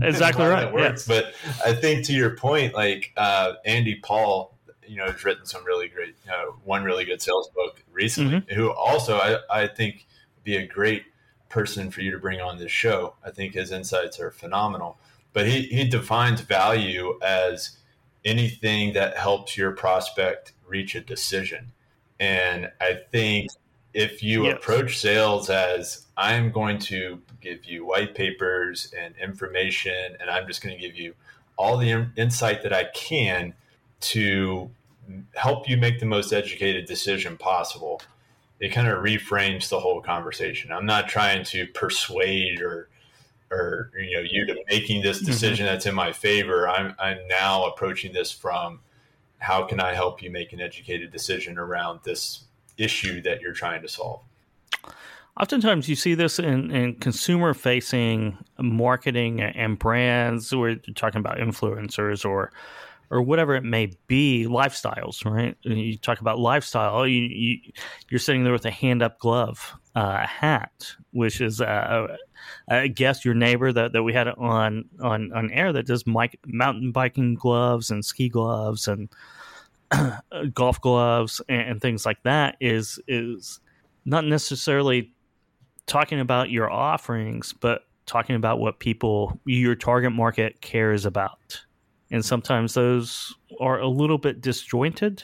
Exactly 0.01 0.45
right. 0.45 0.71
Works. 0.71 1.07
But 1.07 1.33
I 1.63 1.73
think 1.73 2.05
to 2.05 2.13
your 2.13 2.35
point, 2.35 2.73
like 2.73 3.11
uh, 3.17 3.53
Andy 3.65 3.95
Paul, 3.95 4.57
you 4.87 4.97
know, 4.97 5.05
has 5.05 5.23
written 5.23 5.45
some 5.45 5.63
really 5.65 5.87
great, 5.87 6.15
uh, 6.27 6.51
one 6.63 6.83
really 6.83 7.05
good 7.05 7.21
sales 7.21 7.49
book 7.49 7.83
recently. 7.91 8.39
Mm-hmm. 8.39 8.55
Who 8.55 8.71
also 8.71 9.17
I, 9.17 9.63
I 9.63 9.67
think 9.67 10.07
be 10.43 10.55
a 10.55 10.65
great 10.65 11.03
person 11.49 11.91
for 11.91 12.01
you 12.01 12.11
to 12.11 12.17
bring 12.17 12.41
on 12.41 12.57
this 12.57 12.71
show. 12.71 13.15
I 13.23 13.31
think 13.31 13.53
his 13.53 13.71
insights 13.71 14.19
are 14.19 14.31
phenomenal. 14.31 14.99
But 15.33 15.47
he 15.47 15.63
he 15.63 15.87
defines 15.87 16.41
value 16.41 17.19
as 17.21 17.77
anything 18.25 18.93
that 18.93 19.17
helps 19.17 19.55
your 19.55 19.71
prospect 19.71 20.53
reach 20.67 20.95
a 20.95 21.01
decision. 21.01 21.71
And 22.19 22.71
I 22.81 22.99
think 23.11 23.51
if 23.93 24.21
you 24.21 24.45
yes. 24.45 24.57
approach 24.57 24.99
sales 24.99 25.49
as 25.49 26.05
I'm 26.15 26.51
going 26.51 26.79
to 26.79 27.21
give 27.41 27.65
you 27.65 27.85
white 27.85 28.15
papers 28.15 28.93
and 28.97 29.15
information, 29.21 30.17
and 30.19 30.29
I'm 30.29 30.47
just 30.47 30.61
going 30.61 30.75
to 30.75 30.81
give 30.81 30.95
you 30.95 31.13
all 31.57 31.77
the 31.77 32.07
insight 32.15 32.63
that 32.63 32.73
I 32.73 32.85
can 32.93 33.53
to 33.99 34.69
help 35.35 35.69
you 35.69 35.77
make 35.77 35.99
the 35.99 36.05
most 36.05 36.33
educated 36.33 36.85
decision 36.85 37.37
possible, 37.37 38.01
it 38.59 38.69
kind 38.69 38.87
of 38.87 39.03
reframes 39.03 39.69
the 39.69 39.79
whole 39.79 40.01
conversation. 40.01 40.71
I'm 40.71 40.85
not 40.85 41.07
trying 41.07 41.43
to 41.45 41.67
persuade 41.67 42.61
or 42.61 42.89
or 43.49 43.91
you 43.97 44.17
know 44.17 44.23
you 44.29 44.45
to 44.45 44.57
making 44.69 45.01
this 45.01 45.17
mm-hmm. 45.17 45.27
decision 45.27 45.65
mm-hmm. 45.65 45.73
that's 45.73 45.85
in 45.85 45.95
my 45.95 46.11
favor. 46.11 46.67
I'm 46.67 46.95
I'm 46.99 47.19
now 47.27 47.65
approaching 47.65 48.13
this 48.13 48.31
from 48.31 48.79
how 49.39 49.63
can 49.63 49.79
I 49.79 49.93
help 49.93 50.21
you 50.21 50.31
make 50.31 50.53
an 50.53 50.61
educated 50.61 51.11
decision 51.11 51.57
around 51.57 51.99
this 52.03 52.45
issue 52.77 53.21
that 53.21 53.41
you're 53.41 53.53
trying 53.53 53.81
to 53.81 53.87
solve? 53.87 54.21
Oftentimes, 55.39 55.87
you 55.87 55.95
see 55.95 56.15
this 56.15 56.39
in, 56.39 56.71
in 56.71 56.95
consumer 56.95 57.53
facing 57.53 58.37
marketing 58.57 59.39
and 59.41 59.77
brands. 59.77 60.55
We're 60.55 60.77
talking 60.95 61.19
about 61.19 61.37
influencers 61.37 62.25
or 62.25 62.51
or 63.09 63.21
whatever 63.21 63.55
it 63.55 63.63
may 63.63 63.91
be, 64.07 64.45
lifestyles, 64.49 65.23
right? 65.25 65.55
You 65.61 65.97
talk 65.97 66.19
about 66.19 66.39
lifestyle. 66.39 67.07
You, 67.07 67.21
you 68.09 68.15
are 68.15 68.19
sitting 68.19 68.43
there 68.43 68.53
with 68.53 68.65
a 68.65 68.71
hand 68.71 69.01
up 69.01 69.19
glove 69.19 69.73
uh, 69.95 70.27
hat, 70.27 70.91
which 71.11 71.41
is 71.41 71.61
a, 71.61 72.17
a 72.67 72.87
guest, 72.87 73.25
your 73.25 73.33
neighbor 73.33 73.71
that, 73.71 73.93
that 73.93 74.03
we 74.03 74.13
had 74.13 74.27
on 74.27 74.85
on 75.01 75.31
on 75.33 75.51
air 75.51 75.73
that 75.73 75.87
does 75.87 76.05
mic, 76.05 76.39
mountain 76.45 76.91
biking 76.91 77.33
gloves 77.33 77.89
and 77.89 78.05
ski 78.05 78.29
gloves 78.29 78.87
and 78.87 79.09
golf 80.53 80.79
gloves 80.81 81.41
and, 81.49 81.61
and 81.61 81.81
things 81.81 82.05
like 82.05 82.21
that. 82.23 82.57
Is 82.59 82.99
is 83.07 83.59
not 84.05 84.25
necessarily 84.25 85.13
talking 85.87 86.19
about 86.19 86.49
your 86.49 86.69
offerings, 86.69 87.53
but 87.53 87.83
talking 88.05 88.35
about 88.35 88.59
what 88.59 88.79
people 88.79 89.39
your 89.45 89.75
target 89.75 90.11
market 90.11 90.61
cares 90.61 91.05
about. 91.05 91.65
And 92.11 92.23
sometimes 92.23 92.73
those 92.73 93.35
are 93.59 93.79
a 93.79 93.87
little 93.87 94.17
bit 94.17 94.41
disjointed, 94.41 95.23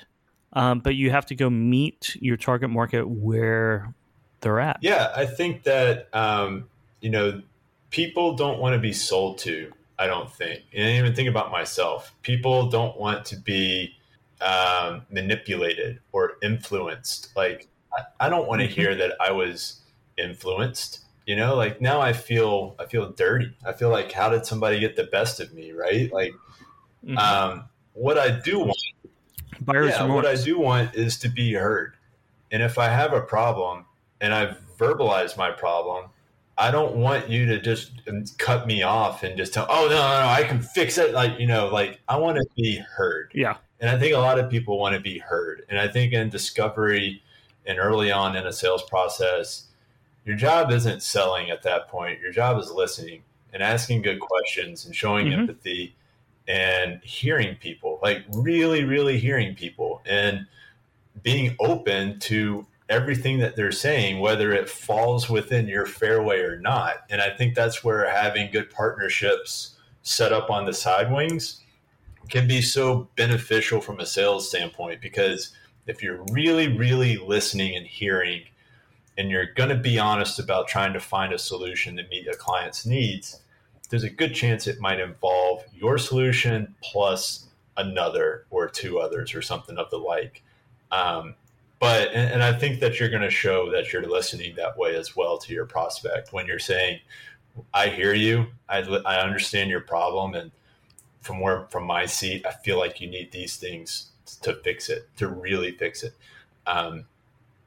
um, 0.54 0.80
but 0.80 0.96
you 0.96 1.12
have 1.12 1.26
to 1.28 1.36
go 1.36 1.50
meet 1.50 2.18
your 2.20 2.38
target 2.38 2.70
market 2.70 3.08
where 3.08 3.94
they're 4.42 4.60
at. 4.60 4.80
Yeah, 4.82 5.12
I 5.16 5.26
think 5.26 5.64
that 5.64 6.10
um, 6.14 6.66
you 7.02 7.10
know 7.10 7.42
people 7.90 8.36
don't 8.36 8.60
want 8.60 8.74
to 8.74 8.80
be 8.80 8.94
sold 8.94 9.40
to. 9.40 9.72
I 9.98 10.08
don't 10.08 10.32
think, 10.32 10.64
and 10.74 10.88
I 10.88 10.98
even 10.98 11.16
think 11.16 11.30
about 11.30 11.52
myself. 11.52 12.14
People 12.24 12.70
don't 12.70 13.00
want 13.00 13.26
to 13.26 13.38
be 13.38 13.96
um, 14.42 15.04
manipulated 15.10 16.00
or 16.12 16.34
influenced. 16.42 17.36
Like 17.36 17.68
I, 17.98 18.28
I 18.28 18.30
don't 18.30 18.48
want 18.48 18.62
to 18.62 18.68
mm-hmm. 18.68 18.76
hear 18.76 18.96
that 18.96 19.14
I 19.20 19.32
was 19.32 19.80
influenced. 20.18 21.00
You 21.26 21.38
know, 21.38 21.56
like 21.56 21.80
now 21.80 22.02
I 22.02 22.12
feel 22.12 22.76
I 22.78 22.86
feel 22.86 23.10
dirty. 23.12 23.56
I 23.66 23.72
feel 23.72 23.90
like 23.90 24.12
how 24.12 24.30
did 24.30 24.46
somebody 24.46 24.80
get 24.80 24.96
the 24.96 25.06
best 25.06 25.40
of 25.40 25.54
me? 25.54 25.72
Right? 25.72 26.12
Like, 26.12 26.34
mm-hmm. 27.06 27.18
um, 27.18 27.66
what 27.94 28.18
I 28.18 28.40
do 28.40 28.60
want, 28.60 28.78
Buyer's 29.62 29.92
yeah, 29.92 30.06
what 30.06 30.26
I 30.26 30.36
do 30.36 30.60
want 30.60 30.96
is 30.96 31.18
to 31.20 31.30
be 31.30 31.54
heard. 31.54 31.96
And 32.52 32.62
if 32.62 32.78
I 32.78 32.88
have 32.88 33.14
a 33.14 33.22
problem, 33.22 33.86
and 34.22 34.34
I've 34.34 34.58
verbalized 34.78 35.38
my 35.38 35.52
problem, 35.52 36.06
I 36.58 36.72
don't 36.72 36.96
want 36.96 37.30
you 37.30 37.46
to 37.48 37.60
just 37.60 37.92
cut 38.38 38.68
me 38.68 38.84
off 38.84 39.24
and 39.24 39.38
just 39.38 39.54
tell, 39.54 39.66
oh, 39.70 39.88
no, 39.90 39.96
no, 39.96 40.22
no, 40.22 40.28
I 40.28 40.44
can 40.44 40.62
fix 40.62 40.98
it. 40.98 41.14
Like, 41.14 41.40
you 41.40 41.48
know, 41.48 41.68
like 41.68 42.00
I 42.08 42.18
want 42.18 42.38
to 42.38 42.46
be 42.56 42.78
heard. 42.78 43.32
Yeah. 43.34 43.58
And 43.80 43.90
I 43.90 43.98
think 43.98 44.16
a 44.16 44.20
lot 44.20 44.40
of 44.40 44.50
people 44.50 44.80
want 44.80 44.96
to 44.96 45.02
be 45.02 45.18
heard. 45.18 45.66
And 45.68 45.80
I 45.80 45.88
think 45.88 46.14
in 46.14 46.30
discovery 46.30 47.22
and 47.66 47.80
early 47.80 48.12
on 48.12 48.36
in 48.36 48.46
a 48.46 48.54
sales 48.54 48.84
process, 48.84 49.66
your 50.26 50.38
job 50.38 50.72
isn't 50.72 51.02
selling 51.02 51.50
at 51.50 51.64
that 51.64 51.90
point. 51.90 52.22
Your 52.22 52.32
job 52.32 52.58
is 52.60 52.72
listening 52.72 53.24
and 53.52 53.62
asking 53.62 54.04
good 54.04 54.20
questions 54.20 54.86
and 54.86 54.96
showing 54.96 55.28
mm-hmm. 55.28 55.42
empathy 55.42 55.96
and 56.48 57.02
hearing 57.04 57.56
people, 57.56 58.00
like 58.02 58.24
really, 58.32 58.84
really 58.84 59.18
hearing 59.18 59.56
people 59.56 60.02
and 60.06 60.46
being 61.22 61.56
open 61.60 62.20
to 62.20 62.66
everything 62.90 63.40
that 63.40 63.56
they're 63.56 63.72
saying, 63.72 64.20
whether 64.20 64.52
it 64.52 64.70
falls 64.70 65.30
within 65.30 65.68
your 65.68 65.86
fairway 65.86 66.40
or 66.40 66.60
not. 66.60 67.06
And 67.10 67.22
I 67.22 67.30
think 67.30 67.56
that's 67.56 67.84
where 67.84 68.10
having 68.10 68.52
good 68.52 68.70
partnerships 68.70 69.78
set 70.02 70.34
up 70.34 70.50
on 70.50 70.66
the 70.66 70.74
side 70.74 71.12
wings 71.12 71.62
can 72.30 72.48
be 72.48 72.62
so 72.62 73.08
beneficial 73.16 73.80
from 73.82 74.00
a 74.00 74.06
sales 74.06 74.48
standpoint 74.50 75.02
because 75.02 75.54
if 75.88 76.02
you're 76.02 76.24
really, 76.32 76.78
really 76.78 77.18
listening 77.18 77.76
and 77.76 77.86
hearing, 77.86 78.44
and 79.18 79.30
you're 79.30 79.54
going 79.54 79.70
to 79.70 79.76
be 79.76 80.00
honest 80.00 80.40
about 80.40 80.68
trying 80.68 80.94
to 80.94 81.00
find 81.00 81.34
a 81.34 81.38
solution 81.38 81.96
to 81.98 82.08
meet 82.10 82.28
a 82.28 82.36
client's 82.36 82.86
needs, 82.86 83.42
there's 83.90 84.04
a 84.04 84.10
good 84.10 84.34
chance 84.34 84.68
it 84.68 84.80
might 84.80 85.00
involve 85.00 85.64
your 85.74 85.98
solution 85.98 86.74
plus 86.82 87.48
another 87.78 88.46
or 88.50 88.68
two 88.70 89.00
others 89.00 89.34
or 89.36 89.42
something 89.42 89.78
of 89.78 89.90
the 89.90 89.98
like. 89.98 90.44
Um, 90.92 91.36
but 91.80 92.10
and, 92.14 92.34
and 92.34 92.44
I 92.44 92.54
think 92.54 92.80
that 92.80 93.00
you're 93.00 93.10
going 93.10 93.24
to 93.24 93.30
show 93.30 93.72
that 93.72 93.92
you're 93.92 94.08
listening 94.08 94.56
that 94.56 94.78
way 94.78 94.96
as 94.96 95.16
well 95.16 95.38
to 95.40 95.54
your 95.54 95.66
prospect 95.66 96.32
when 96.32 96.48
you're 96.48 96.60
saying, 96.60 97.00
"I 97.74 97.90
hear 97.90 98.14
you, 98.14 98.48
I, 98.70 98.80
I 99.06 99.18
understand 99.18 99.70
your 99.70 99.82
problem, 99.82 100.34
and 100.34 100.52
from 101.22 101.40
where 101.40 101.68
from 101.70 101.86
my 101.86 102.06
seat, 102.06 102.46
I 102.46 102.52
feel 102.52 102.78
like 102.78 103.02
you 103.02 103.10
need 103.10 103.32
these 103.32 103.58
things 103.58 104.12
to 104.42 104.54
fix 104.56 104.90
it, 104.90 105.10
to 105.18 105.28
really 105.28 105.72
fix 105.72 106.04
it. 106.04 106.14
Um, 106.68 107.06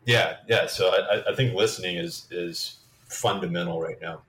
yeah, 0.04 0.36
yeah. 0.48 0.66
So 0.66 0.88
I, 0.88 1.30
I 1.30 1.34
think 1.34 1.54
listening 1.54 1.96
is 1.96 2.26
is 2.30 2.78
fundamental 3.08 3.80
right 3.80 4.00
now. 4.00 4.22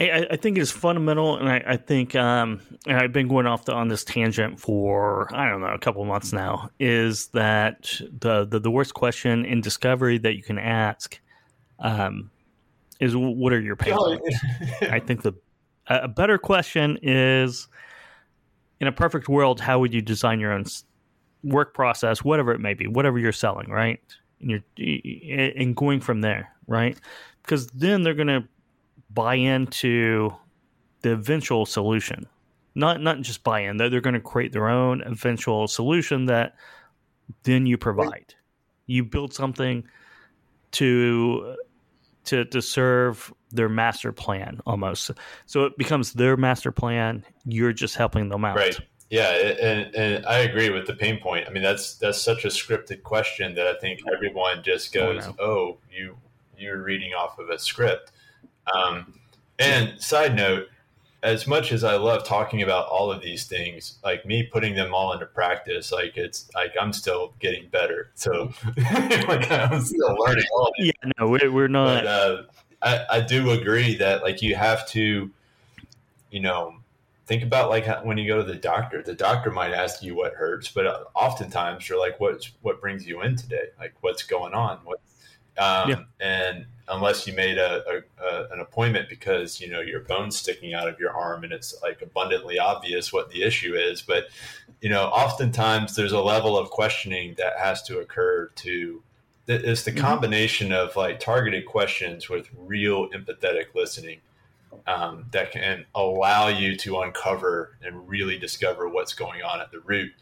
I, 0.00 0.26
I 0.30 0.36
think 0.36 0.56
it's 0.56 0.70
fundamental, 0.70 1.36
and 1.36 1.48
I, 1.48 1.62
I 1.66 1.76
think 1.76 2.16
um, 2.16 2.60
and 2.86 2.96
I've 2.96 3.12
been 3.12 3.28
going 3.28 3.46
off 3.46 3.66
the, 3.66 3.74
on 3.74 3.88
this 3.88 4.02
tangent 4.02 4.58
for 4.58 5.28
I 5.34 5.48
don't 5.48 5.60
know 5.60 5.68
a 5.68 5.78
couple 5.78 6.02
months 6.04 6.32
now. 6.32 6.70
Is 6.80 7.26
that 7.28 8.00
the, 8.18 8.46
the, 8.46 8.58
the 8.58 8.70
worst 8.70 8.94
question 8.94 9.44
in 9.44 9.60
discovery 9.60 10.16
that 10.18 10.36
you 10.36 10.42
can 10.42 10.58
ask? 10.58 11.20
Um, 11.78 12.30
is 12.98 13.14
what 13.16 13.52
are 13.52 13.60
your 13.60 13.76
points? 13.76 14.38
I 14.82 15.00
think 15.00 15.22
the 15.22 15.34
a 15.86 16.08
better 16.08 16.38
question 16.38 16.98
is 17.02 17.68
in 18.80 18.86
a 18.86 18.92
perfect 18.92 19.28
world, 19.28 19.60
how 19.60 19.78
would 19.80 19.92
you 19.92 20.00
design 20.00 20.40
your 20.40 20.52
own 20.52 20.64
work 21.42 21.74
process, 21.74 22.22
whatever 22.22 22.52
it 22.52 22.60
may 22.60 22.74
be, 22.74 22.86
whatever 22.86 23.18
you're 23.18 23.32
selling, 23.32 23.68
right? 23.70 24.00
And 24.40 24.50
you're 24.50 25.56
and 25.58 25.76
going 25.76 26.00
from 26.00 26.20
there, 26.20 26.52
right? 26.66 26.98
Because 27.42 27.66
then 27.68 28.02
they're 28.02 28.14
going 28.14 28.28
to 28.28 28.44
buy 29.12 29.34
into 29.34 30.30
the 31.02 31.12
eventual 31.12 31.66
solution. 31.66 32.26
Not 32.74 33.00
not 33.00 33.20
just 33.20 33.42
buy 33.42 33.60
in; 33.60 33.76
they're, 33.76 33.90
they're 33.90 34.00
going 34.00 34.14
to 34.14 34.20
create 34.20 34.52
their 34.52 34.68
own 34.68 35.02
eventual 35.02 35.66
solution 35.66 36.26
that 36.26 36.54
then 37.42 37.66
you 37.66 37.76
provide. 37.76 38.34
You 38.86 39.04
build 39.04 39.34
something 39.34 39.84
to 40.72 41.56
to 42.24 42.44
to 42.44 42.62
serve 42.62 43.32
their 43.50 43.68
master 43.68 44.12
plan 44.12 44.60
almost. 44.66 45.10
So 45.46 45.64
it 45.64 45.76
becomes 45.76 46.12
their 46.12 46.36
master 46.36 46.70
plan. 46.70 47.24
You're 47.44 47.72
just 47.72 47.96
helping 47.96 48.28
them 48.28 48.44
out. 48.44 48.56
Right. 48.56 48.78
Yeah, 49.10 49.30
and, 49.32 49.94
and 49.96 50.26
I 50.26 50.38
agree 50.38 50.70
with 50.70 50.86
the 50.86 50.94
pain 50.94 51.18
point. 51.18 51.48
I 51.48 51.50
mean, 51.50 51.64
that's 51.64 51.96
that's 51.96 52.20
such 52.20 52.44
a 52.44 52.48
scripted 52.48 53.02
question 53.02 53.56
that 53.56 53.66
I 53.66 53.74
think 53.74 54.00
everyone 54.12 54.62
just 54.62 54.96
oh, 54.96 55.14
goes, 55.14 55.26
"Oh, 55.26 55.44
oh 55.44 55.78
you 55.90 56.16
you're 56.56 56.80
reading 56.80 57.12
off 57.12 57.38
of 57.40 57.50
a 57.50 57.58
script." 57.58 58.12
Um, 58.74 59.14
and 59.58 60.00
side 60.00 60.34
note, 60.34 60.68
as 61.22 61.46
much 61.46 61.70
as 61.70 61.84
I 61.84 61.96
love 61.96 62.24
talking 62.24 62.62
about 62.62 62.88
all 62.88 63.12
of 63.12 63.20
these 63.20 63.44
things, 63.44 63.98
like 64.02 64.24
me 64.24 64.42
putting 64.42 64.74
them 64.74 64.94
all 64.94 65.12
into 65.12 65.26
practice, 65.26 65.92
like 65.92 66.16
it's 66.16 66.50
like 66.54 66.72
I'm 66.80 66.92
still 66.92 67.34
getting 67.40 67.68
better. 67.68 68.10
So 68.14 68.52
like 68.76 69.50
I'm 69.50 69.80
still 69.82 70.16
learning 70.18 70.46
all. 70.54 70.72
Yeah, 70.78 70.92
no, 71.18 71.28
we're, 71.28 71.52
we're 71.52 71.68
not. 71.68 72.04
But, 72.04 72.06
uh, 72.06 72.42
I, 72.82 73.04
I 73.10 73.20
do 73.20 73.50
agree 73.50 73.96
that 73.96 74.22
like 74.22 74.40
you 74.40 74.54
have 74.54 74.88
to, 74.88 75.30
you 76.30 76.40
know, 76.40 76.76
think 77.26 77.42
about 77.42 77.70
like 77.70 77.86
when 78.04 78.16
you 78.16 78.26
go 78.26 78.38
to 78.38 78.42
the 78.42 78.58
doctor. 78.58 79.02
The 79.02 79.14
doctor 79.14 79.50
might 79.50 79.72
ask 79.72 80.02
you 80.02 80.16
what 80.16 80.34
hurts, 80.34 80.68
but 80.70 80.86
uh, 80.86 81.04
oftentimes 81.14 81.88
you're 81.88 82.00
like, 82.00 82.18
"What's 82.18 82.52
what 82.62 82.80
brings 82.80 83.06
you 83.06 83.22
in 83.22 83.36
today? 83.36 83.68
Like, 83.78 83.94
what's 84.00 84.22
going 84.22 84.54
on? 84.54 84.78
What?" 84.84 85.00
Um, 85.60 85.90
yeah. 85.90 86.02
And 86.20 86.66
unless 86.88 87.26
you 87.26 87.32
made 87.34 87.58
a, 87.58 87.82
a, 87.88 88.24
a, 88.24 88.48
an 88.52 88.60
appointment 88.60 89.08
because 89.08 89.60
you 89.60 89.68
know 89.68 89.80
your 89.80 90.00
bone's 90.00 90.36
sticking 90.36 90.74
out 90.74 90.88
of 90.88 90.98
your 90.98 91.12
arm 91.12 91.44
and 91.44 91.52
it's 91.52 91.80
like 91.82 92.02
abundantly 92.02 92.58
obvious 92.58 93.12
what 93.12 93.30
the 93.30 93.42
issue 93.42 93.74
is, 93.74 94.02
but 94.02 94.28
you 94.80 94.88
know, 94.88 95.04
oftentimes 95.04 95.94
there's 95.94 96.12
a 96.12 96.20
level 96.20 96.56
of 96.58 96.70
questioning 96.70 97.34
that 97.36 97.58
has 97.58 97.82
to 97.82 97.98
occur 97.98 98.50
to 98.56 99.02
it's 99.46 99.82
the 99.82 99.90
mm-hmm. 99.90 100.00
combination 100.00 100.72
of 100.72 100.94
like 100.96 101.18
targeted 101.18 101.66
questions 101.66 102.28
with 102.28 102.48
real 102.56 103.08
empathetic 103.10 103.74
listening 103.74 104.20
um, 104.86 105.26
that 105.32 105.50
can 105.50 105.84
allow 105.94 106.48
you 106.48 106.76
to 106.76 107.00
uncover 107.00 107.76
and 107.82 108.08
really 108.08 108.38
discover 108.38 108.88
what's 108.88 109.12
going 109.12 109.42
on 109.42 109.60
at 109.60 109.70
the 109.72 109.80
root. 109.80 110.12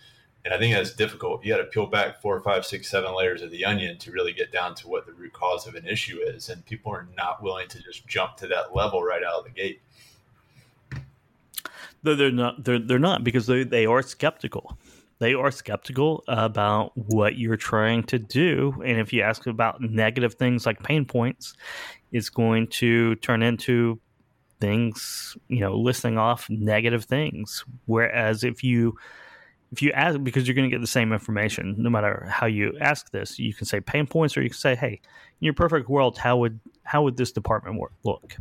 And 0.44 0.54
I 0.54 0.58
think 0.58 0.74
that's 0.74 0.94
difficult. 0.94 1.44
You 1.44 1.52
got 1.54 1.58
to 1.58 1.64
peel 1.64 1.86
back 1.86 2.22
four, 2.22 2.40
five, 2.40 2.64
six, 2.64 2.88
seven 2.88 3.14
layers 3.14 3.42
of 3.42 3.50
the 3.50 3.64
onion 3.64 3.98
to 3.98 4.12
really 4.12 4.32
get 4.32 4.52
down 4.52 4.74
to 4.76 4.88
what 4.88 5.04
the 5.04 5.12
root 5.12 5.32
cause 5.32 5.66
of 5.66 5.74
an 5.74 5.86
issue 5.86 6.18
is. 6.20 6.48
And 6.48 6.64
people 6.64 6.92
are 6.92 7.08
not 7.16 7.42
willing 7.42 7.68
to 7.68 7.82
just 7.82 8.06
jump 8.06 8.36
to 8.38 8.46
that 8.46 8.74
level 8.74 9.02
right 9.02 9.22
out 9.22 9.40
of 9.40 9.44
the 9.44 9.50
gate. 9.50 9.80
No, 12.02 12.14
They're 12.14 12.30
not. 12.30 12.64
They're, 12.64 12.78
they're 12.78 12.98
not 12.98 13.24
because 13.24 13.46
they, 13.46 13.64
they 13.64 13.84
are 13.84 14.00
skeptical 14.02 14.78
they 15.18 15.34
are 15.34 15.50
skeptical 15.50 16.22
about 16.28 16.96
what 16.96 17.36
you're 17.36 17.56
trying 17.56 18.04
to 18.04 18.18
do. 18.18 18.80
And 18.84 18.98
if 19.00 19.12
you 19.12 19.22
ask 19.22 19.46
about 19.46 19.80
negative 19.80 20.34
things 20.34 20.64
like 20.64 20.82
pain 20.82 21.04
points, 21.04 21.54
it's 22.12 22.28
going 22.28 22.68
to 22.68 23.16
turn 23.16 23.42
into 23.42 23.98
things, 24.60 25.36
you 25.48 25.60
know, 25.60 25.76
listing 25.76 26.18
off 26.18 26.48
negative 26.48 27.04
things. 27.04 27.64
Whereas 27.86 28.44
if 28.44 28.62
you 28.62 28.96
if 29.72 29.82
you 29.82 29.92
ask 29.92 30.22
because 30.22 30.46
you're 30.46 30.54
going 30.54 30.68
to 30.68 30.74
get 30.74 30.80
the 30.80 30.86
same 30.86 31.12
information 31.12 31.74
no 31.78 31.90
matter 31.90 32.26
how 32.30 32.46
you 32.46 32.76
ask 32.80 33.10
this, 33.10 33.38
you 33.38 33.52
can 33.52 33.66
say 33.66 33.80
pain 33.80 34.06
points 34.06 34.36
or 34.36 34.42
you 34.42 34.50
can 34.50 34.58
say, 34.58 34.74
"Hey, 34.74 35.00
in 35.40 35.44
your 35.44 35.54
perfect 35.54 35.88
world, 35.88 36.18
how 36.18 36.38
would 36.38 36.60
how 36.84 37.02
would 37.02 37.16
this 37.16 37.32
department 37.32 37.78
work, 37.78 37.92
look?" 38.04 38.36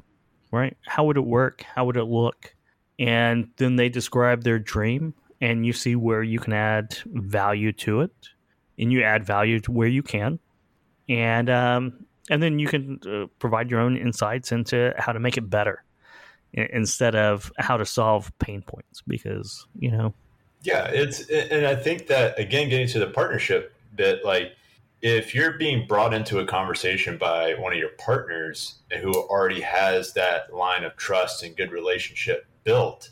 Right? 0.51 0.78
How 0.86 1.03
would 1.05 1.17
it 1.17 1.25
work? 1.25 1.63
How 1.63 1.86
would 1.86 1.97
it 1.97 2.05
look? 2.05 2.55
And 2.99 3.49
then 3.57 3.75
they 3.75 3.89
describe 3.89 4.43
their 4.43 4.59
dream 4.59 5.13
and 5.41 5.65
you 5.65 5.73
see 5.73 5.95
where 5.95 6.23
you 6.23 6.39
can 6.39 6.53
add 6.53 6.97
value 7.05 7.71
to 7.71 8.01
it, 8.01 8.30
and 8.80 8.91
you 8.91 9.03
add 9.03 9.25
value 9.25 9.59
to 9.59 9.71
where 9.71 9.88
you 9.88 10.01
can, 10.01 10.39
and 11.09 11.49
um, 11.49 12.05
and 12.30 12.41
then 12.41 12.59
you 12.59 12.67
can 12.67 12.99
uh, 13.05 13.28
provide 13.39 13.69
your 13.69 13.80
own 13.80 13.97
insights 13.97 14.51
into 14.51 14.93
how 14.97 15.11
to 15.11 15.19
make 15.19 15.38
it 15.38 15.49
better 15.49 15.84
instead 16.53 17.15
of 17.15 17.51
how 17.57 17.78
to 17.78 17.86
solve 17.86 18.32
pain 18.39 18.61
points 18.61 19.03
because 19.05 19.67
you 19.78 19.91
know 19.91 20.13
yeah 20.63 20.87
it's 20.87 21.29
and 21.29 21.65
i 21.65 21.75
think 21.75 22.07
that 22.07 22.37
again 22.39 22.69
getting 22.69 22.87
to 22.87 22.99
the 22.99 23.07
partnership 23.07 23.73
bit 23.95 24.23
like 24.25 24.53
if 25.01 25.35
you're 25.35 25.57
being 25.57 25.87
brought 25.87 26.13
into 26.13 26.39
a 26.39 26.45
conversation 26.45 27.17
by 27.17 27.53
one 27.53 27.71
of 27.71 27.77
your 27.77 27.91
partners 27.99 28.79
who 29.01 29.13
already 29.13 29.61
has 29.61 30.13
that 30.13 30.53
line 30.53 30.83
of 30.83 30.95
trust 30.95 31.43
and 31.43 31.55
good 31.55 31.71
relationship 31.71 32.45
built 32.63 33.11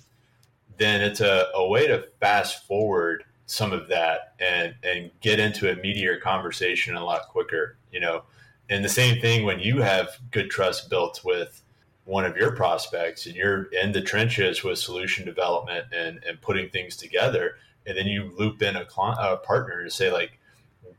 then 0.77 1.01
it's 1.01 1.21
a, 1.21 1.47
a 1.55 1.67
way 1.67 1.87
to 1.87 2.05
fast 2.19 2.65
forward 2.65 3.23
some 3.45 3.71
of 3.71 3.87
that 3.87 4.33
and 4.39 4.73
and 4.83 5.11
get 5.21 5.39
into 5.39 5.71
a 5.71 5.75
meatier 5.75 6.19
conversation 6.19 6.95
a 6.95 7.03
lot 7.03 7.27
quicker 7.29 7.77
you 7.95 8.01
know? 8.01 8.23
And 8.69 8.83
the 8.83 8.89
same 8.89 9.21
thing 9.21 9.45
when 9.45 9.59
you 9.59 9.81
have 9.81 10.17
good 10.31 10.49
trust 10.49 10.89
built 10.89 11.21
with 11.23 11.61
one 12.05 12.25
of 12.25 12.37
your 12.37 12.51
prospects 12.51 13.25
and 13.25 13.35
you're 13.35 13.63
in 13.65 13.91
the 13.91 14.01
trenches 14.01 14.63
with 14.63 14.77
solution 14.77 15.25
development 15.25 15.85
and 15.91 16.23
and 16.23 16.39
putting 16.41 16.69
things 16.69 16.95
together. 16.95 17.57
And 17.87 17.97
then 17.97 18.07
you 18.07 18.31
loop 18.37 18.61
in 18.61 18.75
a, 18.75 18.85
a 18.97 19.37
partner 19.37 19.83
to 19.83 19.89
say 19.89 20.11
like 20.11 20.39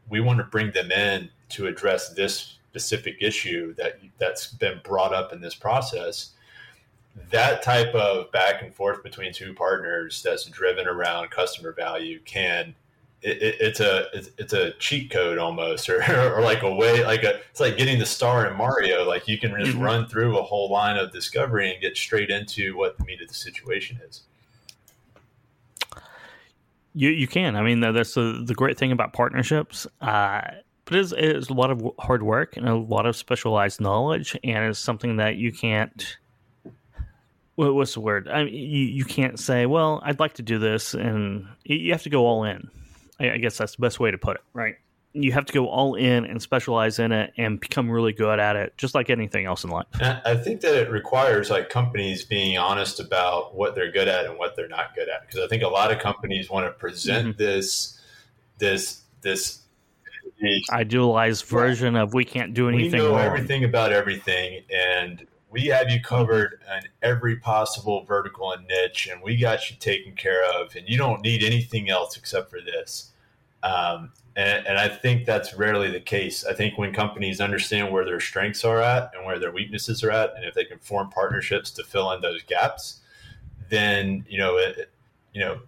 we 0.09 0.21
want 0.21 0.39
to 0.39 0.45
bring 0.45 0.73
them 0.73 0.93
in 0.93 1.31
to 1.51 1.67
address 1.67 2.11
this 2.11 2.59
specific 2.71 3.17
issue 3.21 3.75
that 3.75 3.99
that's 4.19 4.49
been 4.49 4.81
brought 4.85 5.15
up 5.15 5.33
in 5.33 5.41
this 5.41 5.55
process. 5.55 6.33
That 7.31 7.63
type 7.63 7.95
of 7.95 8.31
back 8.31 8.63
and 8.63 8.75
forth 8.75 9.03
between 9.03 9.33
two 9.33 9.55
partners 9.55 10.23
that's 10.23 10.45
driven 10.45 10.87
around 10.87 11.31
customer 11.31 11.73
value 11.73 12.21
can 12.25 12.75
it, 13.27 13.43
it, 13.43 13.57
it's 13.61 13.81
a 13.81 14.07
it's, 14.15 14.31
it's, 14.39 14.53
a 14.53 14.71
cheat 14.75 15.11
code 15.11 15.37
almost 15.37 15.89
or, 15.91 16.01
or 16.35 16.41
like 16.41 16.63
a 16.63 16.73
way 16.73 17.05
like 17.05 17.25
a 17.25 17.41
it's 17.51 17.61
like 17.61 17.77
getting 17.77 17.99
the 17.99 18.07
star 18.07 18.47
in 18.47 18.57
mario 18.57 19.05
like 19.05 19.27
you 19.27 19.37
can 19.37 19.51
just 19.59 19.73
mm-hmm. 19.73 19.83
run 19.83 20.07
through 20.07 20.39
a 20.39 20.43
whole 20.43 20.71
line 20.71 20.97
of 20.97 21.11
discovery 21.13 21.71
and 21.71 21.81
get 21.81 21.97
straight 21.97 22.31
into 22.31 22.77
what 22.77 22.97
the 22.97 23.05
meat 23.05 23.21
of 23.21 23.29
the 23.29 23.35
situation 23.35 23.99
is 24.09 24.23
you 26.95 27.11
you 27.11 27.27
can 27.27 27.57
i 27.57 27.63
mean 27.63 27.81
that's 27.81 28.15
the, 28.15 28.43
the 28.47 28.55
great 28.55 28.79
thing 28.79 28.93
about 28.93 29.13
partnerships 29.13 29.87
uh, 30.01 30.41
but 30.85 30.95
it 30.95 31.01
is, 31.01 31.13
it 31.13 31.25
is 31.25 31.49
a 31.49 31.53
lot 31.53 31.71
of 31.71 31.85
hard 31.99 32.23
work 32.23 32.57
and 32.57 32.69
a 32.69 32.77
lot 32.77 33.07
of 33.07 33.17
specialized 33.17 33.81
knowledge 33.81 34.39
and 34.45 34.65
it's 34.71 34.79
something 34.79 35.17
that 35.17 35.37
you 35.37 35.53
can't 35.53 36.17
what's 37.57 37.95
the 37.95 38.01
word? 38.01 38.29
I 38.29 38.45
mean, 38.45 38.53
you 38.53 38.85
you 38.85 39.05
can't 39.07 39.41
say, 39.41 39.65
well, 39.65 40.03
I'd 40.05 40.21
like 40.21 40.35
to 40.35 40.43
do 40.43 40.59
this, 40.59 40.93
and 40.93 41.49
you 41.65 41.91
have 41.93 42.03
to 42.03 42.11
go 42.11 42.27
all 42.27 42.45
in. 42.45 42.69
I, 43.19 43.39
guess 43.39 43.59
that's 43.59 43.77
the 43.77 43.81
best 43.81 44.01
way 44.01 44.11
to 44.11 44.19
put 44.19 44.37
it, 44.37 44.43
right? 44.53 44.77
You 45.13 45.33
have 45.33 45.47
to 45.47 45.53
go 45.53 45.69
all 45.69 45.95
in 45.95 46.27
and 46.27 46.43
specialize 46.43 46.99
in 46.99 47.11
it 47.11 47.33
and 47.39 47.59
become 47.59 47.91
really 47.91 48.13
good 48.13 48.39
at 48.39 48.55
it, 48.57 48.77
just 48.77 48.95
like 48.95 49.09
anything 49.09 49.47
else 49.47 49.65
in 49.65 49.71
life. 49.71 49.87
I 50.01 50.37
think 50.37 50.61
that 50.61 50.75
it 50.75 50.91
requires 50.91 51.49
like 51.49 51.71
companies 51.71 52.25
being 52.25 52.59
honest 52.59 53.01
about 53.01 53.55
what 53.55 53.75
they're 53.75 53.91
good 53.91 54.09
at 54.09 54.27
and 54.27 54.39
what 54.39 54.57
they're 54.57 54.69
not 54.69 54.95
good 54.95 55.09
at, 55.09 55.27
because 55.27 55.43
I 55.43 55.49
think 55.49 55.63
a 55.63 55.69
lot 55.69 55.91
of 55.91 55.99
companies 55.99 56.51
want 56.51 56.67
to 56.67 56.73
present 56.73 57.29
mm-hmm. 57.29 57.39
this 57.39 57.99
this 58.59 59.03
this 59.23 59.63
idealized 60.71 61.47
version 61.47 61.97
of 61.97 62.13
we 62.13 62.25
can't 62.25 62.53
do 62.53 62.69
anything. 62.69 63.01
We 63.01 63.09
know 63.09 63.13
wrong. 63.13 63.25
everything 63.25 63.65
about 63.65 63.93
everything, 63.93 64.63
and 64.71 65.27
we 65.51 65.67
have 65.67 65.91
you 65.91 66.01
covered 66.01 66.61
in 66.77 66.89
every 67.03 67.37
possible 67.37 68.05
vertical 68.05 68.53
and 68.53 68.67
niche, 68.67 69.09
and 69.11 69.23
we 69.23 69.37
got 69.37 69.71
you 69.71 69.77
taken 69.77 70.15
care 70.15 70.45
of, 70.45 70.75
and 70.75 70.89
you 70.89 70.99
don't 70.99 71.23
need 71.23 71.43
anything 71.43 71.89
else 71.89 72.17
except 72.17 72.51
for 72.51 72.61
this. 72.61 73.13
Um, 73.63 74.13
and, 74.37 74.67
and, 74.67 74.79
I 74.79 74.89
think 74.89 75.25
that's 75.25 75.55
rarely 75.55 75.91
the 75.91 75.99
case. 75.99 76.45
I 76.45 76.53
think 76.53 76.77
when 76.77 76.93
companies 76.93 77.41
understand 77.41 77.91
where 77.91 78.05
their 78.05 78.21
strengths 78.21 78.65
are 78.65 78.81
at 78.81 79.11
and 79.17 79.25
where 79.25 79.39
their 79.39 79.51
weaknesses 79.51 80.05
are 80.05 80.11
at, 80.11 80.35
and 80.37 80.45
if 80.45 80.55
they 80.55 80.65
can 80.65 80.79
form 80.79 81.09
partnerships 81.11 81.71
to 81.73 81.83
fill 81.83 82.13
in 82.13 82.21
those 82.21 82.43
gaps, 82.43 83.01
then 83.71 84.25
you 84.29 84.39
know 84.39 84.57
it, 84.59 84.91
you 85.33 85.41
know 85.41 85.59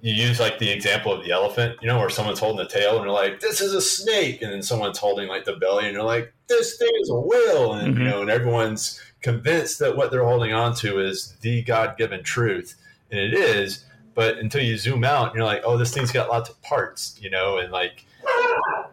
you 0.00 0.12
use 0.12 0.38
like 0.38 0.58
the 0.58 0.70
example 0.70 1.12
of 1.12 1.24
the 1.24 1.32
elephant, 1.32 1.76
you 1.80 1.88
know, 1.88 1.98
where 1.98 2.10
someone's 2.10 2.38
holding 2.38 2.64
the 2.64 2.72
tail 2.72 2.96
and 2.96 3.04
they're 3.04 3.10
like, 3.10 3.40
"This 3.40 3.60
is 3.60 3.74
a 3.74 3.80
snake," 3.80 4.42
and 4.42 4.52
then 4.52 4.62
someone's 4.62 4.98
holding 4.98 5.28
like 5.28 5.44
the 5.44 5.56
belly 5.56 5.86
and 5.86 5.96
they're 5.96 6.02
like, 6.02 6.32
"This 6.48 6.76
thing 6.76 6.90
is 7.00 7.10
a 7.10 7.18
whale," 7.18 7.74
and 7.74 7.94
mm-hmm. 7.94 8.02
you 8.02 8.08
know, 8.08 8.20
and 8.22 8.30
everyone's 8.30 9.00
convinced 9.22 9.78
that 9.80 9.96
what 9.96 10.10
they're 10.10 10.24
holding 10.24 10.52
on 10.52 10.74
to 10.76 11.00
is 11.00 11.36
the 11.40 11.62
God-given 11.62 12.22
truth, 12.22 12.74
and 13.10 13.20
it 13.20 13.34
is. 13.34 13.84
But 14.14 14.38
until 14.38 14.62
you 14.62 14.76
zoom 14.76 15.04
out, 15.04 15.34
you're 15.34 15.44
like, 15.44 15.62
"Oh, 15.64 15.76
this 15.76 15.94
thing's 15.94 16.12
got 16.12 16.28
lots 16.28 16.50
of 16.50 16.60
parts," 16.62 17.18
you 17.20 17.30
know, 17.30 17.58
and 17.58 17.72
like 17.72 18.04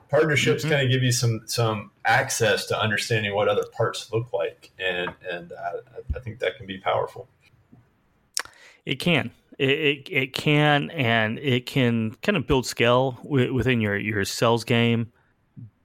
partnerships 0.09 0.63
mm-hmm. 0.63 0.71
kind 0.71 0.85
of 0.85 0.91
give 0.91 1.03
you 1.03 1.11
some 1.11 1.41
some 1.45 1.91
access 2.05 2.65
to 2.67 2.79
understanding 2.79 3.33
what 3.33 3.47
other 3.47 3.65
parts 3.75 4.11
look 4.11 4.31
like, 4.33 4.71
and 4.79 5.11
and 5.29 5.51
uh, 5.51 5.77
I 6.15 6.19
think 6.19 6.39
that 6.39 6.57
can 6.57 6.65
be 6.65 6.77
powerful. 6.77 7.27
It 8.85 8.95
can. 8.99 9.31
It, 9.57 9.69
it, 9.69 10.09
it 10.11 10.33
can 10.33 10.91
and 10.91 11.39
it 11.39 11.65
can 11.65 12.11
kind 12.21 12.35
of 12.35 12.45
build 12.45 12.65
scale 12.65 13.17
within 13.23 13.79
your 13.79 13.97
your 13.97 14.25
sales 14.25 14.63
game 14.65 15.11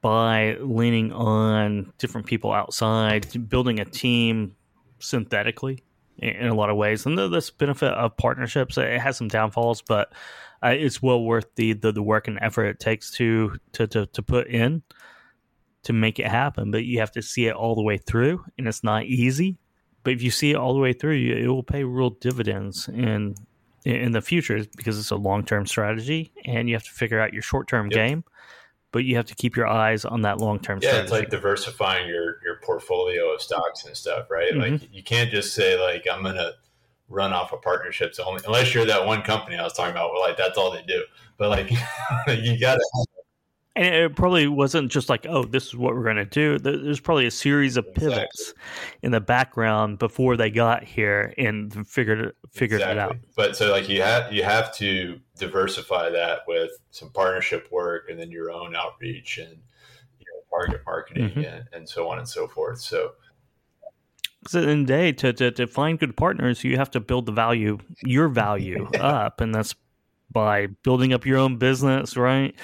by 0.01 0.57
leaning 0.59 1.11
on 1.11 1.93
different 1.97 2.27
people 2.27 2.51
outside, 2.51 3.49
building 3.49 3.79
a 3.79 3.85
team 3.85 4.55
synthetically 4.99 5.83
in 6.17 6.47
a 6.47 6.53
lot 6.53 6.69
of 6.69 6.77
ways. 6.77 7.05
And 7.05 7.17
the 7.17 7.27
this 7.27 7.49
benefit 7.49 7.91
of 7.93 8.17
partnerships, 8.17 8.77
it 8.77 8.99
has 8.99 9.17
some 9.17 9.27
downfalls, 9.27 9.81
but 9.81 10.13
uh, 10.63 10.69
it's 10.69 11.01
well 11.01 11.23
worth 11.23 11.47
the, 11.55 11.73
the, 11.73 11.91
the 11.91 12.03
work 12.03 12.27
and 12.27 12.37
effort 12.41 12.65
it 12.65 12.79
takes 12.79 13.11
to, 13.11 13.57
to 13.73 13.87
to 13.87 14.05
to 14.07 14.21
put 14.21 14.47
in 14.47 14.83
to 15.83 15.93
make 15.93 16.19
it 16.19 16.27
happen. 16.27 16.71
But 16.71 16.85
you 16.85 16.99
have 16.99 17.11
to 17.13 17.21
see 17.21 17.47
it 17.47 17.55
all 17.55 17.75
the 17.75 17.81
way 17.81 17.97
through, 17.97 18.43
and 18.57 18.67
it's 18.67 18.83
not 18.83 19.05
easy. 19.05 19.57
But 20.03 20.13
if 20.13 20.21
you 20.23 20.31
see 20.31 20.51
it 20.51 20.55
all 20.55 20.73
the 20.73 20.79
way 20.79 20.93
through, 20.93 21.15
it 21.15 21.47
will 21.47 21.63
pay 21.63 21.83
real 21.83 22.11
dividends 22.11 22.87
in 22.87 23.35
in 23.83 24.11
the 24.11 24.21
future 24.21 24.63
because 24.77 24.99
it's 24.99 25.11
a 25.11 25.15
long 25.15 25.43
term 25.43 25.65
strategy, 25.65 26.31
and 26.45 26.69
you 26.69 26.75
have 26.75 26.83
to 26.83 26.91
figure 26.91 27.19
out 27.19 27.33
your 27.33 27.41
short 27.41 27.67
term 27.67 27.87
yep. 27.87 27.93
game. 27.93 28.23
But 28.91 29.05
you 29.05 29.15
have 29.15 29.25
to 29.27 29.35
keep 29.35 29.55
your 29.55 29.67
eyes 29.67 30.03
on 30.03 30.21
that 30.23 30.39
long 30.39 30.59
term. 30.59 30.79
Yeah, 30.81 30.89
strategy. 30.89 31.03
it's 31.03 31.11
like 31.11 31.29
diversifying 31.29 32.07
your 32.07 32.37
your 32.43 32.57
portfolio 32.61 33.33
of 33.33 33.41
stocks 33.41 33.85
and 33.85 33.95
stuff, 33.95 34.29
right? 34.29 34.53
Mm-hmm. 34.53 34.73
Like 34.73 34.93
you 34.93 35.03
can't 35.03 35.31
just 35.31 35.53
say 35.53 35.79
like 35.81 36.05
I'm 36.11 36.23
gonna 36.23 36.51
run 37.07 37.33
off 37.33 37.53
of 37.53 37.61
partnerships 37.61 38.19
only 38.19 38.41
unless 38.45 38.73
you're 38.73 38.85
that 38.85 39.05
one 39.05 39.21
company 39.21 39.57
I 39.57 39.63
was 39.63 39.73
talking 39.73 39.91
about 39.91 40.11
where 40.11 40.21
like 40.21 40.37
that's 40.37 40.57
all 40.57 40.71
they 40.71 40.83
do. 40.83 41.03
But 41.37 41.49
like 41.49 41.69
you 42.27 42.59
gotta 42.59 42.83
and 43.75 43.95
it 43.95 44.15
probably 44.15 44.47
wasn't 44.47 44.91
just 44.91 45.07
like, 45.07 45.25
oh, 45.29 45.45
this 45.45 45.67
is 45.67 45.75
what 45.75 45.95
we're 45.95 46.03
going 46.03 46.17
to 46.17 46.25
do. 46.25 46.59
There's 46.59 46.99
probably 46.99 47.25
a 47.25 47.31
series 47.31 47.77
of 47.77 47.85
pivots 47.93 48.41
exactly. 48.41 48.99
in 49.03 49.11
the 49.11 49.21
background 49.21 49.97
before 49.97 50.35
they 50.35 50.49
got 50.49 50.83
here 50.83 51.33
and 51.37 51.87
figured 51.87 52.19
it, 52.19 52.35
figured 52.51 52.81
exactly. 52.81 53.01
it 53.01 53.03
out. 53.03 53.17
But 53.35 53.55
so 53.55 53.71
like 53.71 53.87
you 53.87 54.01
have 54.01 54.33
you 54.33 54.43
have 54.43 54.73
to 54.75 55.19
diversify 55.37 56.09
that 56.09 56.39
with 56.47 56.71
some 56.89 57.11
partnership 57.11 57.71
work 57.71 58.09
and 58.09 58.19
then 58.19 58.29
your 58.29 58.51
own 58.51 58.75
outreach 58.75 59.37
and 59.37 59.51
you 60.19 60.25
know, 60.25 60.41
target 60.49 60.81
marketing 60.85 61.29
mm-hmm. 61.29 61.39
and, 61.39 61.63
and 61.71 61.87
so 61.87 62.09
on 62.09 62.17
and 62.17 62.27
so 62.27 62.47
forth. 62.47 62.81
So 62.81 63.13
because 64.41 64.55
at 64.55 64.65
the 64.65 64.71
end 64.71 64.81
of 64.81 64.87
the 64.87 64.93
day, 64.93 65.11
to, 65.11 65.33
to, 65.33 65.51
to 65.51 65.67
find 65.67 65.99
good 65.99 66.17
partners, 66.17 66.63
you 66.63 66.75
have 66.75 66.89
to 66.91 66.99
build 66.99 67.27
the 67.27 67.31
value, 67.31 67.77
your 68.03 68.27
value 68.27 68.89
up. 68.99 69.39
And 69.39 69.53
that's 69.53 69.75
by 70.31 70.67
building 70.83 71.13
up 71.13 71.25
your 71.25 71.37
own 71.37 71.57
business, 71.57 72.15
right? 72.15 72.55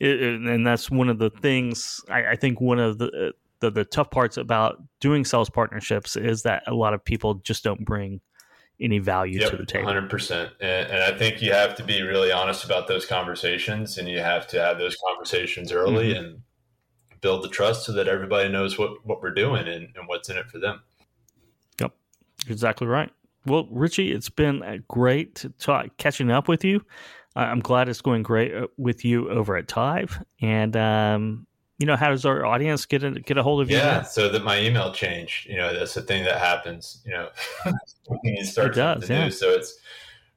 It, 0.00 0.20
and 0.20 0.66
that's 0.66 0.90
one 0.90 1.08
of 1.08 1.18
the 1.18 1.30
things 1.30 2.00
I, 2.08 2.32
I 2.32 2.36
think 2.36 2.60
one 2.60 2.78
of 2.78 2.98
the, 2.98 3.32
the, 3.60 3.70
the 3.70 3.84
tough 3.84 4.10
parts 4.10 4.36
about 4.36 4.82
doing 5.00 5.24
sales 5.24 5.50
partnerships 5.50 6.16
is 6.16 6.42
that 6.42 6.62
a 6.66 6.74
lot 6.74 6.94
of 6.94 7.04
people 7.04 7.34
just 7.34 7.64
don't 7.64 7.84
bring 7.84 8.20
any 8.80 8.98
value 8.98 9.40
yep, 9.40 9.50
to 9.50 9.56
the 9.56 9.66
table. 9.66 9.86
Hundred 9.86 10.08
percent, 10.08 10.52
and 10.60 11.02
I 11.02 11.16
think 11.18 11.42
you 11.42 11.52
have 11.52 11.74
to 11.76 11.82
be 11.82 12.02
really 12.02 12.30
honest 12.30 12.64
about 12.64 12.86
those 12.86 13.04
conversations, 13.04 13.98
and 13.98 14.08
you 14.08 14.20
have 14.20 14.46
to 14.48 14.60
have 14.60 14.78
those 14.78 14.96
conversations 15.08 15.72
early 15.72 16.14
mm-hmm. 16.14 16.24
and 16.24 16.42
build 17.20 17.42
the 17.42 17.48
trust 17.48 17.84
so 17.84 17.92
that 17.92 18.06
everybody 18.06 18.48
knows 18.48 18.78
what 18.78 19.04
what 19.04 19.20
we're 19.20 19.34
doing 19.34 19.66
and, 19.66 19.88
and 19.96 20.06
what's 20.06 20.28
in 20.28 20.36
it 20.36 20.48
for 20.48 20.60
them. 20.60 20.82
Yep, 21.80 21.92
exactly 22.48 22.86
right. 22.86 23.10
Well, 23.46 23.66
Richie, 23.70 24.12
it's 24.12 24.28
been 24.28 24.62
uh, 24.62 24.78
great 24.88 25.34
to 25.36 25.50
talk, 25.50 25.96
catching 25.96 26.30
up 26.30 26.48
with 26.48 26.64
you. 26.64 26.84
I'm 27.36 27.60
glad 27.60 27.88
it's 27.88 28.00
going 28.00 28.22
great 28.22 28.54
uh, 28.54 28.66
with 28.76 29.04
you 29.04 29.30
over 29.30 29.56
at 29.56 29.68
Tive. 29.68 30.22
And, 30.40 30.76
um, 30.76 31.46
you 31.78 31.86
know, 31.86 31.96
how 31.96 32.10
does 32.10 32.24
our 32.24 32.44
audience 32.44 32.84
get 32.84 33.04
a, 33.04 33.12
get 33.12 33.38
a 33.38 33.42
hold 33.42 33.62
of 33.62 33.70
you? 33.70 33.76
Yeah, 33.76 34.02
so 34.02 34.28
that 34.28 34.42
my 34.42 34.60
email 34.60 34.92
changed. 34.92 35.46
You 35.48 35.56
know, 35.56 35.72
that's 35.72 35.94
the 35.94 36.02
thing 36.02 36.24
that 36.24 36.38
happens. 36.38 37.00
You 37.04 37.12
know, 37.12 37.28
it 38.24 38.74
does, 38.74 39.08
yeah. 39.08 39.28
So 39.28 39.50
it's 39.50 39.78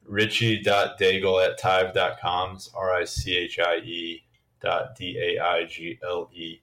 richie.daigle 0.06 1.44
at 1.44 1.58
tive.com. 1.58 2.56
It's 2.56 2.70
R 2.74 2.94
I 2.94 3.04
C 3.04 3.36
H 3.36 3.58
I 3.58 3.76
E 3.78 4.24
dot 4.60 4.94
D 4.96 5.18
A 5.18 5.42
I 5.42 5.64
G 5.64 5.98
L 6.08 6.30
E 6.32 6.60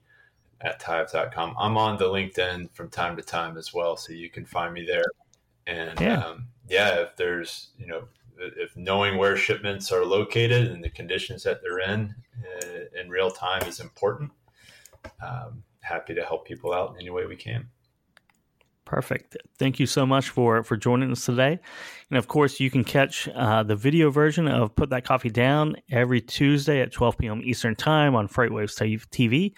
at 0.62 0.80
tive.com. 0.80 1.56
I'm 1.60 1.78
on 1.78 1.98
the 1.98 2.06
LinkedIn 2.06 2.72
from 2.72 2.90
time 2.90 3.18
to 3.18 3.22
time 3.22 3.58
as 3.58 3.74
well, 3.74 3.98
so 3.98 4.14
you 4.14 4.30
can 4.30 4.46
find 4.46 4.74
me 4.74 4.86
there. 4.86 5.04
And 5.70 6.00
yeah, 6.00 6.26
um, 6.26 6.48
yeah 6.68 7.02
if 7.02 7.16
there's, 7.16 7.70
you 7.78 7.88
know, 7.88 8.04
if 8.38 8.76
knowing 8.76 9.18
where 9.18 9.36
shipments 9.36 9.92
are 9.92 10.06
located 10.06 10.68
and 10.68 10.84
the 10.84 10.90
conditions 10.90 11.44
that 11.44 11.62
they're 11.62 11.80
in 11.80 12.16
uh, 12.44 13.00
in 13.00 13.10
real 13.10 13.30
time 13.30 13.64
is 13.64 13.80
important, 13.80 14.32
um, 15.26 15.64
happy 15.82 16.16
to 16.16 16.24
help 16.24 16.46
people 16.46 16.74
out 16.74 16.92
in 16.92 17.02
any 17.02 17.10
way 17.10 17.26
we 17.26 17.36
can. 17.36 17.70
Perfect. 18.86 19.38
Thank 19.60 19.80
you 19.80 19.86
so 19.86 20.04
much 20.04 20.30
for 20.30 20.64
for 20.64 20.76
joining 20.76 21.12
us 21.12 21.24
today. 21.24 21.60
And 22.10 22.18
of 22.18 22.28
course, 22.28 22.60
you 22.60 22.72
can 22.72 22.84
catch 22.84 23.30
uh, 23.36 23.62
the 23.62 23.76
video 23.76 24.10
version 24.10 24.48
of 24.48 24.76
Put 24.76 24.90
That 24.90 25.06
Coffee 25.06 25.30
Down 25.30 25.76
every 25.92 26.22
Tuesday 26.22 26.82
at 26.82 26.92
12 26.92 27.20
p.m. 27.20 27.42
Eastern 27.44 27.76
Time 27.76 28.16
on 28.16 28.28
FreightWaves 28.28 29.08
TV 29.12 29.54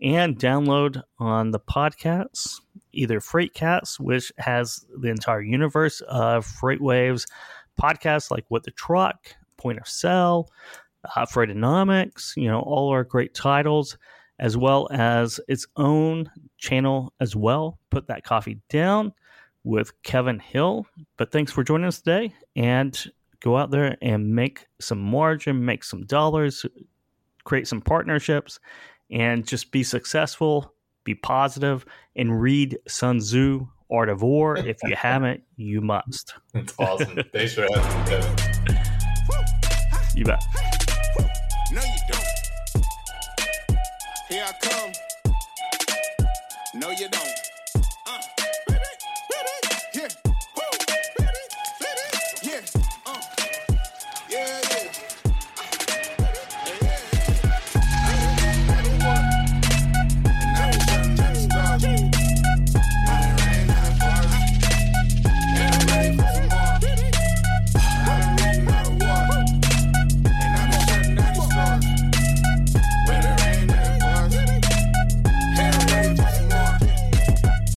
and 0.00 0.38
download 0.38 1.02
on 1.18 1.50
the 1.50 1.58
podcasts, 1.58 2.60
either 2.96 3.20
Freightcast, 3.20 4.00
which 4.00 4.32
has 4.38 4.84
the 4.98 5.08
entire 5.08 5.42
universe 5.42 6.00
of 6.08 6.46
FreightWaves 6.46 7.26
podcasts 7.80 8.30
like 8.30 8.44
What 8.48 8.64
the 8.64 8.70
Truck, 8.72 9.34
Point 9.56 9.78
of 9.78 9.88
Sale, 9.88 10.50
uh, 11.04 11.26
Freightonomics, 11.26 12.36
you 12.36 12.48
know, 12.48 12.60
all 12.60 12.90
our 12.90 13.04
great 13.04 13.34
titles, 13.34 13.96
as 14.38 14.56
well 14.56 14.88
as 14.90 15.40
its 15.48 15.66
own 15.76 16.30
channel 16.58 17.12
as 17.20 17.36
well. 17.36 17.78
Put 17.90 18.06
that 18.08 18.24
coffee 18.24 18.60
down 18.68 19.12
with 19.64 19.92
Kevin 20.02 20.38
Hill. 20.38 20.86
But 21.16 21.32
thanks 21.32 21.52
for 21.52 21.64
joining 21.64 21.86
us 21.86 22.00
today 22.00 22.34
and 22.54 22.98
go 23.40 23.56
out 23.56 23.70
there 23.70 23.96
and 24.02 24.34
make 24.34 24.66
some 24.80 25.00
margin, 25.00 25.64
make 25.64 25.84
some 25.84 26.04
dollars, 26.06 26.64
create 27.44 27.68
some 27.68 27.80
partnerships, 27.80 28.58
and 29.10 29.46
just 29.46 29.70
be 29.70 29.82
successful, 29.82 30.74
be 31.06 31.14
positive, 31.14 31.86
and 32.16 32.38
read 32.38 32.78
Sun 32.86 33.20
Tzu, 33.20 33.66
Art 33.90 34.10
of 34.10 34.20
War. 34.20 34.58
If 34.58 34.76
you 34.82 34.94
haven't, 34.94 35.42
you 35.56 35.80
must. 35.80 36.34
That's 36.52 36.74
awesome. 36.78 37.18
Thanks 37.32 37.54
for 37.54 37.62
having 37.62 37.78
me, 37.78 38.10
Kevin. 38.10 38.36
You 40.14 40.24
bet. 40.24 40.42
No, 41.72 41.80
you 41.80 42.00
don't. 42.10 42.84
Here 44.28 44.44
I 44.46 44.52
come. 44.60 44.92
No, 46.74 46.90
you 46.90 47.08
don't. 47.08 47.35